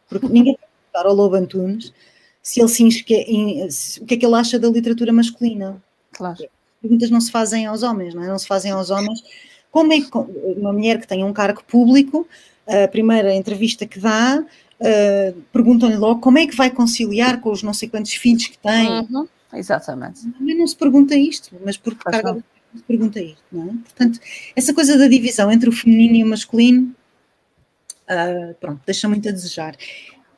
Porque 0.10 0.28
ninguém 0.28 0.58
vai 0.60 0.68
perguntar 0.70 1.10
ao 1.10 1.16
Lobo 1.16 1.36
Antunes 1.36 1.94
se 2.42 2.60
ele 2.60 2.70
se 2.70 2.84
insque, 2.84 3.68
se, 3.72 4.02
o 4.02 4.06
que 4.06 4.16
é 4.16 4.18
que 4.18 4.26
ele 4.26 4.36
acha 4.36 4.60
da 4.60 4.70
literatura 4.70 5.14
masculina. 5.14 5.82
Claro. 6.12 6.38
Perguntas 6.82 7.10
não 7.10 7.22
se 7.22 7.32
fazem 7.32 7.66
aos 7.66 7.84
homens, 7.84 8.14
não 8.14 8.24
é? 8.24 8.28
Não 8.28 8.38
se 8.38 8.48
fazem 8.48 8.72
aos 8.72 8.90
homens. 8.90 9.24
Como 9.72 9.94
é 9.94 10.02
que 10.02 10.10
uma 10.14 10.74
mulher 10.74 11.00
que 11.00 11.08
tem 11.08 11.24
um 11.24 11.32
cargo 11.32 11.64
público, 11.64 12.28
a 12.68 12.88
primeira 12.88 13.34
entrevista 13.34 13.86
que 13.86 13.98
dá, 14.00 14.44
uh, 14.80 15.42
perguntam-lhe 15.54 15.96
logo 15.96 16.20
como 16.20 16.38
é 16.38 16.46
que 16.46 16.56
vai 16.56 16.70
conciliar 16.70 17.40
com 17.40 17.52
os 17.52 17.64
não 17.64 17.74
sei 17.74 17.88
quantos 17.88 18.14
filhos 18.14 18.46
que 18.46 18.58
tem. 18.58 18.90
Uhum. 18.90 19.28
Exatamente. 19.54 20.22
Não, 20.40 20.58
não 20.58 20.68
se 20.68 20.76
pergunta 20.76 21.16
isto, 21.16 21.56
mas 21.64 21.78
porque 21.78 22.04
carga 22.04 22.44
pergunta 22.82 23.22
isto, 23.22 23.44
não 23.52 23.70
é? 23.70 23.74
Portanto, 23.74 24.20
essa 24.56 24.74
coisa 24.74 24.98
da 24.98 25.08
divisão 25.08 25.52
entre 25.52 25.70
o 25.70 25.72
feminino 25.72 26.16
e 26.16 26.24
o 26.24 26.28
masculino, 26.28 26.96
uh, 28.10 28.54
pronto, 28.56 28.82
deixa 28.86 29.08
muito 29.08 29.28
a 29.30 29.32
desejar. 29.32 29.76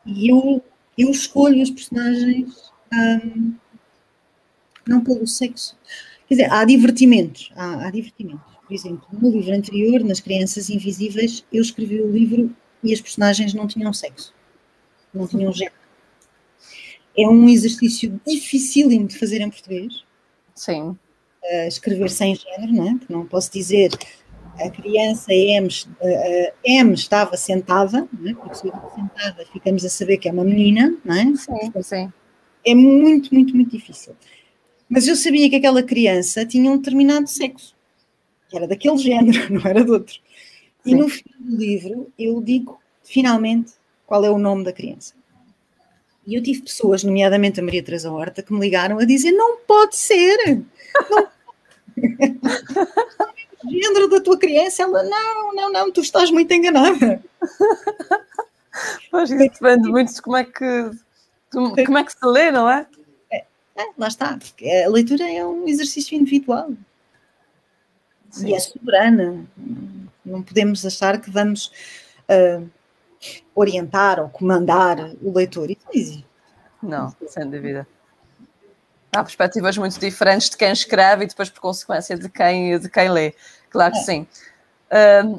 E 0.05 0.29
eu, 0.29 0.63
eu 0.97 1.09
escolho 1.09 1.61
os 1.61 1.69
personagens 1.69 2.71
um, 2.93 3.53
não 4.87 5.03
pelo 5.03 5.25
sexo. 5.27 5.77
Quer 6.27 6.35
dizer, 6.35 6.51
há 6.51 6.65
divertimentos, 6.65 7.51
há, 7.55 7.87
há 7.87 7.91
divertimentos. 7.91 8.55
Por 8.67 8.73
exemplo, 8.73 9.07
no 9.13 9.29
livro 9.29 9.53
anterior, 9.53 10.03
nas 10.03 10.19
Crianças 10.19 10.69
Invisíveis, 10.69 11.45
eu 11.53 11.61
escrevi 11.61 12.01
o 12.01 12.11
livro 12.11 12.55
e 12.83 12.93
as 12.93 13.01
personagens 13.01 13.53
não 13.53 13.67
tinham 13.67 13.93
sexo, 13.93 14.33
não 15.13 15.27
tinham 15.27 15.53
género. 15.53 15.75
É 17.17 17.27
um 17.27 17.47
exercício 17.47 18.19
dificílimo 18.27 19.07
de 19.07 19.17
fazer 19.17 19.39
em 19.41 19.49
português. 19.49 20.03
Sim 20.53 20.97
uh, 21.51 21.67
escrever 21.67 22.09
sem 22.09 22.35
género, 22.35 22.73
não 22.73 22.87
é? 22.87 22.99
Não 23.09 23.25
posso 23.25 23.51
dizer 23.51 23.91
a 24.59 24.69
criança 24.69 25.33
M, 25.33 25.67
uh, 25.67 26.53
M 26.63 26.93
estava 26.93 27.35
sentada, 27.35 28.07
não 28.13 28.31
é? 28.31 28.33
porque 28.33 28.55
se 28.55 28.67
eu 28.67 28.73
sentada 28.95 29.45
ficamos 29.51 29.83
a 29.83 29.89
saber 29.89 30.17
que 30.17 30.29
é 30.29 30.31
uma 30.31 30.43
menina, 30.43 30.95
não 31.03 31.15
é? 31.15 31.23
Sim, 31.35 31.81
sim. 31.81 32.13
É 32.65 32.73
muito, 32.73 33.33
muito, 33.33 33.55
muito 33.55 33.71
difícil. 33.71 34.15
Mas 34.89 35.07
eu 35.07 35.15
sabia 35.15 35.49
que 35.49 35.55
aquela 35.55 35.83
criança 35.83 36.45
tinha 36.45 36.71
um 36.71 36.77
determinado 36.77 37.27
sexo, 37.27 37.75
que 38.49 38.55
era 38.55 38.67
daquele 38.67 38.97
género, 38.97 39.39
não 39.53 39.61
era 39.69 39.83
de 39.83 39.91
outro. 39.91 40.15
E 40.85 40.91
sim. 40.91 40.95
no 40.95 41.09
final 41.09 41.39
do 41.39 41.57
livro 41.57 42.13
eu 42.17 42.41
digo 42.41 42.79
finalmente 43.03 43.73
qual 44.05 44.23
é 44.23 44.29
o 44.29 44.37
nome 44.37 44.63
da 44.63 44.71
criança. 44.71 45.13
E 46.25 46.35
eu 46.35 46.41
tive 46.41 46.63
pessoas, 46.63 47.03
nomeadamente 47.03 47.59
a 47.59 47.63
Maria 47.63 47.83
Teresa 47.83 48.11
Horta, 48.11 48.41
que 48.41 48.51
me 48.51 48.59
ligaram 48.59 48.97
a 48.97 49.05
dizer: 49.05 49.31
não 49.31 49.57
pode 49.59 49.95
ser, 49.95 50.65
não 51.09 51.27
género 53.69 54.09
da 54.09 54.21
tua 54.21 54.37
criança, 54.37 54.83
ela, 54.83 55.03
não, 55.03 55.53
não, 55.53 55.71
não, 55.71 55.91
tu 55.91 56.01
estás 56.01 56.31
muito 56.31 56.53
enganada. 56.53 57.21
Pois 59.09 59.29
isso 59.31 59.37
depende 59.37 59.89
muito 59.89 60.13
de 60.13 60.21
como 60.21 60.37
é 60.37 60.43
que 60.43 60.91
como 61.51 61.97
é 61.97 62.03
que 62.03 62.11
se 62.11 62.25
lê, 62.25 62.51
não 62.51 62.69
é? 62.69 62.85
é? 63.31 63.45
é 63.77 63.85
lá 63.97 64.07
está, 64.07 64.37
a 64.37 64.89
leitura 64.89 65.29
é 65.31 65.45
um 65.45 65.65
exercício 65.65 66.17
individual 66.17 66.71
Sim. 68.29 68.49
e 68.49 68.53
é 68.53 68.59
soberana. 68.59 69.45
Não 70.25 70.43
podemos 70.43 70.85
achar 70.85 71.21
que 71.21 71.31
vamos 71.31 71.71
uh, 72.29 72.69
orientar 73.55 74.19
ou 74.19 74.27
comandar 74.27 74.97
o 75.21 75.31
leitor. 75.33 75.71
Isso 75.71 75.85
não 75.85 75.93
existe. 75.93 76.25
Não, 76.83 77.15
sem 77.27 77.49
dúvida 77.49 77.87
há 79.15 79.23
perspectivas 79.23 79.77
muito 79.77 79.99
diferentes 79.99 80.49
de 80.49 80.57
quem 80.57 80.71
escreve 80.71 81.23
e 81.23 81.27
depois, 81.27 81.49
por 81.49 81.59
consequência, 81.59 82.17
de 82.17 82.29
quem, 82.29 82.77
de 82.77 82.89
quem 82.89 83.09
lê. 83.09 83.33
Claro 83.69 83.93
que 83.93 83.99
é. 83.99 84.03
sim. 84.03 84.27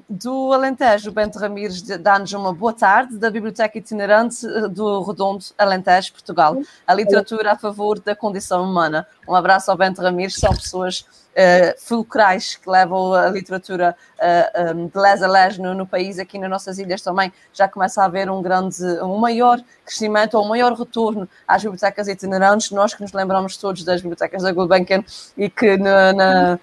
Do 0.06 0.52
Alentejo, 0.52 1.10
Bento 1.10 1.38
Ramires 1.38 1.80
dá-nos 1.80 2.30
uma 2.34 2.52
boa 2.52 2.74
tarde 2.74 3.16
da 3.16 3.30
Biblioteca 3.30 3.78
Itinerante 3.78 4.46
eh, 4.46 4.68
do 4.68 5.02
Redondo 5.02 5.46
Alentejo, 5.56 6.12
Portugal. 6.12 6.58
A 6.86 6.92
literatura 6.92 7.52
a 7.52 7.56
favor 7.56 7.98
da 7.98 8.14
condição 8.14 8.62
humana. 8.62 9.06
Um 9.26 9.34
abraço 9.34 9.70
ao 9.70 9.76
Bento 9.76 10.02
Ramires, 10.02 10.34
são 10.34 10.54
pessoas 10.54 11.06
uh, 11.36 11.74
fulcrais 11.78 12.56
que 12.56 12.68
levam 12.68 13.14
a 13.14 13.30
literatura 13.30 13.96
uh, 14.16 14.20
eh, 14.20 14.74
um, 14.74 14.88
de 14.88 15.00
les 15.00 15.22
a 15.22 15.26
les 15.26 15.56
no, 15.56 15.72
no, 15.74 15.86
país, 15.86 16.18
aqui 16.18 16.38
nas 16.38 16.50
nossas 16.50 16.78
ilhas 16.78 17.00
também 17.00 17.32
já 17.52 17.66
começa 17.66 18.02
a 18.02 18.04
haver 18.04 18.30
um 18.30 18.42
grande, 18.42 18.82
um 19.02 19.16
maior 19.16 19.58
crescimento 19.84 20.34
ou 20.34 20.44
um 20.44 20.48
maior 20.48 20.74
retorno 20.74 21.26
às 21.48 21.62
bibliotecas 21.62 22.08
itinerantes, 22.08 22.70
nós 22.72 22.92
que 22.92 23.00
nos 23.00 23.12
lembramos 23.12 23.56
todos 23.56 23.84
das 23.84 24.02
bibliotecas 24.02 24.42
da 24.42 24.52
Gulbenkian 24.52 25.02
e 25.36 25.48
que 25.48 25.78
na, 25.78 26.12
na 26.12 26.58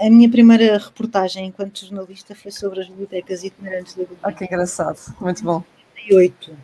a 0.00 0.10
minha 0.10 0.30
primeira 0.30 0.78
reportagem 0.78 1.46
enquanto 1.46 1.84
jornalista 1.84 2.34
foi 2.34 2.50
sobre 2.50 2.80
as 2.80 2.88
bibliotecas 2.88 3.44
itinerantes 3.44 3.94
da 3.94 4.04
Gulbenkian. 4.04 4.28
Ah, 4.28 4.32
que 4.32 4.44
engraçado, 4.44 4.98
muito 5.20 5.42
bom. 5.42 5.62
88. 6.10 6.56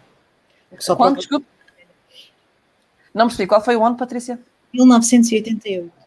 Só 0.79 0.97
Quando, 0.97 1.17
desculpe? 1.17 1.47
Não 3.15 3.27
percebi, 3.27 3.47
qual 3.47 3.63
foi 3.63 3.77
o 3.77 3.85
ano, 3.85 3.97
Patrícia? 3.97 4.39
1988. 4.73 6.03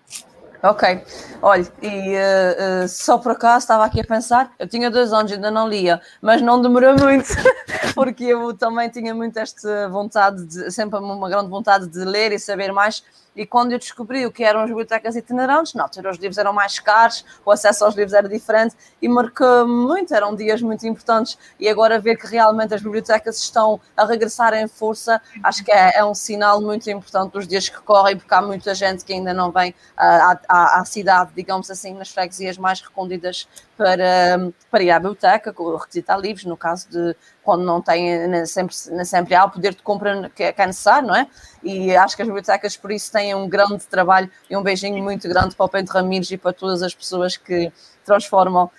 Ok, 0.64 1.04
olha, 1.44 1.68
e 1.80 1.88
uh, 1.88 2.86
uh, 2.86 2.88
só 2.88 3.20
por 3.20 3.34
acaso 3.34 3.60
estava 3.60 3.86
aqui 3.86 4.02
a 4.02 4.04
pensar, 4.04 4.52
eu 4.58 4.68
tinha 4.68 4.90
dois 4.90 5.14
anos, 5.14 5.32
ainda 5.32 5.52
não 5.52 5.70
lia, 5.70 6.02
mas 6.20 6.42
não 6.42 6.60
demorou 6.60 6.98
muito 6.98 7.30
porque 7.94 8.24
eu 8.24 8.52
também 8.58 8.90
tinha 8.90 9.14
muito 9.14 9.38
esta 9.38 9.88
vontade, 9.90 10.44
de, 10.44 10.72
sempre 10.72 10.98
uma 10.98 11.30
grande 11.30 11.50
vontade 11.50 11.88
de 11.88 12.04
ler 12.04 12.32
e 12.32 12.40
saber 12.40 12.72
mais. 12.72 13.04
E 13.36 13.46
quando 13.46 13.74
eu 13.74 13.80
descobri 13.80 14.26
o 14.26 14.32
que 14.32 14.44
eram 14.44 14.62
as 14.62 14.68
bibliotecas 14.68 15.16
itinerantes, 15.16 15.74
na 15.74 15.84
altura 15.84 16.12
os 16.12 16.18
livros 16.18 16.38
eram 16.38 16.54
mais 16.54 16.80
caros, 16.80 17.26
o 17.46 17.52
acesso 17.52 17.84
aos 17.84 17.96
livros 17.96 18.14
era 18.14 18.30
diferente 18.30 18.76
e 19.02 19.10
marcou 19.10 19.68
muito, 19.68 20.14
eram 20.14 20.36
dias 20.36 20.62
muito 20.62 20.88
importantes. 20.88 21.38
E 21.60 21.68
agora 21.68 22.00
ver 22.00 22.18
que 22.18 22.28
realmente 22.28 22.74
as 22.74 22.82
bibliotecas 22.82 23.38
estão 23.38 23.80
a 23.96 24.06
regressar 24.06 24.54
em 24.54 24.68
força, 24.68 25.22
acho 25.44 25.64
que 25.64 25.72
é, 25.72 25.98
é 25.98 26.06
um 26.06 26.16
sinal 26.16 26.62
muito 26.62 26.90
importante 26.90 27.34
dos 27.34 27.48
dias 27.48 27.68
que 27.68 27.82
correm, 27.82 28.18
porque 28.18 28.34
há 28.34 28.42
muita 28.42 28.74
gente 28.74 29.04
que 29.04 29.14
ainda 29.14 29.34
não 29.34 29.52
vem 29.52 29.76
à, 29.98 30.40
à, 30.48 30.80
à 30.80 30.86
cidade, 30.86 31.32
digamos 31.36 31.70
assim, 31.70 31.94
nas 31.94 32.10
freguesias 32.10 32.58
mais 32.58 32.82
recônditas 32.82 33.48
para, 33.78 34.52
para 34.72 34.84
ir 34.84 34.92
à 34.92 35.00
biblioteca, 35.00 35.54
requisitar 35.80 36.20
livros, 36.20 36.46
no 36.46 36.58
caso 36.58 36.90
de 36.90 37.16
quando 37.44 37.64
não 37.64 37.82
tem 37.82 38.46
sempre, 38.46 38.76
sempre 38.76 39.36
há 39.36 39.46
o 39.46 39.52
poder 39.52 39.76
de 39.76 39.82
compra 39.82 40.32
que 40.34 40.44
é, 40.44 40.52
que 40.52 40.62
é 40.62 40.66
necessário, 40.66 41.08
não 41.08 41.16
é? 41.16 41.28
E 41.64 41.96
acho 41.96 42.16
que 42.16 42.22
as 42.22 42.28
bibliotecas 42.28 42.78
por 42.78 42.92
isso 42.92 43.12
têm 43.12 43.36
um 43.36 43.48
grande 43.48 43.86
trabalho 43.86 44.30
e 44.50 44.56
um 44.56 44.64
beijinho 44.64 45.04
muito 45.04 45.28
grande 45.28 45.56
para 45.56 45.66
o 45.66 45.70
Pedro 45.70 45.94
Ramires 45.94 46.32
e 46.32 46.38
para 46.38 46.54
todas 46.54 46.82
as 46.82 46.94
pessoas 46.94 47.38
que 47.38 47.72
transformam 48.06 48.66
uh, 48.66 48.70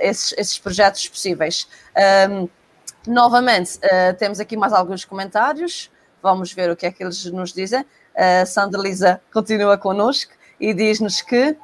esses, 0.00 0.34
esses 0.36 0.58
projetos 0.58 1.08
possíveis. 1.08 1.68
Um, 2.28 2.48
novamente, 3.06 3.78
uh, 3.78 4.14
temos 4.18 4.40
aqui 4.40 4.56
mais 4.56 4.72
alguns 4.72 5.04
comentários, 5.04 5.90
vamos 6.22 6.52
ver 6.52 6.70
o 6.70 6.76
que 6.76 6.86
é 6.86 6.90
que 6.90 7.02
eles 7.02 7.24
nos 7.26 7.52
dizem. 7.52 7.82
Uh, 7.82 8.46
Sandra 8.46 8.80
Lisa 8.80 9.20
continua 9.32 9.78
connosco 9.78 10.32
e 10.58 10.74
diz-nos 10.74 11.22
que 11.22 11.56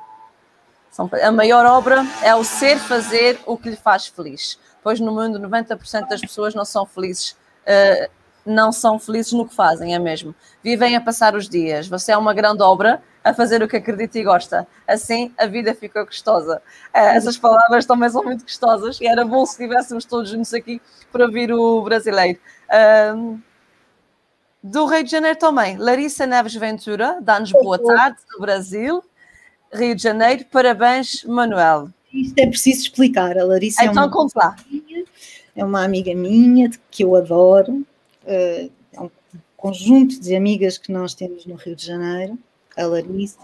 a 1.22 1.32
maior 1.32 1.66
obra 1.66 2.04
é 2.22 2.34
o 2.34 2.42
ser 2.42 2.78
fazer 2.78 3.38
o 3.44 3.56
que 3.56 3.70
lhe 3.70 3.76
faz 3.76 4.06
feliz, 4.06 4.58
pois 4.82 4.98
no 4.98 5.12
mundo 5.12 5.38
90% 5.38 6.08
das 6.08 6.20
pessoas 6.20 6.54
não 6.54 6.64
são 6.64 6.86
felizes, 6.86 7.32
uh, 7.66 8.10
não 8.44 8.72
são 8.72 8.98
felizes 8.98 9.32
no 9.32 9.46
que 9.46 9.54
fazem, 9.54 9.94
é 9.94 9.98
mesmo. 9.98 10.34
Vivem 10.62 10.96
a 10.96 11.00
passar 11.00 11.34
os 11.34 11.48
dias. 11.48 11.88
Você 11.88 12.12
é 12.12 12.16
uma 12.16 12.32
grande 12.32 12.62
obra 12.62 13.02
a 13.22 13.34
fazer 13.34 13.62
o 13.62 13.68
que 13.68 13.76
acredita 13.76 14.18
e 14.18 14.22
gosta. 14.22 14.66
Assim 14.86 15.34
a 15.36 15.46
vida 15.46 15.74
ficou 15.74 16.04
gostosa. 16.04 16.62
Uh, 16.94 16.98
essas 16.98 17.36
palavras 17.36 17.84
também 17.84 18.08
são 18.08 18.22
muito 18.22 18.42
gostosas 18.42 19.00
e 19.00 19.06
era 19.06 19.24
bom 19.24 19.44
se 19.44 19.52
estivéssemos 19.52 20.04
todos 20.04 20.30
juntos 20.30 20.54
aqui 20.54 20.80
para 21.12 21.24
ouvir 21.24 21.52
o 21.52 21.82
brasileiro. 21.82 22.38
Uh, 22.70 23.38
do 24.62 24.86
Rio 24.86 25.04
de 25.04 25.10
Janeiro 25.10 25.38
também, 25.38 25.76
Larissa 25.76 26.26
Neves 26.26 26.54
Ventura, 26.54 27.18
dá-nos 27.20 27.52
boa 27.52 27.78
tarde 27.78 28.18
do 28.32 28.40
Brasil. 28.40 29.04
Rio 29.76 29.94
de 29.94 30.02
Janeiro. 30.02 30.44
Parabéns, 30.50 31.22
Manuel. 31.24 31.90
Isto 32.12 32.38
é 32.38 32.46
preciso 32.46 32.80
explicar. 32.80 33.38
A 33.38 33.44
Larissa 33.44 33.84
então, 33.84 34.04
é, 34.04 34.06
uma 34.06 34.28
lá. 34.34 34.56
Minha, 34.70 35.04
é 35.54 35.64
uma 35.64 35.84
amiga 35.84 36.14
minha 36.14 36.70
que 36.90 37.04
eu 37.04 37.14
adoro. 37.14 37.86
Eh, 38.26 38.70
é 38.92 39.00
um 39.00 39.10
conjunto 39.56 40.20
de 40.20 40.34
amigas 40.34 40.78
que 40.78 40.90
nós 40.90 41.14
temos 41.14 41.46
no 41.46 41.54
Rio 41.56 41.76
de 41.76 41.86
Janeiro. 41.86 42.38
A 42.76 42.86
Larissa, 42.86 43.38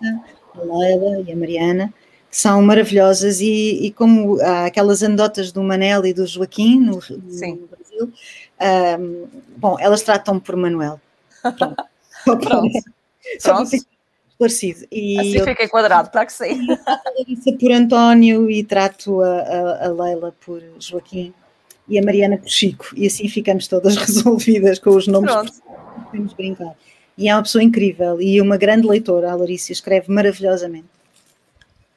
a 0.55 0.61
Leila 0.61 1.21
e 1.27 1.33
a 1.33 1.37
Mariana, 1.37 1.93
que 2.31 2.37
são 2.37 2.63
maravilhosas. 2.63 3.41
E, 3.41 3.87
e 3.87 3.93
como 3.93 4.41
há 4.41 4.67
aquelas 4.67 5.03
anedotas 5.03 5.53
do 5.53 5.63
Manel 5.63 6.07
e 6.07 6.13
do 6.13 6.27
Joaquim 6.27 6.81
no, 6.81 6.95
no 6.95 7.69
Brasil, 7.69 8.05
um, 8.05 8.13
ehm, 8.61 9.25
bom, 9.57 9.77
elas 9.79 10.03
tratam 10.03 10.41
por 10.41 10.57
Manuel. 10.57 11.01
Pronto. 11.43 11.77
Pronto. 12.25 12.69
Pronto 13.43 13.92
esclarecido. 14.47 14.87
E 14.91 15.19
assim 15.21 15.37
eu, 15.39 15.45
fica 15.45 15.65
enquadrado, 15.65 16.11
para 16.11 16.27
que 16.27 16.33
sim. 16.33 16.67
Larissa 17.19 17.53
por 17.59 17.73
António 17.73 18.51
e 18.51 18.65
trato 18.65 19.21
a, 19.21 19.39
a, 19.39 19.87
a, 19.87 19.89
Leila 19.89 20.35
por 20.45 20.63
Joaquim 20.79 21.33
e 21.89 21.99
a 21.99 22.03
Mariana 22.03 22.39
por 22.39 22.49
Chico. 22.49 22.87
E 22.97 23.07
assim 23.07 23.29
ficamos 23.29 23.67
todas 23.69 23.97
resolvidas 23.99 24.79
com 24.79 24.91
os 24.91 25.07
nomes. 25.07 25.63
Podemos 26.11 26.33
brincar. 26.33 26.75
E 27.17 27.29
é 27.29 27.35
uma 27.35 27.43
pessoa 27.43 27.63
incrível 27.63 28.21
e 28.21 28.41
uma 28.41 28.57
grande 28.57 28.87
leitora, 28.87 29.31
a 29.31 29.35
Larissa, 29.35 29.73
escreve 29.73 30.11
maravilhosamente. 30.11 30.87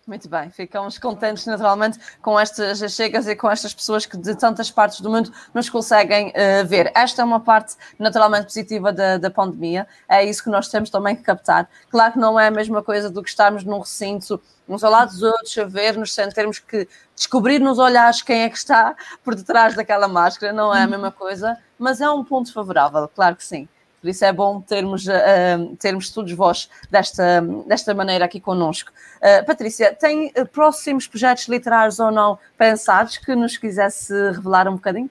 Muito 0.07 0.29
bem, 0.29 0.51
ficamos 0.51 0.99
contentes 0.99 1.47
naturalmente 1.47 1.97
com 2.21 2.39
estas 2.39 2.77
chegas 2.93 3.27
e 3.27 3.35
com 3.35 3.49
estas 3.49 3.73
pessoas 3.73 4.05
que 4.05 4.15
de 4.15 4.35
tantas 4.35 4.69
partes 4.69 5.01
do 5.01 5.09
mundo 5.09 5.33
nos 5.51 5.67
conseguem 5.67 6.29
uh, 6.29 6.63
ver. 6.67 6.91
Esta 6.93 7.23
é 7.23 7.25
uma 7.25 7.39
parte 7.39 7.75
naturalmente 7.97 8.43
positiva 8.43 8.93
da, 8.93 9.17
da, 9.17 9.31
pandemia, 9.31 9.87
é 10.07 10.23
isso 10.23 10.43
que 10.43 10.49
nós 10.51 10.67
temos 10.67 10.91
também 10.91 11.15
que 11.15 11.23
captar. 11.23 11.67
Claro 11.89 12.13
que 12.13 12.19
não 12.19 12.39
é 12.39 12.45
a 12.45 12.51
mesma 12.51 12.83
coisa 12.83 13.09
do 13.09 13.23
que 13.23 13.29
estarmos 13.29 13.63
num 13.63 13.79
recinto, 13.79 14.39
uns 14.69 14.83
ao 14.83 14.91
lado 14.91 15.09
dos 15.09 15.23
outros, 15.23 15.57
a 15.57 15.63
ver-nos, 15.63 16.13
sem 16.13 16.29
termos 16.29 16.59
que 16.59 16.87
descobrir 17.15 17.57
nos 17.57 17.79
olhares 17.79 18.21
quem 18.21 18.43
é 18.43 18.49
que 18.49 18.57
está 18.57 18.95
por 19.23 19.33
detrás 19.33 19.73
daquela 19.73 20.07
máscara, 20.07 20.53
não 20.53 20.73
é 20.75 20.83
a 20.83 20.87
mesma 20.87 21.11
coisa, 21.11 21.57
mas 21.79 21.99
é 21.99 22.07
um 22.07 22.23
ponto 22.23 22.53
favorável, 22.53 23.07
claro 23.07 23.35
que 23.35 23.43
sim. 23.43 23.67
Por 24.05 24.11
isso 24.11 24.23
é 24.23 24.31
bom 24.31 24.61
termos, 24.61 25.07
uh, 25.07 25.75
termos 25.79 26.11
todos 26.11 26.31
vós 26.33 26.69
desta, 26.91 27.41
desta 27.67 27.91
maneira 27.91 28.25
aqui 28.25 28.39
connosco. 28.39 28.91
Uh, 29.17 29.43
Patrícia, 29.47 29.95
tem 29.95 30.31
próximos 30.53 31.07
projetos 31.07 31.47
literários 31.47 31.99
ou 31.99 32.11
não 32.11 32.37
pensados 32.55 33.17
que 33.17 33.33
nos 33.33 33.57
quisesse 33.57 34.13
revelar 34.29 34.67
um 34.67 34.73
bocadinho? 34.73 35.09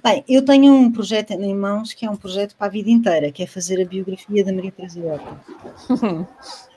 Bem, 0.00 0.24
eu 0.28 0.44
tenho 0.44 0.72
um 0.72 0.92
projeto 0.92 1.32
em 1.32 1.56
mãos 1.56 1.92
que 1.92 2.06
é 2.06 2.10
um 2.10 2.14
projeto 2.14 2.54
para 2.54 2.68
a 2.68 2.70
vida 2.70 2.88
inteira, 2.88 3.32
que 3.32 3.42
é 3.42 3.48
fazer 3.48 3.82
a 3.82 3.84
biografia 3.84 4.44
da 4.44 4.52
Maria 4.52 4.70
Teresa 4.70 5.00
Horta. 5.00 5.40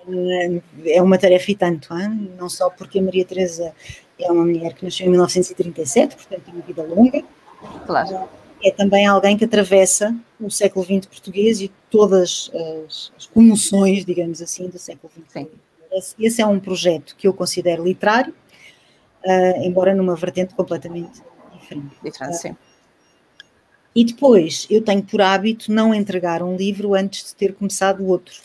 é 0.88 1.02
uma 1.04 1.20
tarefa 1.20 1.52
e 1.52 1.56
tanto, 1.56 1.96
hein? 1.96 2.32
não 2.36 2.50
só 2.50 2.68
porque 2.68 2.98
a 2.98 3.04
Maria 3.04 3.26
Teresa 3.26 3.76
é 4.18 4.32
uma 4.32 4.44
mulher 4.44 4.74
que 4.74 4.84
nasceu 4.84 5.06
em 5.06 5.10
1937, 5.12 6.16
portanto 6.16 6.42
tem 6.46 6.54
uma 6.56 6.64
vida 6.64 6.82
longa. 6.82 7.22
Claro 7.86 8.39
é 8.64 8.72
também 8.72 9.06
alguém 9.06 9.38
que 9.38 9.46
atravessa 9.46 10.16
o 10.40 10.50
século 10.50 10.84
XX 10.84 11.06
português 11.06 11.62
e 11.62 11.72
todas 11.90 12.52
as, 12.54 13.12
as 13.18 13.26
comoções, 13.28 14.06
digamos 14.06 14.42
assim, 14.42 14.68
do 14.68 14.78
século 14.78 15.12
XX. 15.30 15.48
Esse, 15.92 16.16
esse, 16.20 16.42
é 16.42 16.46
um 16.46 16.60
projeto 16.60 17.16
que 17.16 17.28
eu 17.28 17.34
considero 17.34 17.84
literário, 17.84 18.34
uh, 19.26 19.64
embora 19.64 19.96
numa 19.96 20.16
vertente 20.16 20.54
completamente 20.54 21.22
diferente. 21.54 21.96
Diferente, 22.04 22.38
sim. 22.38 22.56
E 23.96 24.06
depois, 24.06 24.68
eu 24.70 24.84
tenho 24.84 25.04
por 25.04 25.22
hábito 25.22 25.72
não 25.72 25.94
entregar 25.94 26.44
um 26.44 26.56
livro 26.56 26.94
antes 26.94 27.26
de 27.26 27.36
ter 27.36 27.56
começado 27.56 28.06
outro, 28.06 28.36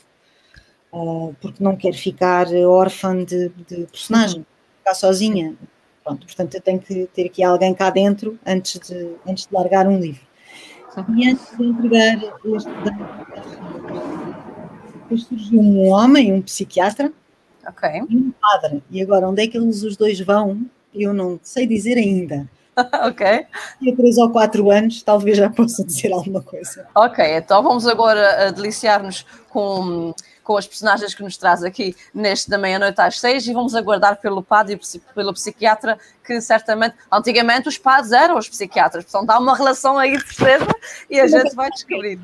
uh, 0.93 1.35
porque 1.41 1.63
não 1.63 1.77
quero 1.77 1.97
ficar 1.97 2.47
órfã 2.67 3.23
de, 3.25 3.51
de 3.69 3.87
personagem, 3.87 4.39
uhum. 4.39 4.47
ficar 4.79 4.95
sozinha. 4.95 5.55
Pronto, 6.05 6.27
portanto, 6.27 6.55
eu 6.55 6.61
tenho 6.61 6.79
que 6.79 7.07
ter 7.15 7.27
aqui 7.27 7.43
alguém 7.43 7.73
cá 7.73 7.89
dentro 7.89 8.39
antes 8.47 8.79
de, 8.79 9.17
antes 9.27 9.47
de 9.47 9.55
largar 9.55 9.89
um 9.89 9.99
livro. 9.99 10.21
E 11.17 11.29
antes 11.29 11.57
de 11.57 11.65
entregar 11.65 12.19
este 12.45 12.71
depois 14.93 15.25
surgiu 15.25 15.61
um 15.61 15.89
homem, 15.89 16.33
um 16.33 16.41
psiquiatra 16.41 17.13
okay. 17.67 18.03
e 18.09 18.17
um 18.17 18.33
padre. 18.41 18.83
E 18.91 19.03
agora, 19.03 19.29
onde 19.29 19.43
é 19.43 19.47
que 19.47 19.57
eles 19.57 19.83
os 19.83 19.97
dois 19.97 20.21
vão? 20.21 20.65
Eu 20.95 21.13
não 21.13 21.39
sei 21.43 21.67
dizer 21.67 21.97
ainda. 21.97 22.49
ok. 23.07 23.47
E 23.81 23.91
a 23.91 23.97
três 23.97 24.19
ou 24.19 24.31
quatro 24.31 24.71
anos, 24.71 25.03
talvez 25.03 25.37
já 25.37 25.51
possa 25.51 25.85
dizer 25.85 26.13
alguma 26.13 26.43
coisa. 26.43 26.87
Ok, 26.95 27.25
então 27.37 27.63
vamos 27.63 27.87
agora 27.87 28.53
deliciar-nos 28.53 29.25
com 29.49 30.13
com 30.45 30.59
as 30.59 30.67
personagens 30.67 31.15
que 31.15 31.23
nos 31.23 31.39
traz 31.39 31.65
aqui 31.65 31.97
neste 32.15 32.51
da 32.51 32.59
meia-noite 32.59 33.01
às 33.01 33.19
seis 33.19 33.47
e 33.47 33.53
vamos 33.53 33.75
aguardar 33.75 34.21
pelo 34.21 34.43
padre 34.43 34.75
e 34.75 34.99
pelo 35.15 35.33
psiquiatra, 35.33 35.99
que 36.25 36.39
certamente, 36.41 36.95
antigamente 37.11 37.67
os 37.67 37.79
padres 37.79 38.13
eram 38.13 38.37
os 38.37 38.49
psiquiatras, 38.49 39.05
portanto 39.05 39.31
há 39.31 39.39
uma 39.39 39.57
relação 39.57 39.99
aí 39.99 40.17
de 40.19 40.35
certeza 40.35 40.71
e 41.09 41.19
a 41.19 41.27
gente 41.27 41.55
vai 41.55 41.71
descobrir. 41.71 42.21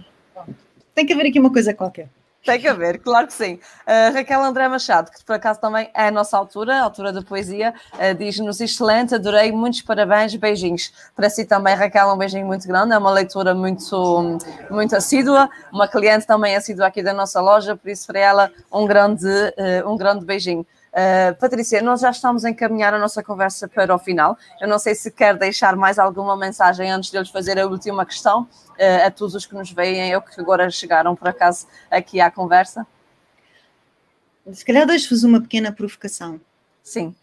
Tem 0.94 1.07
que 1.07 1.14
haver 1.14 1.28
aqui 1.28 1.40
uma 1.40 1.51
coisa 1.51 1.72
qualquer. 1.72 2.09
Tem 2.45 2.59
que 2.59 2.66
haver, 2.66 2.99
claro 3.01 3.26
que 3.26 3.34
sim. 3.34 3.61
Uh, 3.86 4.14
Raquel 4.14 4.43
André 4.43 4.66
Machado, 4.66 5.11
que 5.11 5.22
por 5.22 5.34
acaso 5.34 5.61
também 5.61 5.91
é 5.95 6.09
a 6.09 6.11
nossa 6.11 6.38
altura, 6.38 6.76
a 6.76 6.84
altura 6.84 7.12
da 7.12 7.20
poesia, 7.20 7.74
uh, 7.95 8.14
diz-nos 8.14 8.62
excelente, 8.62 9.14
adorei, 9.14 9.53
muitos 9.53 9.82
parabéns, 9.82 10.34
beijinhos. 10.34 10.91
Para 11.14 11.28
si 11.28 11.45
também, 11.45 11.74
Raquel, 11.74 12.09
um 12.09 12.16
beijinho 12.16 12.47
muito 12.47 12.66
grande, 12.66 12.95
é 12.95 12.99
uma 12.99 13.11
leitura 13.11 13.55
muito, 13.55 14.38
muito 14.70 14.97
assídua, 14.97 15.51
uma 15.70 15.86
cliente 15.86 16.26
também 16.26 16.57
assídua 16.57 16.86
aqui 16.86 17.03
da 17.03 17.12
nossa 17.12 17.43
loja, 17.43 17.76
por 17.76 17.91
isso 17.91 18.07
para 18.07 18.18
ela 18.18 18.51
um 18.72 18.86
grande, 18.86 19.26
uh, 19.26 19.91
um 19.91 19.97
grande 19.97 20.24
beijinho. 20.24 20.66
Uh, 20.91 21.34
Patrícia, 21.36 21.80
nós 21.80 22.01
já 22.01 22.11
estamos 22.11 22.45
a 22.45 22.51
encaminhar 22.51 22.93
a 22.93 22.99
nossa 22.99 23.22
conversa 23.22 23.68
para 23.68 23.95
o 23.95 23.99
final. 23.99 24.36
Eu 24.61 24.66
não 24.66 24.78
sei 24.78 24.95
se 24.95 25.11
quer 25.11 25.36
deixar 25.36 25.76
mais 25.76 25.99
alguma 25.99 26.36
mensagem 26.36 26.91
antes 26.91 27.11
de 27.11 27.16
eu 27.16 27.22
lhes 27.22 27.30
fazer 27.30 27.59
a 27.61 27.66
última 27.66 28.05
questão 28.05 28.43
uh, 28.43 29.07
a 29.07 29.11
todos 29.11 29.34
os 29.34 29.47
que 29.47 29.55
nos 29.55 29.70
veem 29.70 30.14
ou 30.16 30.22
que 30.22 30.41
agora 30.41 30.68
chegaram 30.68 31.14
por 31.14 31.28
acaso 31.28 31.66
aqui 31.91 32.20
à 32.20 32.30
conversa. 32.30 32.86
Se 34.53 34.64
calhar 34.64 34.84
deixo-vos 34.84 35.22
uma 35.22 35.41
pequena 35.41 35.70
provocação. 35.70 36.41
Sim. 36.82 37.14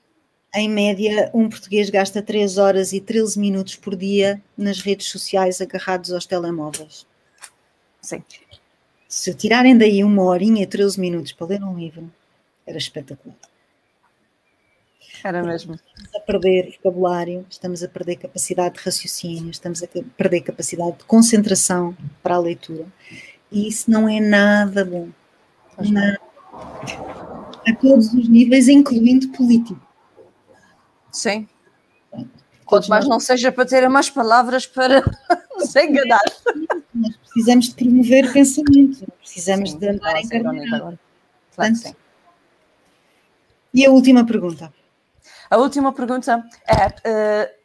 Em 0.55 0.69
média, 0.69 1.29
um 1.33 1.49
português 1.49 1.89
gasta 1.89 2.21
3 2.21 2.57
horas 2.57 2.93
e 2.93 3.01
13 3.01 3.37
minutos 3.37 3.75
por 3.75 3.97
dia 3.97 4.41
nas 4.57 4.79
redes 4.79 5.07
sociais 5.07 5.59
agarrados 5.59 6.13
aos 6.13 6.25
telemóveis. 6.25 7.05
Sim. 8.01 8.23
Se 9.09 9.33
tirarem 9.33 9.77
daí 9.77 10.05
uma 10.05 10.23
horinha 10.23 10.63
e 10.63 10.67
13 10.67 10.99
minutos 11.01 11.33
para 11.33 11.47
ler 11.47 11.63
um 11.63 11.77
livro, 11.77 12.09
era 12.65 12.77
espetacular. 12.77 13.35
Era 15.23 15.43
mesmo. 15.43 15.75
Estamos 15.75 16.15
a 16.15 16.19
perder 16.19 16.77
vocabulário, 16.77 17.45
estamos 17.49 17.83
a 17.83 17.87
perder 17.87 18.17
capacidade 18.17 18.75
de 18.75 18.81
raciocínio, 18.81 19.49
estamos 19.51 19.83
a 19.83 19.87
perder 20.15 20.41
capacidade 20.41 20.97
de 20.97 21.03
concentração 21.05 21.95
para 22.21 22.35
a 22.35 22.39
leitura. 22.39 22.85
E 23.51 23.67
isso 23.67 23.89
não 23.89 24.07
é 24.07 24.19
nada 24.19 24.83
bom. 24.83 25.09
Nada. 25.79 26.19
A 26.53 27.75
todos 27.75 28.13
os 28.13 28.27
níveis, 28.27 28.67
incluindo 28.67 29.29
político. 29.29 29.79
Sim. 31.11 31.47
Quanto 32.65 32.89
mais 32.89 33.07
não 33.07 33.19
seja 33.19 33.51
para 33.51 33.65
ter 33.65 33.87
mais 33.89 34.09
palavras 34.09 34.65
para 34.65 35.01
nos 35.55 35.75
enganar. 35.75 36.19
Nós 36.93 37.15
precisamos 37.17 37.69
de 37.69 37.75
promover 37.75 38.31
pensamento, 38.33 39.05
precisamos 39.19 39.71
sim, 39.71 39.77
de 39.77 39.89
andar 39.89 40.19
encarnado. 40.21 40.99
Claro 41.55 41.75
sim. 41.75 41.95
E 43.73 43.85
a 43.85 43.91
última 43.91 44.25
pergunta. 44.25 44.73
A 45.49 45.57
última 45.57 45.91
pergunta 45.93 46.43
é. 46.67 47.56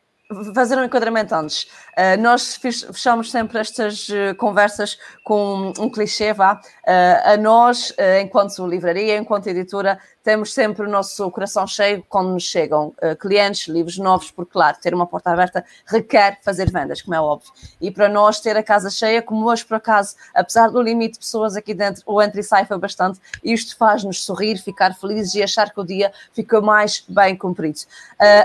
Fazer 0.55 0.77
um 0.79 0.85
enquadramento 0.85 1.35
antes. 1.35 1.65
Uh, 1.93 2.21
nós 2.21 2.57
fechamos 2.57 3.31
sempre 3.31 3.59
estas 3.59 4.09
uh, 4.09 4.35
conversas 4.37 4.99
com 5.23 5.73
um 5.79 5.91
clichê, 5.91 6.33
vá. 6.33 6.55
Uh, 6.55 7.33
a 7.33 7.37
nós, 7.37 7.93
enquanto 8.21 8.67
livraria, 8.67 9.17
enquanto 9.17 9.47
editora, 9.47 9.99
temos 10.23 10.55
sempre 10.55 10.87
o 10.87 10.89
nosso 10.89 11.29
coração 11.31 11.67
cheio 11.67 12.05
quando 12.09 12.31
nos 12.31 12.45
chegam 12.45 12.95
clientes, 13.19 13.67
livros 13.67 13.99
novos, 13.99 14.31
porque, 14.31 14.53
claro, 14.53 14.77
ter 14.81 14.95
uma 14.95 15.05
porta 15.05 15.31
aberta 15.31 15.65
requer 15.85 16.39
fazer 16.43 16.71
vendas, 16.71 17.03
como 17.03 17.15
é 17.15 17.21
óbvio. 17.21 17.51
E 17.81 17.91
para 17.91 18.09
nós 18.09 18.39
ter 18.39 18.57
a 18.57 18.63
casa 18.63 18.89
cheia, 18.89 19.21
como 19.21 19.51
hoje, 19.51 19.65
por 19.65 19.75
acaso, 19.75 20.15
apesar 20.33 20.69
do 20.69 20.81
limite 20.81 21.15
de 21.15 21.19
pessoas 21.19 21.57
aqui 21.57 21.75
dentro, 21.75 22.05
o 22.07 22.23
entre 22.23 22.41
e 22.41 22.45
sai 22.45 22.65
foi 22.65 22.79
bastante, 22.79 23.19
isto 23.43 23.77
faz-nos 23.77 24.25
sorrir, 24.25 24.59
ficar 24.59 24.95
felizes 24.95 25.35
e 25.35 25.43
achar 25.43 25.73
que 25.73 25.81
o 25.81 25.85
dia 25.85 26.13
fica 26.33 26.61
mais 26.61 27.05
bem 27.09 27.37
cumprido. 27.37 27.81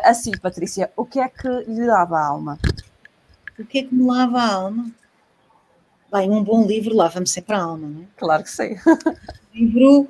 Assim, 0.04 0.32
Patrícia, 0.32 0.92
o 0.96 1.06
que 1.06 1.20
é 1.20 1.30
que 1.30 1.48
lhe 1.78 1.86
lava 1.86 2.18
a 2.18 2.28
alma? 2.28 2.60
O 3.58 3.66
que 3.66 3.80
é 3.80 3.84
que 3.84 3.94
me 3.94 4.06
lava 4.06 4.40
a 4.40 4.54
alma? 4.54 4.92
Bem, 6.12 6.30
um 6.30 6.44
bom 6.44 6.66
livro 6.66 6.96
lava-me 6.96 7.28
sempre 7.28 7.56
a 7.56 7.62
alma, 7.62 7.88
não 7.88 8.02
é? 8.02 8.06
Claro 8.18 8.44
que 8.44 8.52
sim. 8.52 8.76
livro 9.54 10.08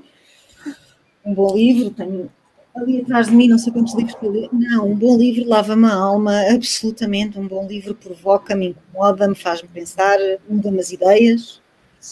um 1.27 1.33
bom 1.33 1.53
livro, 1.53 1.91
tenho 1.91 2.31
ali 2.73 3.01
atrás 3.01 3.27
de 3.27 3.35
mim 3.35 3.49
não 3.49 3.57
sei 3.57 3.73
quantos 3.73 3.93
livros 3.95 4.15
para 4.15 4.29
ler. 4.29 4.49
Não, 4.53 4.91
um 4.91 4.95
bom 4.95 5.17
livro 5.17 5.47
lava-me 5.47 5.85
a 5.85 5.93
alma, 5.93 6.41
absolutamente. 6.53 7.37
Um 7.37 7.47
bom 7.47 7.67
livro 7.67 7.93
provoca-me, 7.93 8.69
incomoda-me, 8.69 9.35
faz-me 9.35 9.67
pensar, 9.67 10.17
muda-me 10.47 10.79
as 10.79 10.91
ideias, 10.91 11.61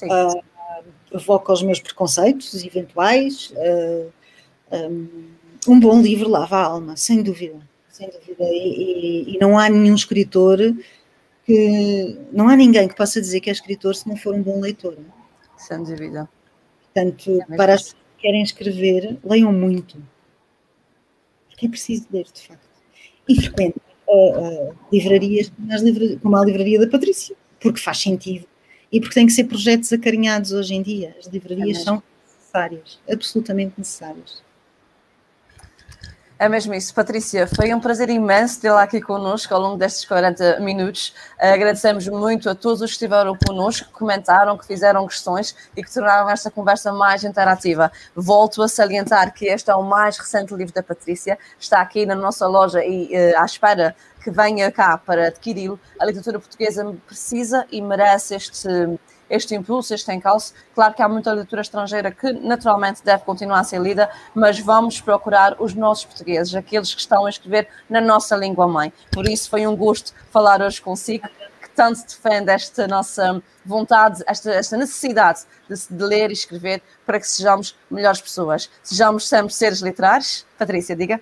uh, 0.04 0.44
provoca 1.10 1.54
os 1.54 1.64
meus 1.64 1.80
preconceitos 1.80 2.64
eventuais. 2.66 3.52
Uh, 3.52 4.12
ah, 4.72 4.88
um, 4.90 5.30
um, 5.68 5.80
bom 5.80 6.02
livro 6.02 6.28
lava 6.28 6.58
a 6.58 6.66
alma, 6.66 6.98
sem 6.98 7.24
dúvida. 7.24 7.60
Sem 7.96 8.10
dúvida. 8.10 8.44
E, 8.44 9.26
e, 9.30 9.36
e, 9.36 9.40
não 9.40 9.58
há 9.58 9.70
nenhum 9.70 9.96
escritor 9.96 10.60
que. 11.46 12.20
Não 12.34 12.50
há 12.50 12.56
ninguém 12.58 12.90
que 12.90 12.96
possa 12.96 13.22
dizer 13.22 13.40
que 13.40 13.50
é 13.50 13.54
escritor 13.54 13.96
se 13.96 14.06
não 14.06 14.18
for 14.18 14.36
um 14.36 14.44
bom 14.44 14.60
leitor. 14.60 14.98
Sem 15.56 15.82
dúvida. 15.82 16.28
Portanto, 16.94 17.40
é 17.50 17.56
para 17.56 17.76
as 17.76 17.96
querem 18.18 18.44
escrever, 18.44 19.18
leiam 19.24 19.54
muito. 19.54 19.98
Porque 21.48 21.68
é 21.68 21.70
preciso 21.70 22.06
ler, 22.12 22.26
de 22.26 22.42
facto. 22.42 22.68
E 23.30 23.42
frequentem 23.42 23.82
uh, 24.10 24.72
uh, 24.72 24.76
livrarias 24.92 25.50
como 26.22 26.36
a 26.36 26.44
livraria 26.44 26.78
da 26.78 26.88
Patrícia, 26.88 27.34
porque 27.62 27.80
faz 27.80 28.00
sentido. 28.00 28.46
E 28.92 29.00
porque 29.00 29.16
tem 29.16 29.26
que 29.26 29.32
ser 29.32 29.46
projetos 29.46 29.94
acarinhados 29.94 30.52
hoje 30.52 30.74
em 30.76 30.82
dia. 30.82 31.16
As 31.18 31.28
livrarias 31.28 31.78
é 31.78 31.82
são 31.82 32.04
necessárias, 32.26 33.00
absolutamente 33.10 33.76
necessárias. 33.78 34.44
É 36.38 36.50
mesmo 36.50 36.74
isso, 36.74 36.94
Patrícia. 36.94 37.48
Foi 37.48 37.74
um 37.74 37.80
prazer 37.80 38.10
imenso 38.10 38.60
tê-la 38.60 38.84
aqui 38.84 39.00
connosco 39.00 39.54
ao 39.54 39.62
longo 39.62 39.78
destes 39.78 40.04
40 40.04 40.60
minutos. 40.60 41.14
Agradecemos 41.40 42.10
muito 42.10 42.50
a 42.50 42.56
todos 42.56 42.82
os 42.82 42.90
que 42.90 42.96
estiveram 42.96 43.38
connosco, 43.48 43.88
que 43.88 43.94
comentaram, 43.94 44.58
que 44.58 44.68
fizeram 44.68 45.08
questões 45.08 45.56
e 45.78 45.82
que 45.82 45.94
tornaram 45.94 46.30
esta 46.30 46.52
conversa 46.52 46.92
mais 46.92 47.24
interativa. 47.24 47.90
Volto 48.14 48.62
a 48.62 48.68
salientar 48.68 49.34
que 49.34 49.46
este 49.46 49.72
é 49.72 49.76
o 49.76 49.82
mais 49.82 50.18
recente 50.18 50.54
livro 50.54 50.74
da 50.74 50.84
Patrícia, 50.84 51.40
está 51.58 51.80
aqui 51.80 52.06
na 52.06 52.16
nossa 52.16 52.46
loja 52.48 52.84
e 52.84 53.14
uh, 53.14 53.40
à 53.40 53.46
espera 53.46 53.96
que 54.22 54.30
venha 54.30 54.70
cá 54.70 54.98
para 54.98 55.28
adquiri-lo. 55.28 55.80
A 55.98 56.06
literatura 56.06 56.38
portuguesa 56.40 56.94
precisa 57.08 57.66
e 57.72 57.82
merece 57.82 58.36
este 58.36 58.68
este 59.30 59.56
impulso, 59.56 59.94
este 59.94 60.12
encalço. 60.14 60.54
Claro 60.74 60.94
que 60.94 61.02
há 61.02 61.10
muita 61.10 61.32
literatura 61.32 61.62
estrangeira 61.62 62.12
que 62.12 62.32
naturalmente 62.34 63.04
deve 63.04 63.24
continuar 63.24 63.60
a 63.60 63.64
ser 63.64 63.82
lida, 63.82 64.10
mas 64.34 64.60
vamos 64.60 65.02
procurar 65.02 65.56
os 65.60 65.74
nossos 65.74 66.06
portugueses, 66.06 66.54
aqueles 66.56 66.94
que 66.94 67.02
estão 67.02 67.26
a 67.26 67.30
escrever 67.30 67.68
na 67.90 68.02
nossa 68.02 68.36
língua 68.36 68.68
mãe. 68.68 68.92
Por 69.12 69.28
isso 69.28 69.50
foi 69.50 69.66
um 69.68 69.76
gosto 69.76 70.14
falar 70.32 70.62
hoje 70.62 70.82
consigo, 70.82 71.28
que 71.62 71.70
tanto 71.76 72.02
defende 72.06 72.52
esta 72.52 72.88
nossa 72.88 73.42
vontade, 73.66 74.24
esta, 74.28 74.52
esta 74.52 74.78
necessidade 74.78 75.42
de, 75.70 75.76
de 75.90 76.04
ler 76.04 76.30
e 76.30 76.34
escrever 76.34 76.82
para 77.06 77.20
que 77.20 77.28
sejamos 77.28 77.76
melhores 77.90 78.22
pessoas. 78.22 78.70
Sejamos 78.84 79.28
sempre 79.28 79.54
seres 79.54 79.80
literários. 79.80 80.46
Patrícia, 80.58 80.96
diga. 80.96 81.20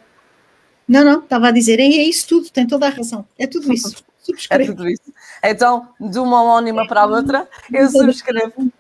Não, 0.87 1.03
não, 1.03 1.19
estava 1.19 1.47
a 1.47 1.51
dizer, 1.51 1.79
é, 1.79 1.83
é 1.83 2.03
isso 2.03 2.27
tudo, 2.27 2.49
tem 2.49 2.67
toda 2.67 2.87
a 2.87 2.89
razão, 2.89 3.25
é 3.37 3.47
tudo 3.47 3.71
isso. 3.71 4.03
Subscrevo. 4.23 4.63
É 4.71 4.75
tudo 4.75 4.89
isso. 4.89 5.13
Então, 5.43 5.89
de 5.99 6.17
uma 6.19 6.41
homónima 6.41 6.87
para 6.87 7.01
a 7.01 7.05
outra, 7.05 7.47
eu 7.71 7.89
subscrevo. 7.89 8.71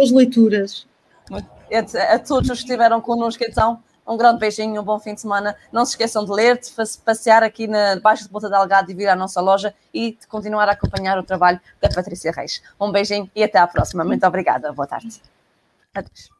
As 0.00 0.10
leituras. 0.10 0.86
A 2.10 2.18
todos 2.18 2.48
os 2.48 2.58
que 2.58 2.64
estiveram 2.64 3.00
connosco, 3.02 3.44
então, 3.46 3.82
um 4.06 4.16
grande 4.16 4.38
beijinho, 4.38 4.80
um 4.80 4.84
bom 4.84 4.98
fim 4.98 5.14
de 5.14 5.20
semana. 5.20 5.54
Não 5.70 5.84
se 5.84 5.92
esqueçam 5.92 6.24
de 6.24 6.32
ler, 6.32 6.58
de 6.58 6.70
passear 7.04 7.42
aqui 7.42 7.66
na 7.66 8.00
Baixa 8.00 8.24
de 8.24 8.30
Ponta 8.30 8.48
Delgado 8.48 8.90
e 8.90 8.94
vir 8.94 9.08
à 9.08 9.14
nossa 9.14 9.40
loja 9.42 9.74
e 9.92 10.12
de 10.12 10.26
continuar 10.26 10.68
a 10.70 10.72
acompanhar 10.72 11.18
o 11.18 11.22
trabalho 11.22 11.60
da 11.80 11.90
Patrícia 11.90 12.32
Reis. 12.32 12.62
Um 12.80 12.90
beijinho 12.90 13.30
e 13.36 13.44
até 13.44 13.58
à 13.58 13.66
próxima. 13.66 14.02
Muito 14.04 14.26
obrigada. 14.26 14.72
Boa 14.72 14.86
tarde. 14.86 15.20
Adeus. 15.94 16.37